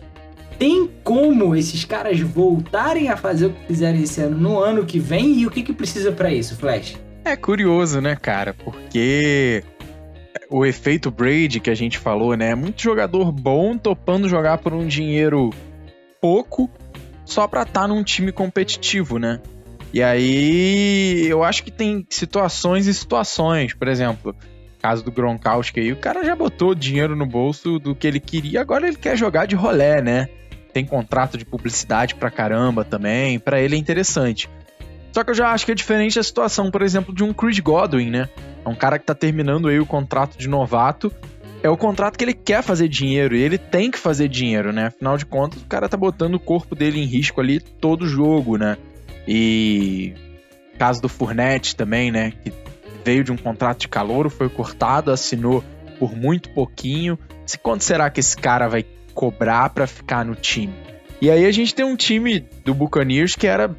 Tem 0.57 0.89
como 1.03 1.55
esses 1.55 1.83
caras 1.83 2.19
voltarem 2.19 3.09
a 3.09 3.17
fazer 3.17 3.47
o 3.47 3.49
que 3.49 3.67
fizeram 3.67 3.99
esse 3.99 4.21
ano 4.21 4.37
no 4.37 4.59
ano 4.59 4.85
que 4.85 4.99
vem 4.99 5.39
e 5.39 5.45
o 5.45 5.51
que, 5.51 5.61
que 5.61 5.73
precisa 5.73 6.11
para 6.11 6.33
isso, 6.33 6.55
Flash? 6.55 6.97
É 7.25 7.35
curioso, 7.35 7.99
né, 7.99 8.15
cara? 8.15 8.53
Porque 8.53 9.63
o 10.49 10.65
efeito 10.65 11.11
Brady 11.11 11.59
que 11.59 11.69
a 11.69 11.75
gente 11.75 11.97
falou, 11.97 12.37
né? 12.37 12.55
Muito 12.55 12.81
jogador 12.81 13.31
bom 13.31 13.77
topando 13.77 14.29
jogar 14.29 14.59
por 14.59 14.73
um 14.73 14.87
dinheiro 14.87 15.49
pouco 16.21 16.69
só 17.25 17.47
pra 17.47 17.63
estar 17.63 17.81
tá 17.81 17.87
num 17.87 18.03
time 18.03 18.31
competitivo, 18.31 19.19
né? 19.19 19.41
E 19.95 20.03
aí 20.03 21.25
eu 21.29 21.41
acho 21.41 21.63
que 21.63 21.71
tem 21.71 22.05
situações 22.09 22.85
e 22.85 22.93
situações. 22.93 23.73
Por 23.73 23.87
exemplo, 23.87 24.35
caso 24.77 25.01
do 25.05 25.09
Gronkowski 25.09 25.79
aí, 25.79 25.93
o 25.93 25.95
cara 25.95 26.21
já 26.21 26.35
botou 26.35 26.75
dinheiro 26.75 27.15
no 27.15 27.25
bolso 27.25 27.79
do 27.79 27.95
que 27.95 28.05
ele 28.05 28.19
queria, 28.19 28.59
agora 28.59 28.85
ele 28.85 28.97
quer 28.97 29.15
jogar 29.17 29.45
de 29.45 29.55
rolé, 29.55 30.01
né? 30.01 30.27
Tem 30.73 30.83
contrato 30.83 31.37
de 31.37 31.45
publicidade 31.45 32.13
pra 32.13 32.29
caramba 32.29 32.83
também, 32.83 33.39
para 33.39 33.61
ele 33.61 33.77
é 33.77 33.79
interessante. 33.79 34.49
Só 35.13 35.23
que 35.23 35.29
eu 35.29 35.33
já 35.33 35.51
acho 35.51 35.65
que 35.65 35.71
é 35.71 35.75
diferente 35.75 36.19
a 36.19 36.23
situação, 36.23 36.69
por 36.69 36.81
exemplo, 36.81 37.15
de 37.15 37.23
um 37.23 37.31
Creed 37.31 37.61
Godwin, 37.61 38.09
né? 38.09 38.27
É 38.65 38.67
um 38.67 38.75
cara 38.75 38.99
que 38.99 39.05
tá 39.05 39.15
terminando 39.15 39.69
aí 39.69 39.79
o 39.79 39.85
contrato 39.85 40.37
de 40.37 40.49
novato. 40.49 41.09
É 41.63 41.69
o 41.69 41.77
contrato 41.77 42.17
que 42.17 42.25
ele 42.25 42.33
quer 42.33 42.61
fazer 42.61 42.89
dinheiro 42.89 43.33
e 43.33 43.41
ele 43.41 43.57
tem 43.57 43.89
que 43.89 43.97
fazer 43.97 44.27
dinheiro, 44.27 44.73
né? 44.73 44.87
Afinal 44.87 45.17
de 45.17 45.25
contas, 45.25 45.61
o 45.61 45.65
cara 45.65 45.87
tá 45.87 45.95
botando 45.95 46.35
o 46.35 46.39
corpo 46.39 46.75
dele 46.75 46.99
em 46.99 47.05
risco 47.05 47.39
ali 47.39 47.61
todo 47.61 48.05
jogo, 48.05 48.57
né? 48.57 48.75
E 49.27 50.13
caso 50.77 51.01
do 51.01 51.09
Furnette 51.09 51.75
também, 51.75 52.11
né? 52.11 52.33
Que 52.43 52.53
veio 53.03 53.23
de 53.23 53.31
um 53.31 53.37
contrato 53.37 53.81
de 53.81 53.87
calor, 53.87 54.29
foi 54.29 54.49
cortado, 54.49 55.11
assinou 55.11 55.63
por 55.99 56.15
muito 56.15 56.49
pouquinho. 56.49 57.17
Se 57.45 57.57
quanto 57.57 57.83
será 57.83 58.09
que 58.09 58.19
esse 58.19 58.35
cara 58.35 58.67
vai 58.67 58.85
cobrar 59.13 59.69
para 59.69 59.87
ficar 59.87 60.25
no 60.25 60.35
time? 60.35 60.73
E 61.21 61.29
aí 61.29 61.45
a 61.45 61.51
gente 61.51 61.73
tem 61.73 61.85
um 61.85 61.95
time 61.95 62.45
do 62.63 62.73
Buccaneers 62.73 63.35
que 63.35 63.47
era 63.47 63.73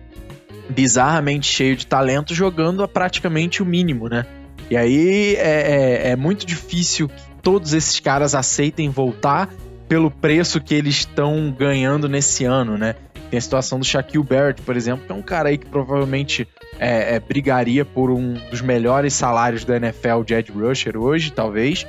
bizarramente 0.69 1.47
cheio 1.47 1.77
de 1.77 1.87
talento, 1.87 2.35
jogando 2.35 2.83
a 2.83 2.89
praticamente 2.89 3.63
o 3.63 3.67
mínimo, 3.67 4.09
né? 4.09 4.27
E 4.71 4.77
aí 4.77 5.37
é, 5.37 6.09
é, 6.09 6.11
é 6.11 6.17
muito 6.17 6.45
difícil 6.45 7.09
que 7.09 7.23
todos 7.43 7.73
esses 7.73 8.01
caras 8.01 8.35
aceitem 8.35 8.89
voltar 8.89 9.53
pelo 9.89 10.11
preço 10.11 10.61
que 10.61 10.75
eles 10.75 10.97
estão 10.97 11.55
ganhando 11.57 12.09
nesse 12.09 12.45
ano, 12.45 12.77
né? 12.77 12.97
Tem 13.37 13.39
a 13.39 13.43
situação 13.43 13.79
do 13.79 13.85
Shaquille 13.85 14.25
Barrett, 14.25 14.63
por 14.63 14.75
exemplo, 14.79 15.05
que 15.05 15.13
é 15.13 15.15
um 15.15 15.21
cara 15.21 15.51
aí 15.51 15.59
que 15.59 15.67
provavelmente 15.67 16.49
é, 16.79 17.17
é, 17.17 17.21
brigaria 17.21 17.85
por 17.85 18.11
um 18.11 18.33
dos 18.33 18.63
melhores 18.63 19.13
salários 19.13 19.63
da 19.63 19.77
NFL 19.77 20.23
de 20.25 20.33
Ed 20.33 20.51
Rusher 20.51 20.97
hoje, 20.97 21.31
talvez. 21.31 21.87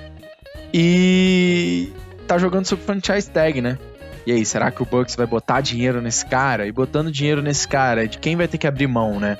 E 0.73 1.89
tá 2.27 2.37
jogando 2.37 2.65
sob 2.65 2.81
franchise 2.81 3.29
tag, 3.29 3.61
né? 3.61 3.77
E 4.25 4.33
aí, 4.33 4.45
será 4.45 4.69
que 4.71 4.83
o 4.83 4.85
Bucks 4.85 5.15
vai 5.15 5.25
botar 5.25 5.61
dinheiro 5.61 6.01
nesse 6.01 6.25
cara? 6.25 6.67
E 6.67 6.71
botando 6.73 7.09
dinheiro 7.09 7.41
nesse 7.41 7.65
cara, 7.65 8.05
de 8.09 8.17
quem 8.17 8.35
vai 8.35 8.49
ter 8.49 8.57
que 8.57 8.67
abrir 8.67 8.87
mão, 8.87 9.17
né? 9.17 9.37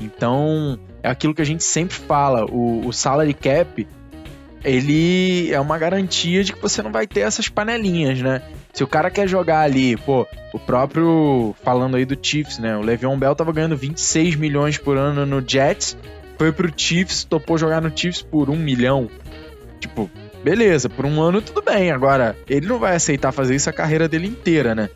Então, 0.00 0.80
é 1.02 1.10
aquilo 1.10 1.34
que 1.34 1.42
a 1.42 1.46
gente 1.46 1.62
sempre 1.62 1.94
fala, 1.94 2.46
o, 2.46 2.86
o 2.86 2.90
salary 2.90 3.34
cap, 3.34 3.86
ele 4.64 5.52
é 5.52 5.60
uma 5.60 5.76
garantia 5.76 6.42
de 6.42 6.54
que 6.54 6.62
você 6.62 6.80
não 6.80 6.90
vai 6.90 7.06
ter 7.06 7.20
essas 7.20 7.50
panelinhas, 7.50 8.22
né? 8.22 8.40
Se 8.72 8.84
o 8.84 8.86
cara 8.86 9.10
quer 9.10 9.28
jogar 9.28 9.60
ali, 9.60 9.96
pô, 9.96 10.26
o 10.52 10.58
próprio, 10.58 11.54
falando 11.62 11.96
aí 11.96 12.04
do 12.04 12.18
Chiefs, 12.20 12.58
né? 12.58 12.76
O 12.76 12.80
Le'Veon 12.80 13.18
Bell 13.18 13.34
tava 13.34 13.52
ganhando 13.52 13.76
26 13.76 14.36
milhões 14.36 14.78
por 14.78 14.96
ano 14.96 15.26
no 15.26 15.46
Jets, 15.46 15.96
foi 16.38 16.52
pro 16.52 16.72
Chiefs, 16.74 17.24
topou 17.24 17.58
jogar 17.58 17.80
no 17.80 17.96
Chiefs 17.96 18.22
por 18.22 18.48
um 18.48 18.56
milhão. 18.56 19.10
Tipo, 19.80 20.10
beleza, 20.42 20.88
por 20.88 21.04
um 21.04 21.20
ano 21.20 21.42
tudo 21.42 21.62
bem. 21.62 21.90
Agora, 21.90 22.36
ele 22.48 22.66
não 22.66 22.78
vai 22.78 22.96
aceitar 22.96 23.32
fazer 23.32 23.54
isso 23.54 23.68
a 23.68 23.72
carreira 23.72 24.08
dele 24.08 24.28
inteira, 24.28 24.74
né? 24.74 24.88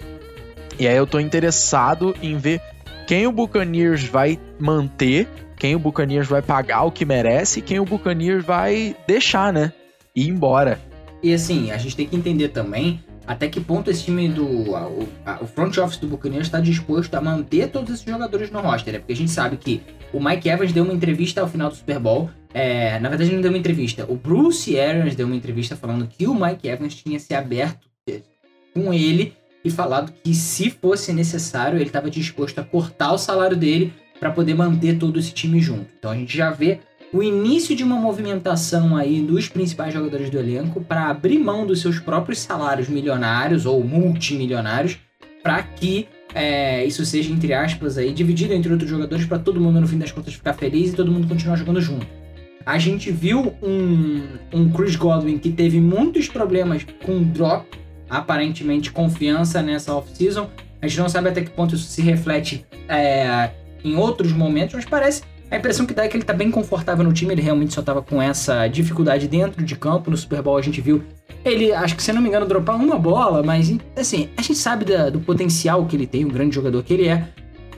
E 0.78 0.88
aí 0.88 0.96
eu 0.96 1.06
tô 1.06 1.20
interessado 1.20 2.14
em 2.22 2.36
ver 2.36 2.60
quem 3.06 3.26
o 3.26 3.32
Buccaneers 3.32 4.04
vai 4.04 4.38
manter, 4.58 5.28
quem 5.56 5.76
o 5.76 5.78
Buccaneers 5.78 6.26
vai 6.26 6.42
pagar 6.42 6.82
o 6.84 6.90
que 6.90 7.04
merece 7.04 7.58
e 7.58 7.62
quem 7.62 7.78
o 7.78 7.84
Buccaneers 7.84 8.44
vai 8.44 8.96
deixar, 9.06 9.52
né? 9.52 9.72
Ir 10.16 10.28
embora. 10.28 10.80
E 11.22 11.32
assim, 11.32 11.70
a 11.70 11.78
gente 11.78 11.96
tem 11.96 12.06
que 12.06 12.16
entender 12.16 12.48
também 12.48 13.02
até 13.26 13.48
que 13.48 13.60
ponto 13.60 13.90
esse 13.90 14.04
time 14.04 14.28
do. 14.28 14.74
A, 14.74 14.90
a, 15.26 15.42
o 15.42 15.46
front 15.46 15.76
office 15.78 15.98
do 15.98 16.06
Buccaneers 16.06 16.46
está 16.46 16.60
disposto 16.60 17.14
a 17.14 17.20
manter 17.20 17.70
todos 17.70 17.92
esses 17.92 18.04
jogadores 18.04 18.50
no 18.50 18.60
roster, 18.60 18.92
né? 18.92 18.98
Porque 18.98 19.12
a 19.12 19.16
gente 19.16 19.30
sabe 19.30 19.56
que 19.56 19.82
o 20.12 20.22
Mike 20.22 20.48
Evans 20.48 20.72
deu 20.72 20.84
uma 20.84 20.92
entrevista 20.92 21.40
ao 21.40 21.48
final 21.48 21.70
do 21.70 21.76
Super 21.76 21.98
Bowl. 21.98 22.30
É, 22.52 22.98
na 23.00 23.08
verdade, 23.08 23.32
não 23.32 23.40
deu 23.40 23.50
uma 23.50 23.58
entrevista. 23.58 24.04
O 24.08 24.14
Bruce 24.14 24.78
Arians 24.78 25.16
deu 25.16 25.26
uma 25.26 25.36
entrevista 25.36 25.74
falando 25.74 26.06
que 26.06 26.26
o 26.26 26.34
Mike 26.34 26.68
Evans 26.68 26.94
tinha 26.94 27.18
se 27.18 27.34
aberto 27.34 27.88
com 28.74 28.92
ele 28.92 29.34
e 29.64 29.70
falado 29.70 30.12
que, 30.22 30.34
se 30.34 30.68
fosse 30.68 31.12
necessário, 31.12 31.78
ele 31.78 31.86
estava 31.86 32.10
disposto 32.10 32.58
a 32.58 32.64
cortar 32.64 33.12
o 33.12 33.18
salário 33.18 33.56
dele 33.56 33.92
para 34.20 34.30
poder 34.30 34.54
manter 34.54 34.98
todo 34.98 35.18
esse 35.18 35.32
time 35.32 35.60
junto. 35.60 35.86
Então 35.98 36.10
a 36.10 36.14
gente 36.14 36.36
já 36.36 36.50
vê 36.50 36.80
o 37.14 37.22
início 37.22 37.76
de 37.76 37.84
uma 37.84 37.94
movimentação 37.94 38.96
aí 38.96 39.22
dos 39.22 39.48
principais 39.48 39.94
jogadores 39.94 40.28
do 40.30 40.36
elenco 40.36 40.80
para 40.80 41.08
abrir 41.08 41.38
mão 41.38 41.64
dos 41.64 41.80
seus 41.80 42.00
próprios 42.00 42.40
salários 42.40 42.88
milionários 42.88 43.66
ou 43.66 43.84
multimilionários 43.84 44.98
para 45.40 45.62
que 45.62 46.08
é, 46.34 46.84
isso 46.84 47.06
seja, 47.06 47.32
entre 47.32 47.54
aspas, 47.54 47.96
aí, 47.96 48.12
dividido 48.12 48.52
entre 48.52 48.72
outros 48.72 48.90
jogadores 48.90 49.24
para 49.26 49.38
todo 49.38 49.60
mundo, 49.60 49.80
no 49.80 49.86
fim 49.86 49.96
das 49.96 50.10
contas, 50.10 50.34
ficar 50.34 50.54
feliz 50.54 50.92
e 50.92 50.96
todo 50.96 51.12
mundo 51.12 51.28
continuar 51.28 51.54
jogando 51.54 51.80
junto. 51.80 52.04
A 52.66 52.78
gente 52.78 53.12
viu 53.12 53.54
um, 53.62 54.22
um 54.52 54.68
Chris 54.72 54.96
Godwin 54.96 55.38
que 55.38 55.52
teve 55.52 55.80
muitos 55.80 56.26
problemas 56.26 56.84
com 57.04 57.22
drop, 57.22 57.64
aparentemente 58.10 58.90
confiança 58.90 59.62
nessa 59.62 59.94
off-season. 59.94 60.50
A 60.82 60.88
gente 60.88 60.98
não 60.98 61.08
sabe 61.08 61.28
até 61.28 61.42
que 61.42 61.50
ponto 61.50 61.76
isso 61.76 61.86
se 61.86 62.02
reflete 62.02 62.66
é, 62.88 63.50
em 63.84 63.94
outros 63.94 64.32
momentos, 64.32 64.74
mas 64.74 64.84
parece 64.84 65.22
a 65.50 65.56
impressão 65.56 65.86
que 65.86 65.94
dá 65.94 66.04
é 66.04 66.08
que 66.08 66.16
ele 66.16 66.24
tá 66.24 66.32
bem 66.32 66.50
confortável 66.50 67.04
no 67.04 67.12
time, 67.12 67.32
ele 67.32 67.42
realmente 67.42 67.74
só 67.74 67.82
tava 67.82 68.02
com 68.02 68.20
essa 68.20 68.66
dificuldade 68.66 69.28
dentro 69.28 69.64
de 69.64 69.76
campo. 69.76 70.10
No 70.10 70.16
Super 70.16 70.42
Bowl 70.42 70.56
a 70.56 70.62
gente 70.62 70.80
viu 70.80 71.02
ele, 71.44 71.72
acho 71.72 71.94
que 71.94 72.02
se 72.02 72.12
não 72.12 72.22
me 72.22 72.28
engano, 72.28 72.46
dropar 72.46 72.76
uma 72.76 72.98
bola, 72.98 73.42
mas 73.42 73.74
assim, 73.96 74.30
a 74.36 74.42
gente 74.42 74.56
sabe 74.56 74.84
da, 74.84 75.10
do 75.10 75.20
potencial 75.20 75.84
que 75.86 75.94
ele 75.94 76.06
tem, 76.06 76.24
o 76.24 76.30
grande 76.30 76.54
jogador 76.54 76.82
que 76.82 76.94
ele 76.94 77.08
é. 77.08 77.28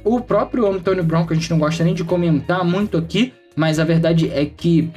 O 0.04 0.20
próprio 0.20 0.66
Antonio 0.66 1.02
Brown, 1.02 1.26
que 1.26 1.32
a 1.32 1.36
gente 1.36 1.50
não 1.50 1.58
gosta 1.58 1.82
nem 1.82 1.92
de 1.92 2.04
comentar 2.04 2.64
muito 2.64 2.96
aqui, 2.96 3.32
mas 3.56 3.80
a 3.80 3.84
verdade 3.84 4.30
é 4.32 4.44
que 4.46 4.90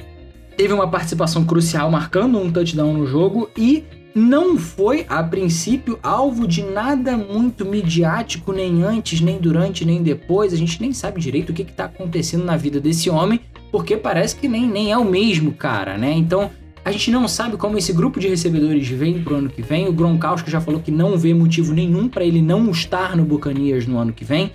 teve 0.56 0.72
uma 0.72 0.88
participação 0.88 1.44
crucial 1.44 1.90
marcando 1.90 2.38
um 2.38 2.50
touchdown 2.50 2.92
no 2.92 3.06
jogo 3.06 3.50
e 3.56 3.84
não 4.14 4.58
foi, 4.58 5.06
a 5.08 5.22
princípio, 5.22 5.98
alvo 6.02 6.46
de 6.46 6.62
nada 6.62 7.16
muito 7.16 7.64
midiático, 7.64 8.52
nem 8.52 8.82
antes, 8.82 9.20
nem 9.20 9.38
durante, 9.38 9.84
nem 9.84 10.02
depois. 10.02 10.52
A 10.52 10.56
gente 10.56 10.80
nem 10.80 10.92
sabe 10.92 11.20
direito 11.20 11.50
o 11.50 11.52
que 11.52 11.62
está 11.62 11.84
acontecendo 11.84 12.44
na 12.44 12.56
vida 12.56 12.80
desse 12.80 13.08
homem, 13.08 13.40
porque 13.70 13.96
parece 13.96 14.34
que 14.36 14.48
nem, 14.48 14.66
nem 14.66 14.90
é 14.90 14.98
o 14.98 15.04
mesmo 15.04 15.52
cara, 15.52 15.96
né? 15.96 16.12
Então, 16.12 16.50
a 16.84 16.90
gente 16.90 17.10
não 17.10 17.28
sabe 17.28 17.56
como 17.56 17.78
esse 17.78 17.92
grupo 17.92 18.18
de 18.18 18.26
recebedores 18.26 18.88
vem 18.88 19.22
pro 19.22 19.36
ano 19.36 19.48
que 19.48 19.62
vem. 19.62 19.86
O 19.86 19.92
Gronkowski 19.92 20.50
já 20.50 20.60
falou 20.60 20.80
que 20.80 20.90
não 20.90 21.16
vê 21.16 21.32
motivo 21.34 21.72
nenhum 21.72 22.08
para 22.08 22.24
ele 22.24 22.40
não 22.40 22.70
estar 22.70 23.16
no 23.16 23.24
Buccaneers 23.24 23.86
no 23.86 23.98
ano 23.98 24.12
que 24.12 24.24
vem. 24.24 24.50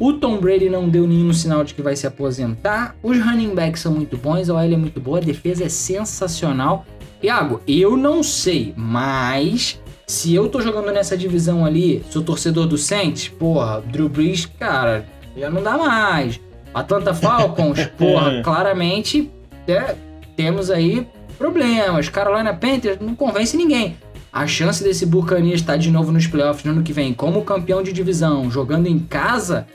O 0.00 0.12
Tom 0.12 0.38
Brady 0.38 0.70
não 0.70 0.88
deu 0.88 1.06
nenhum 1.06 1.32
sinal 1.32 1.64
de 1.64 1.74
que 1.74 1.82
vai 1.82 1.94
se 1.94 2.06
aposentar. 2.06 2.96
Os 3.02 3.18
running 3.18 3.54
backs 3.54 3.82
são 3.82 3.92
muito 3.92 4.16
bons, 4.16 4.48
a 4.48 4.54
OL 4.54 4.60
é 4.60 4.76
muito 4.76 5.00
boa, 5.00 5.18
a 5.18 5.20
defesa 5.20 5.64
é 5.64 5.68
sensacional. 5.68 6.86
Iago, 7.22 7.60
eu 7.66 7.96
não 7.96 8.22
sei, 8.22 8.72
mas 8.76 9.80
se 10.06 10.34
eu 10.34 10.48
tô 10.48 10.60
jogando 10.60 10.92
nessa 10.92 11.16
divisão 11.16 11.66
ali, 11.66 12.04
sou 12.10 12.22
torcedor 12.22 12.66
do 12.66 12.78
Saints, 12.78 13.28
porra, 13.28 13.82
Drew 13.82 14.08
Brees, 14.08 14.46
cara, 14.46 15.04
já 15.36 15.50
não 15.50 15.62
dá 15.62 15.76
mais. 15.76 16.40
Atlanta 16.72 17.12
Falcons, 17.12 17.86
porra, 17.98 18.42
claramente 18.42 19.30
é, 19.66 19.94
temos 20.36 20.70
aí 20.70 21.06
problemas. 21.36 22.08
Carolina 22.08 22.54
Panthers 22.54 22.98
não 23.00 23.14
convence 23.14 23.56
ninguém. 23.56 23.96
A 24.32 24.46
chance 24.46 24.84
desse 24.84 25.04
Buccaneers 25.04 25.60
estar 25.60 25.76
de 25.76 25.90
novo 25.90 26.12
nos 26.12 26.26
playoffs 26.26 26.64
no 26.64 26.72
ano 26.72 26.82
que 26.82 26.92
vem 26.92 27.12
como 27.12 27.42
campeão 27.42 27.82
de 27.82 27.92
divisão, 27.92 28.50
jogando 28.50 28.86
em 28.86 28.98
casa, 28.98 29.66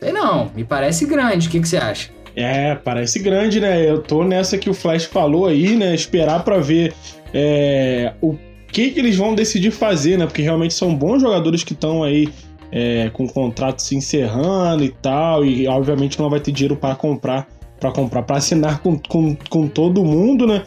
sei 0.00 0.12
não, 0.12 0.50
me 0.54 0.64
parece 0.64 1.04
grande. 1.04 1.48
O 1.48 1.50
que, 1.50 1.60
que 1.60 1.68
você 1.68 1.76
acha? 1.76 2.10
É, 2.34 2.74
parece 2.74 3.18
grande, 3.18 3.60
né? 3.60 3.88
Eu 3.88 4.00
tô 4.00 4.24
nessa 4.24 4.56
que 4.56 4.70
o 4.70 4.74
Flash 4.74 5.04
falou 5.04 5.46
aí, 5.46 5.76
né? 5.76 5.94
Esperar 5.94 6.42
para 6.44 6.58
ver 6.58 6.94
é, 7.32 8.12
o 8.20 8.36
que, 8.68 8.90
que 8.90 8.98
eles 8.98 9.16
vão 9.16 9.34
decidir 9.34 9.70
fazer, 9.70 10.18
né? 10.18 10.26
Porque 10.26 10.42
realmente 10.42 10.72
são 10.72 10.94
bons 10.94 11.20
jogadores 11.20 11.62
que 11.62 11.74
estão 11.74 12.02
aí 12.02 12.28
é, 12.70 13.10
com 13.12 13.24
o 13.24 13.32
contrato 13.32 13.82
se 13.82 13.94
encerrando 13.94 14.82
e 14.82 14.88
tal, 14.88 15.44
e 15.44 15.68
obviamente 15.68 16.18
não 16.18 16.30
vai 16.30 16.40
ter 16.40 16.52
dinheiro 16.52 16.74
para 16.74 16.94
comprar, 16.94 17.46
para 17.78 17.92
comprar, 17.92 18.22
para 18.22 18.38
assinar 18.38 18.80
com, 18.80 18.98
com, 18.98 19.36
com 19.50 19.68
todo 19.68 20.02
mundo, 20.02 20.46
né? 20.46 20.62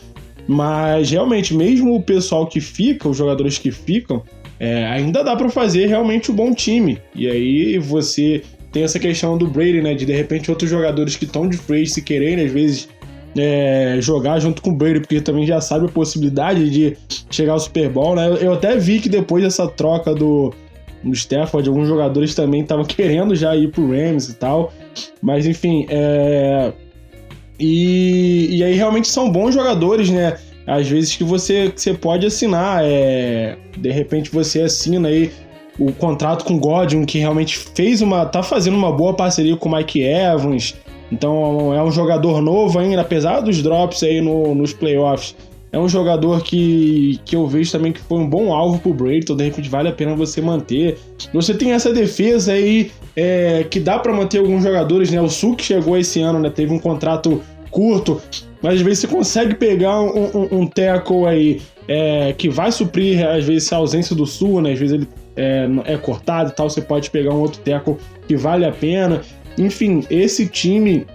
Mas 0.47 1.09
realmente, 1.09 1.55
mesmo 1.55 1.95
o 1.95 2.03
pessoal 2.03 2.45
que 2.45 2.61
fica, 2.61 3.09
os 3.09 3.17
jogadores 3.17 3.57
que 3.57 3.71
ficam, 3.71 4.21
é, 4.59 4.85
ainda 4.85 5.23
dá 5.23 5.35
para 5.35 5.49
fazer 5.49 5.87
realmente 5.87 6.31
um 6.31 6.35
bom 6.35 6.53
time. 6.53 6.99
E 7.15 7.27
aí 7.27 7.79
você 7.79 8.43
tem 8.75 8.83
essa 8.83 8.99
questão 8.99 9.37
do 9.37 9.47
Brady, 9.47 9.81
né? 9.81 9.93
De 9.93 10.05
de 10.05 10.11
repente 10.11 10.51
outros 10.51 10.69
jogadores 10.69 11.15
que 11.15 11.23
estão 11.23 11.47
de 11.47 11.55
free 11.55 11.87
se 11.87 12.01
quererem, 12.01 12.45
às 12.45 12.51
vezes, 12.51 12.89
é, 13.37 13.99
jogar 14.01 14.37
junto 14.41 14.61
com 14.61 14.71
o 14.71 14.75
Brady, 14.75 14.99
porque 14.99 15.21
também 15.21 15.45
já 15.45 15.61
sabe 15.61 15.85
a 15.85 15.87
possibilidade 15.87 16.69
de 16.69 16.97
chegar 17.31 17.53
ao 17.53 17.59
Super 17.61 17.87
Bowl, 17.87 18.17
né? 18.17 18.37
Eu 18.41 18.51
até 18.51 18.75
vi 18.75 18.99
que 18.99 19.07
depois 19.07 19.45
dessa 19.45 19.65
troca 19.65 20.13
do, 20.13 20.53
do 21.01 21.13
Stafford, 21.13 21.69
alguns 21.69 21.87
jogadores 21.87 22.35
também 22.35 22.63
estavam 22.63 22.83
querendo 22.83 23.33
já 23.33 23.55
ir 23.55 23.71
pro 23.71 23.91
Rams 23.91 24.27
e 24.27 24.33
tal. 24.33 24.73
Mas 25.21 25.45
enfim, 25.45 25.85
é... 25.87 26.73
e, 27.57 28.57
e 28.57 28.61
aí 28.61 28.73
realmente 28.73 29.07
são 29.07 29.31
bons 29.31 29.53
jogadores, 29.53 30.09
né? 30.09 30.35
Às 30.67 30.89
vezes 30.89 31.15
que 31.15 31.23
você, 31.23 31.69
que 31.69 31.79
você 31.79 31.93
pode 31.93 32.25
assinar, 32.25 32.81
é... 32.83 33.55
de 33.77 33.89
repente 33.89 34.29
você 34.29 34.63
assina 34.63 35.07
aí 35.07 35.31
o 35.77 35.91
contrato 35.91 36.45
com 36.45 36.55
o 36.55 36.59
Godwin, 36.59 37.05
que 37.05 37.19
realmente 37.19 37.57
fez 37.57 38.01
uma. 38.01 38.25
tá 38.25 38.41
fazendo 38.41 38.75
uma 38.75 38.91
boa 38.91 39.13
parceria 39.13 39.55
com 39.55 39.69
o 39.69 39.75
Mike 39.75 40.01
Evans. 40.01 40.75
Então 41.11 41.73
é 41.73 41.83
um 41.83 41.91
jogador 41.91 42.41
novo 42.41 42.79
ainda, 42.79 43.01
apesar 43.01 43.41
dos 43.41 43.61
drops 43.61 44.01
aí 44.03 44.21
no, 44.21 44.55
nos 44.55 44.73
playoffs. 44.73 45.35
É 45.71 45.77
um 45.77 45.89
jogador 45.89 46.41
que, 46.41 47.19
que 47.25 47.35
eu 47.35 47.45
vejo 47.45 47.69
também 47.69 47.91
que 47.91 47.99
foi 47.99 48.17
um 48.17 48.29
bom 48.29 48.53
alvo 48.53 48.79
pro 48.79 48.93
Brady, 48.93 49.19
então 49.19 49.35
de 49.35 49.43
repente 49.43 49.67
vale 49.67 49.89
a 49.89 49.91
pena 49.91 50.15
você 50.15 50.41
manter. 50.41 50.97
Você 51.33 51.53
tem 51.53 51.73
essa 51.73 51.91
defesa 51.93 52.53
aí 52.53 52.91
é, 53.13 53.65
que 53.69 53.79
dá 53.79 53.99
para 53.99 54.13
manter 54.13 54.39
alguns 54.39 54.63
jogadores, 54.63 55.11
né? 55.11 55.21
O 55.21 55.27
Suk 55.27 55.61
chegou 55.61 55.97
esse 55.97 56.21
ano, 56.21 56.39
né? 56.39 56.49
Teve 56.49 56.73
um 56.73 56.79
contrato 56.79 57.41
curto, 57.69 58.21
mas 58.61 58.75
às 58.75 58.81
vezes 58.81 58.99
você 58.99 59.07
consegue 59.07 59.55
pegar 59.55 59.99
um, 59.99 60.29
um, 60.33 60.59
um 60.61 60.67
tackle 60.67 61.25
aí 61.25 61.61
é, 61.89 62.33
que 62.37 62.47
vai 62.47 62.71
suprir, 62.71 63.27
às 63.27 63.43
vezes, 63.43 63.71
a 63.73 63.75
ausência 63.75 64.15
do 64.15 64.25
Sul, 64.25 64.61
né? 64.61 64.71
Às 64.71 64.79
vezes 64.79 64.95
ele 64.95 65.07
é, 65.35 65.67
é 65.85 65.97
cortado 65.97 66.49
e 66.49 66.53
tal, 66.53 66.69
você 66.69 66.81
pode 66.81 67.09
pegar 67.09 67.33
um 67.33 67.39
outro 67.39 67.61
teco 67.61 67.99
que 68.27 68.35
vale 68.35 68.65
a 68.65 68.71
pena. 68.71 69.21
Enfim, 69.57 70.03
esse 70.09 70.47
time, 70.47 71.05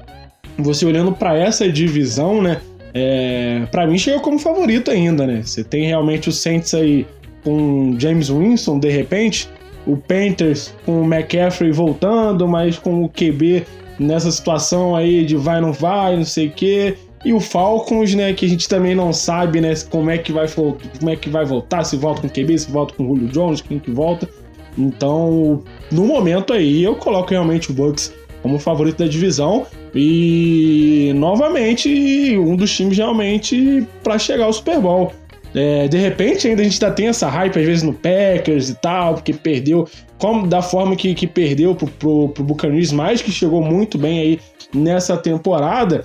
você 0.58 0.84
olhando 0.84 1.12
para 1.12 1.36
essa 1.36 1.70
divisão, 1.70 2.42
né? 2.42 2.60
É, 2.92 3.66
para 3.70 3.86
mim 3.86 3.96
chega 3.96 4.18
como 4.20 4.38
favorito 4.38 4.90
ainda, 4.90 5.26
né? 5.26 5.42
Você 5.44 5.62
tem 5.62 5.86
realmente 5.86 6.28
o 6.28 6.32
Saints 6.32 6.74
aí 6.74 7.06
com 7.44 7.94
James 7.98 8.28
Winston 8.28 8.78
de 8.78 8.90
repente, 8.90 9.48
o 9.86 9.96
Panthers 9.96 10.74
com 10.84 11.02
o 11.02 11.04
McCaffrey 11.04 11.72
voltando, 11.72 12.46
mas 12.46 12.78
com 12.78 13.04
o 13.04 13.08
QB 13.08 13.64
nessa 13.98 14.30
situação 14.30 14.96
aí 14.96 15.24
de 15.24 15.36
vai 15.36 15.60
não 15.60 15.72
vai, 15.72 16.16
não 16.16 16.24
sei 16.24 16.48
o 16.48 16.50
quê. 16.50 16.96
E 17.24 17.32
o 17.32 17.40
Falcons, 17.40 18.14
né, 18.14 18.32
que 18.32 18.46
a 18.46 18.48
gente 18.48 18.68
também 18.68 18.94
não 18.94 19.12
sabe, 19.12 19.60
né, 19.60 19.74
como 19.90 20.10
é 20.10 20.16
que 20.16 20.32
vai, 20.32 20.48
como 20.48 21.10
é 21.10 21.16
que 21.16 21.28
vai 21.28 21.44
voltar, 21.44 21.84
se 21.84 21.96
volta 21.96 22.22
com 22.22 22.28
o 22.28 22.30
QB, 22.30 22.58
se 22.58 22.70
volta 22.70 22.94
com 22.94 23.04
o 23.04 23.08
Julio 23.08 23.28
Jones, 23.28 23.60
quem 23.60 23.78
que 23.78 23.90
volta. 23.90 24.28
Então, 24.78 25.62
no 25.90 26.06
momento 26.06 26.52
aí, 26.52 26.82
eu 26.82 26.94
coloco 26.94 27.30
realmente 27.30 27.70
o 27.70 27.74
Bucks 27.74 28.12
como 28.42 28.58
favorito 28.58 28.98
da 28.98 29.06
divisão 29.06 29.66
e 29.94 31.12
novamente 31.16 32.38
um 32.38 32.56
dos 32.56 32.74
times 32.74 32.96
realmente 32.96 33.86
para 34.02 34.18
chegar 34.18 34.44
ao 34.44 34.52
Super 34.52 34.80
Bowl. 34.80 35.12
É, 35.54 35.88
de 35.88 35.98
repente 35.98 36.46
ainda 36.46 36.62
a 36.62 36.64
gente 36.64 36.82
ainda 36.82 36.94
tem 36.94 37.08
essa 37.08 37.28
hype 37.28 37.58
às 37.58 37.66
vezes 37.66 37.82
no 37.82 37.92
Packers 37.92 38.68
e 38.68 38.74
tal, 38.76 39.14
porque 39.14 39.32
perdeu, 39.32 39.86
como 40.18 40.46
da 40.46 40.62
forma 40.62 40.94
que, 40.94 41.12
que 41.12 41.26
perdeu 41.26 41.74
pro, 41.74 41.88
pro, 41.88 42.28
pro 42.28 42.44
Buccaneers, 42.44 42.92
mas 42.92 43.20
que 43.20 43.32
chegou 43.32 43.60
muito 43.60 43.98
bem 43.98 44.20
aí 44.20 44.40
nessa 44.72 45.16
temporada. 45.16 46.04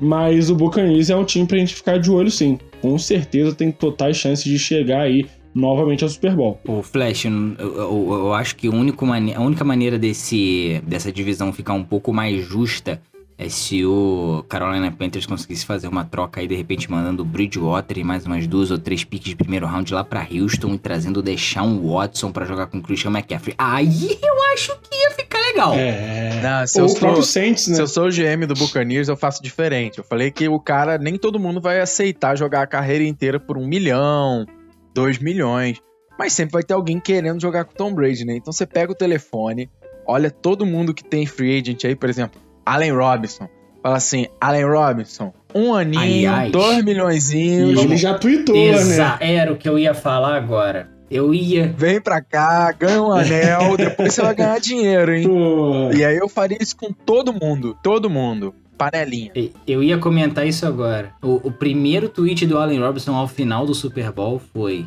Mas 0.00 0.50
o 0.50 0.54
Buccaneers 0.54 1.10
é 1.10 1.16
um 1.16 1.24
time 1.24 1.46
pra 1.46 1.58
gente 1.58 1.74
ficar 1.74 1.98
de 1.98 2.10
olho 2.10 2.30
sim. 2.30 2.58
Com 2.80 2.98
certeza 2.98 3.54
tem 3.54 3.72
totais 3.72 4.16
chances 4.16 4.44
de 4.44 4.58
chegar 4.58 5.02
aí 5.02 5.26
novamente 5.54 6.04
ao 6.04 6.10
Super 6.10 6.36
Bowl. 6.36 6.60
O 6.68 6.82
Flash, 6.82 7.24
eu, 7.24 7.32
eu, 7.58 8.06
eu 8.10 8.34
acho 8.34 8.54
que 8.56 8.68
a 8.68 8.70
única, 8.70 9.64
maneira 9.64 9.98
desse, 9.98 10.82
dessa 10.86 11.10
divisão 11.10 11.52
ficar 11.52 11.72
um 11.72 11.82
pouco 11.82 12.12
mais 12.12 12.44
justa 12.44 13.00
é 13.38 13.50
se 13.50 13.84
o 13.84 14.42
Carolina 14.48 14.90
Panthers 14.90 15.26
conseguisse 15.26 15.66
fazer 15.66 15.88
uma 15.88 16.04
troca 16.04 16.40
aí, 16.40 16.48
de 16.48 16.54
repente 16.54 16.90
mandando 16.90 17.22
o 17.22 17.24
Bridgewater 17.24 17.98
e 17.98 18.04
mais 18.04 18.24
umas 18.24 18.46
duas 18.46 18.70
ou 18.70 18.78
três 18.78 19.04
piques 19.04 19.28
de 19.28 19.36
primeiro 19.36 19.66
round 19.66 19.92
lá 19.92 20.02
para 20.02 20.26
Houston 20.32 20.74
e 20.74 20.78
trazendo 20.78 21.18
o 21.18 21.22
Deshaun 21.22 21.78
Watson 21.86 22.32
para 22.32 22.46
jogar 22.46 22.66
com 22.68 22.78
o 22.78 22.82
Christian 22.82 23.10
McCaffrey. 23.10 23.54
Aí 23.58 24.18
eu 24.22 24.52
acho 24.54 24.78
que 24.80 24.96
ia 24.96 25.10
ficar 25.10 25.38
legal. 25.38 25.74
É. 25.74 26.40
Não, 26.42 26.66
se, 26.66 26.80
Ou 26.80 26.88
eu 26.88 26.94
sou, 26.94 27.22
Saints, 27.22 27.68
né? 27.68 27.74
se 27.74 27.82
eu 27.82 27.86
sou 27.86 28.06
o 28.06 28.10
GM 28.10 28.46
do 28.46 28.54
Buccaneers, 28.54 29.08
eu 29.08 29.16
faço 29.16 29.42
diferente. 29.42 29.98
Eu 29.98 30.04
falei 30.04 30.30
que 30.30 30.48
o 30.48 30.58
cara, 30.58 30.96
nem 30.96 31.18
todo 31.18 31.38
mundo 31.38 31.60
vai 31.60 31.80
aceitar 31.80 32.36
jogar 32.36 32.62
a 32.62 32.66
carreira 32.66 33.04
inteira 33.04 33.38
por 33.38 33.58
um 33.58 33.66
milhão, 33.66 34.46
dois 34.94 35.18
milhões. 35.18 35.78
Mas 36.18 36.32
sempre 36.32 36.54
vai 36.54 36.62
ter 36.62 36.72
alguém 36.72 36.98
querendo 36.98 37.38
jogar 37.38 37.66
com 37.66 37.72
o 37.72 37.76
Tom 37.76 37.92
Brady, 37.92 38.24
né? 38.24 38.36
Então 38.36 38.50
você 38.50 38.64
pega 38.64 38.92
o 38.92 38.94
telefone, 38.94 39.70
olha 40.06 40.30
todo 40.30 40.64
mundo 40.64 40.94
que 40.94 41.04
tem 41.04 41.26
free 41.26 41.58
agent 41.58 41.84
aí, 41.84 41.94
por 41.94 42.08
exemplo, 42.08 42.40
Allen 42.66 42.92
Robinson. 42.92 43.48
Fala 43.82 43.96
assim, 43.98 44.26
Allen 44.40 44.64
Robinson, 44.64 45.32
um 45.54 45.72
aninho, 45.72 46.28
Aliás. 46.28 46.50
dois 46.52 46.78
E 46.78 46.82
milhõezinhos, 46.82 47.80
ele 47.80 47.96
já 47.96 48.18
tweetou, 48.18 48.56
né? 48.56 49.16
Era 49.20 49.52
o 49.52 49.56
que 49.56 49.68
eu 49.68 49.78
ia 49.78 49.94
falar 49.94 50.34
agora. 50.36 50.90
Eu 51.08 51.32
ia. 51.32 51.72
vem 51.76 52.00
pra 52.00 52.20
cá, 52.20 52.72
ganha 52.72 53.00
um 53.00 53.12
anel, 53.12 53.76
depois 53.78 54.12
você 54.12 54.22
vai 54.22 54.34
ganhar 54.34 54.58
dinheiro, 54.60 55.14
hein? 55.14 55.28
Pô, 55.28 55.92
E 55.94 56.04
aí 56.04 56.16
eu 56.16 56.28
faria 56.28 56.58
isso 56.60 56.76
com 56.76 56.92
todo 56.92 57.32
mundo, 57.32 57.78
todo 57.80 58.10
mundo. 58.10 58.52
Panelinha. 58.76 59.30
Eu 59.66 59.82
ia 59.82 59.96
comentar 59.98 60.46
isso 60.46 60.66
agora. 60.66 61.12
O, 61.22 61.48
o 61.48 61.52
primeiro 61.52 62.08
tweet 62.08 62.44
do 62.44 62.58
Allen 62.58 62.80
Robinson 62.80 63.14
ao 63.14 63.28
final 63.28 63.64
do 63.64 63.74
Super 63.74 64.10
Bowl 64.10 64.38
foi: 64.52 64.86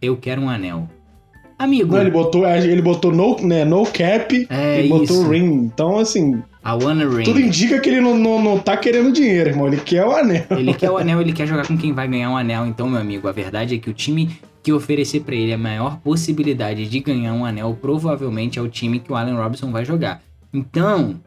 Eu 0.00 0.16
quero 0.18 0.42
um 0.42 0.48
anel. 0.50 0.88
Amigo, 1.62 1.94
Não, 1.94 2.00
ele 2.00 2.10
botou, 2.10 2.44
ele 2.44 2.82
botou 2.82 3.12
no, 3.12 3.36
né, 3.40 3.64
no 3.64 3.84
cap 3.86 4.48
É 4.50 4.84
e 4.84 4.88
botou 4.88 5.28
ring. 5.28 5.70
Então, 5.72 5.96
assim, 5.98 6.42
a 6.60 6.74
Wanna 6.74 7.08
Ring. 7.08 7.22
tudo 7.22 7.38
indica 7.38 7.78
que 7.78 7.88
ele 7.88 8.00
não, 8.00 8.18
não, 8.18 8.42
não 8.42 8.58
tá 8.58 8.76
querendo 8.76 9.12
dinheiro, 9.12 9.50
irmão. 9.50 9.68
Ele 9.68 9.76
quer 9.76 10.04
o 10.04 10.10
anel. 10.10 10.44
Ele 10.50 10.74
quer 10.74 10.90
o 10.90 10.98
anel, 10.98 11.20
ele 11.20 11.32
quer 11.32 11.46
jogar 11.46 11.64
com 11.64 11.76
quem 11.78 11.92
vai 11.92 12.08
ganhar 12.08 12.30
um 12.30 12.36
anel. 12.36 12.66
Então, 12.66 12.88
meu 12.88 13.00
amigo, 13.00 13.28
a 13.28 13.32
verdade 13.32 13.76
é 13.76 13.78
que 13.78 13.88
o 13.88 13.92
time 13.92 14.30
que 14.60 14.72
oferecer 14.72 15.20
pra 15.20 15.36
ele 15.36 15.52
a 15.52 15.58
maior 15.58 15.98
possibilidade 15.98 16.88
de 16.88 16.98
ganhar 16.98 17.32
um 17.32 17.44
anel 17.44 17.78
provavelmente 17.80 18.58
é 18.58 18.62
o 18.62 18.68
time 18.68 18.98
que 18.98 19.12
o 19.12 19.14
Allen 19.14 19.36
Robinson 19.36 19.70
vai 19.70 19.84
jogar. 19.84 20.20
Então, 20.52 21.20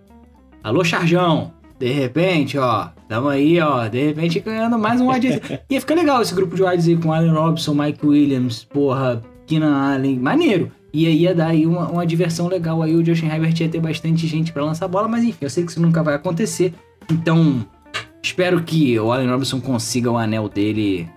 alô 0.62 0.84
Charjão, 0.84 1.54
de 1.80 1.92
repente, 1.92 2.58
ó, 2.58 2.90
tamo 3.08 3.30
aí, 3.30 3.60
ó, 3.62 3.88
de 3.88 4.08
repente 4.08 4.40
ganhando 4.42 4.78
mais 4.78 5.00
um 5.00 5.12
wide. 5.12 5.42
Ia 5.70 5.80
ficar 5.80 5.96
legal 5.96 6.22
esse 6.22 6.36
grupo 6.36 6.56
de 6.58 6.64
wide 6.64 6.98
com 6.98 7.14
Allen 7.14 7.32
Robinson, 7.32 7.74
Mike 7.74 8.06
Williams, 8.06 8.64
porra, 8.66 9.22
Keenan 9.46 9.76
Allen, 9.76 10.20
maneiro. 10.20 10.72
E 10.94 11.08
aí 11.08 11.18
ia 11.22 11.36
dar 11.36 11.48
aí 11.48 11.66
uma, 11.66 11.90
uma 11.90 12.06
diversão 12.06 12.48
legal 12.48 12.82
aí, 12.82 12.96
o 12.96 13.06
Justin 13.06 13.28
Herbert 13.28 13.54
ia 13.60 13.68
ter 13.68 13.82
bastante 13.82 14.26
gente 14.28 14.54
pra 14.54 14.64
lançar 14.64 14.88
bola, 14.88 15.08
mas 15.08 15.24
enfim, 15.24 15.38
eu 15.42 15.50
sei 15.50 15.66
que 15.66 15.72
isso 15.72 15.82
nunca 15.82 16.02
vai 16.02 16.16
acontecer. 16.16 16.74
Então, 17.12 17.66
espero 18.24 18.64
que 18.64 18.98
o 18.98 19.12
Allen 19.12 19.30
Robinson 19.30 19.60
consiga 19.60 20.10
o 20.10 20.18
anel 20.18 20.48
dele 20.48 21.08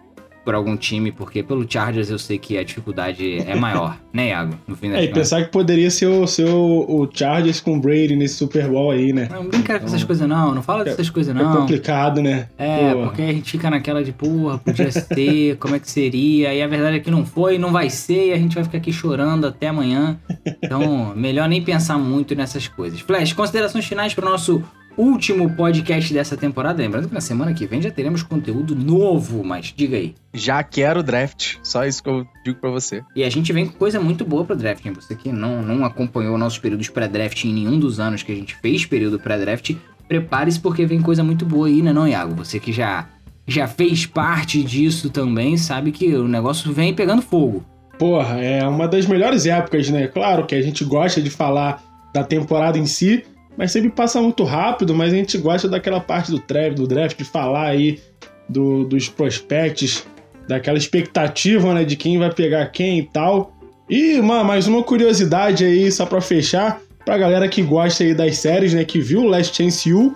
por 0.49 0.55
algum 0.55 0.79
time, 0.79 1.13
porque 1.13 1.43
pelo 1.43 1.71
Chargers 1.71 2.09
eu 2.09 2.19
sei 2.19 2.39
que 2.39 2.57
a 2.57 2.65
dificuldade 2.65 3.37
é 3.47 3.55
maior, 3.55 3.99
né, 4.11 4.31
Iago? 4.31 4.55
No 4.67 4.75
fim 4.75 4.89
das 4.89 5.01
É, 5.01 5.05
e 5.05 5.09
pensar 5.09 5.45
que 5.45 5.53
poderia 5.53 5.91
ser 5.91 6.07
o, 6.07 6.27
ser 6.27 6.49
o, 6.49 6.87
o 6.89 7.07
Chargers 7.13 7.61
com 7.61 7.77
o 7.77 7.79
Brady 7.79 8.17
nesse 8.17 8.37
Super 8.37 8.67
Bowl 8.67 8.91
aí, 8.91 9.13
né? 9.13 9.29
Não 9.31 9.45
brinca 9.45 9.79
com 9.79 9.85
essas 9.85 10.03
coisas 10.03 10.27
não, 10.27 10.55
não 10.55 10.63
fala 10.63 10.85
dessas 10.85 11.11
coisas 11.11 11.37
É 11.37 11.39
não. 11.39 11.55
complicado, 11.55 12.23
né? 12.23 12.49
É, 12.57 12.95
Pô. 12.95 13.03
porque 13.03 13.21
a 13.21 13.33
gente 13.35 13.51
fica 13.51 13.69
naquela 13.69 14.03
de, 14.03 14.11
porra, 14.11 14.57
podia 14.57 14.91
ser, 14.91 15.57
como 15.61 15.75
é 15.75 15.79
que 15.79 15.91
seria? 15.91 16.55
E 16.55 16.63
a 16.63 16.67
verdade 16.67 16.97
é 16.97 17.01
que 17.01 17.11
não 17.11 17.27
foi, 17.27 17.59
não 17.59 17.71
vai 17.71 17.91
ser, 17.91 18.29
e 18.29 18.33
a 18.33 18.39
gente 18.39 18.55
vai 18.55 18.65
ficar 18.65 18.79
aqui 18.79 18.91
chorando 18.91 19.47
até 19.47 19.67
amanhã. 19.69 20.19
Então, 20.65 21.13
melhor 21.15 21.47
nem 21.47 21.61
pensar 21.61 21.99
muito 21.99 22.35
nessas 22.35 22.67
coisas. 22.67 23.01
Flash, 23.01 23.35
considerações 23.35 23.85
finais 23.85 24.15
para 24.15 24.27
o 24.27 24.31
nosso 24.31 24.63
último 24.99 25.49
podcast 25.55 26.13
dessa 26.13 26.37
temporada. 26.37 26.83
Lembrando 26.83 27.09
que 27.09 27.15
na 27.15 27.21
semana 27.21 27.55
que 27.55 27.67
vem 27.67 27.81
já 27.81 27.91
teremos 27.91 28.23
conteúdo 28.23 28.75
novo, 28.75 29.45
mas 29.45 29.73
diga 29.75 29.97
aí. 29.97 30.15
Já 30.35 30.63
quero 30.63 31.03
draft. 31.03 31.57
Só 31.63 31.87
isso 31.87 32.03
que 32.03 32.11
eu 32.11 32.27
digo 32.45 32.59
pra 32.61 32.71
você. 32.71 33.03
E 33.15 33.23
a 33.23 33.31
gente 33.31 33.53
vem 33.53 33.67
com 33.67 33.79
coisa 33.79 34.01
muito 34.01 34.25
boa 34.25 34.45
pro 34.45 34.57
draft, 34.57 34.85
hein? 34.85 34.93
Você 34.93 35.15
que 35.15 35.31
não, 35.31 35.63
não 35.63 35.85
acompanhou 35.85 36.37
nossos 36.37 36.59
períodos 36.59 36.89
pré-draft 36.89 37.45
em 37.45 37.55
nenhum 37.55 37.79
dos 37.79 38.01
anos 38.01 38.23
que 38.23 38.33
a 38.33 38.35
gente 38.35 38.57
fez 38.57 38.85
período 38.85 39.21
pré-draft, 39.21 39.77
prepare-se 40.09 40.59
porque 40.59 40.85
vem 40.85 41.01
coisa 41.01 41.23
muito 41.23 41.47
boa 41.47 41.69
aí, 41.69 41.81
né 41.81 41.93
não, 41.93 42.09
Iago? 42.09 42.35
Você 42.35 42.59
que 42.59 42.73
já, 42.73 43.09
já 43.47 43.69
fez 43.69 44.05
parte 44.05 44.63
disso 44.65 45.11
também, 45.11 45.57
sabe 45.57 45.93
que 45.93 46.15
o 46.17 46.27
negócio 46.27 46.73
vem 46.73 46.93
pegando 46.93 47.23
fogo. 47.23 47.65
Porra, 47.99 48.41
é 48.41 48.67
uma 48.67 48.89
das 48.89 49.07
melhores 49.07 49.47
épocas, 49.47 49.89
né? 49.91 50.07
Claro 50.07 50.47
que 50.47 50.55
a 50.55 50.63
gente 50.63 50.85
gosta 50.85 51.21
de 51.21 51.31
falar 51.31 51.83
da 52.15 52.25
temporada 52.25 52.79
em 52.79 52.87
si, 52.87 53.25
mas 53.59 53.73
sempre 53.73 53.91
passa 53.91 54.23
muito 54.23 54.45
rápido, 54.45 54.95
mas 54.95 55.13
a 55.13 55.17
gente 55.17 55.37
gosta 55.37 55.69
daquela 55.69 56.01
parte 56.01 56.31
do 56.31 56.39
draft, 56.39 56.77
do 56.77 56.87
draft 56.87 57.19
de 57.19 57.25
falar 57.25 57.67
aí 57.67 57.99
do- 58.49 58.85
dos 58.85 59.09
prospects, 59.09 60.07
daquela 60.49 60.79
expectativa, 60.79 61.75
né, 61.75 61.85
de 61.85 61.97
quem 61.97 62.17
vai 62.19 62.33
pegar 62.33 62.65
quem 62.67 63.01
e 63.01 63.03
tal. 63.03 63.53
E 63.91 64.19
uma, 64.21 64.45
mais 64.45 64.67
uma 64.69 64.83
curiosidade 64.83 65.65
aí, 65.65 65.91
só 65.91 66.07
pra 66.07 66.21
fechar, 66.21 66.81
pra 67.05 67.19
galera 67.19 67.49
que 67.49 67.61
gosta 67.61 68.05
aí 68.05 68.15
das 68.15 68.39
séries, 68.39 68.73
né, 68.73 68.85
que 68.85 69.01
viu 69.01 69.25
Last 69.25 69.55
Chance 69.57 69.93
U, 69.93 70.15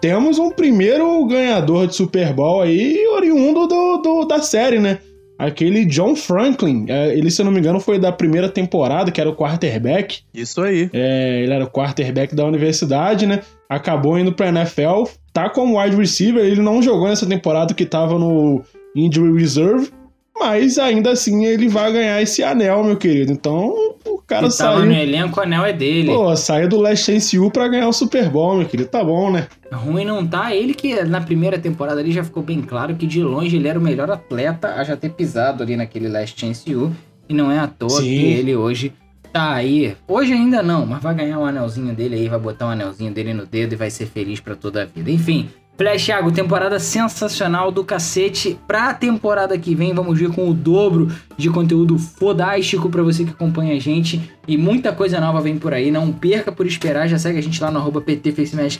temos 0.00 0.38
um 0.38 0.50
primeiro 0.50 1.24
ganhador 1.26 1.86
de 1.88 1.96
Super 1.96 2.32
Bowl 2.32 2.60
aí, 2.62 3.04
oriundo 3.08 3.66
do, 3.66 3.96
do- 3.98 4.24
da 4.26 4.40
série, 4.42 4.78
né? 4.78 4.98
Aquele 5.38 5.84
John 5.84 6.16
Franklin. 6.16 6.86
É, 6.88 7.16
ele, 7.16 7.30
se 7.30 7.40
eu 7.40 7.44
não 7.44 7.52
me 7.52 7.60
engano, 7.60 7.78
foi 7.78 7.98
da 7.98 8.10
primeira 8.10 8.48
temporada, 8.48 9.12
que 9.12 9.20
era 9.20 9.30
o 9.30 9.36
quarterback. 9.36 10.22
Isso 10.34 10.60
aí. 10.60 10.90
É, 10.92 11.42
ele 11.42 11.52
era 11.52 11.64
o 11.64 11.70
quarterback 11.70 12.34
da 12.34 12.44
universidade, 12.44 13.24
né? 13.24 13.40
Acabou 13.68 14.18
indo 14.18 14.32
pra 14.32 14.48
NFL. 14.48 15.04
Tá 15.32 15.48
como 15.48 15.80
wide 15.80 15.96
receiver. 15.96 16.44
Ele 16.44 16.60
não 16.60 16.82
jogou 16.82 17.08
nessa 17.08 17.26
temporada 17.26 17.72
que 17.72 17.86
tava 17.86 18.18
no 18.18 18.62
Injury 18.96 19.38
Reserve. 19.38 19.90
Mas 20.38 20.78
ainda 20.78 21.10
assim 21.10 21.46
ele 21.46 21.68
vai 21.68 21.92
ganhar 21.92 22.20
esse 22.20 22.42
anel, 22.42 22.82
meu 22.82 22.96
querido. 22.96 23.32
Então 23.32 23.87
cara 24.28 24.42
tava 24.42 24.50
saiu. 24.52 24.86
no 24.86 24.92
elenco, 24.92 25.40
o 25.40 25.42
anel 25.42 25.64
é 25.64 25.72
dele. 25.72 26.08
Pô, 26.08 26.36
saiu 26.36 26.68
do 26.68 26.78
Last 26.78 27.06
Chance 27.06 27.38
U 27.38 27.50
pra 27.50 27.66
ganhar 27.66 27.88
o 27.88 27.92
Super 27.92 28.28
Bowl, 28.28 28.58
meu 28.58 28.66
querido. 28.66 28.88
Tá 28.88 29.02
bom, 29.02 29.30
né? 29.30 29.48
Ruim 29.72 30.04
não 30.04 30.24
tá. 30.24 30.54
Ele 30.54 30.74
que 30.74 31.02
na 31.04 31.20
primeira 31.20 31.58
temporada 31.58 32.00
ali 32.00 32.12
já 32.12 32.22
ficou 32.22 32.42
bem 32.42 32.60
claro 32.60 32.94
que 32.94 33.06
de 33.06 33.22
longe 33.22 33.56
ele 33.56 33.66
era 33.66 33.78
o 33.78 33.82
melhor 33.82 34.10
atleta 34.10 34.74
a 34.74 34.84
já 34.84 34.96
ter 34.96 35.10
pisado 35.10 35.62
ali 35.62 35.76
naquele 35.76 36.08
Last 36.08 36.38
Chance 36.38 36.74
U. 36.74 36.94
E 37.28 37.34
não 37.34 37.50
é 37.50 37.58
à 37.58 37.66
toa 37.66 37.90
Sim. 37.90 38.04
que 38.04 38.24
ele 38.24 38.54
hoje 38.54 38.92
tá 39.32 39.52
aí. 39.54 39.96
Hoje 40.06 40.32
ainda 40.32 40.62
não, 40.62 40.86
mas 40.86 41.02
vai 41.02 41.14
ganhar 41.14 41.38
um 41.38 41.44
anelzinho 41.44 41.94
dele 41.94 42.14
aí, 42.14 42.28
vai 42.28 42.38
botar 42.38 42.66
um 42.66 42.70
anelzinho 42.70 43.12
dele 43.12 43.34
no 43.34 43.46
dedo 43.46 43.72
e 43.72 43.76
vai 43.76 43.90
ser 43.90 44.06
feliz 44.06 44.40
pra 44.40 44.54
toda 44.54 44.82
a 44.82 44.84
vida. 44.84 45.10
Enfim. 45.10 45.48
Flash 45.78 46.06
Thiago, 46.06 46.32
temporada 46.32 46.80
sensacional 46.80 47.70
do 47.70 47.84
cacete. 47.84 48.58
Pra 48.66 48.92
temporada 48.92 49.56
que 49.56 49.76
vem, 49.76 49.94
vamos 49.94 50.18
vir 50.18 50.28
com 50.28 50.50
o 50.50 50.52
dobro 50.52 51.06
de 51.36 51.48
conteúdo 51.48 51.96
fodástico 51.96 52.90
pra 52.90 53.00
você 53.00 53.24
que 53.24 53.30
acompanha 53.30 53.76
a 53.76 53.78
gente. 53.78 54.20
E 54.48 54.56
muita 54.58 54.92
coisa 54.92 55.20
nova 55.20 55.40
vem 55.40 55.56
por 55.56 55.72
aí. 55.72 55.92
Não 55.92 56.10
perca 56.10 56.50
por 56.50 56.66
esperar. 56.66 57.06
Já 57.06 57.16
segue 57.16 57.38
a 57.38 57.42
gente 57.42 57.62
lá 57.62 57.70
no 57.70 57.78
arroba 57.78 58.04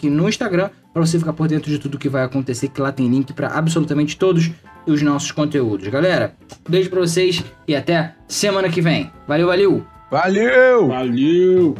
no 0.02 0.28
Instagram 0.28 0.70
pra 0.92 1.06
você 1.06 1.20
ficar 1.20 1.32
por 1.32 1.46
dentro 1.46 1.70
de 1.70 1.78
tudo 1.78 1.98
que 1.98 2.08
vai 2.08 2.24
acontecer. 2.24 2.66
Que 2.66 2.80
lá 2.80 2.90
tem 2.90 3.08
link 3.08 3.32
pra 3.32 3.46
absolutamente 3.46 4.16
todos 4.16 4.50
os 4.84 5.00
nossos 5.00 5.30
conteúdos. 5.30 5.86
Galera, 5.86 6.34
beijo 6.68 6.90
pra 6.90 6.98
vocês 6.98 7.44
e 7.68 7.76
até 7.76 8.16
semana 8.26 8.68
que 8.68 8.80
vem. 8.80 9.08
Valeu, 9.28 9.46
valeu! 9.46 9.86
Valeu! 10.10 10.88
Valeu! 10.88 11.76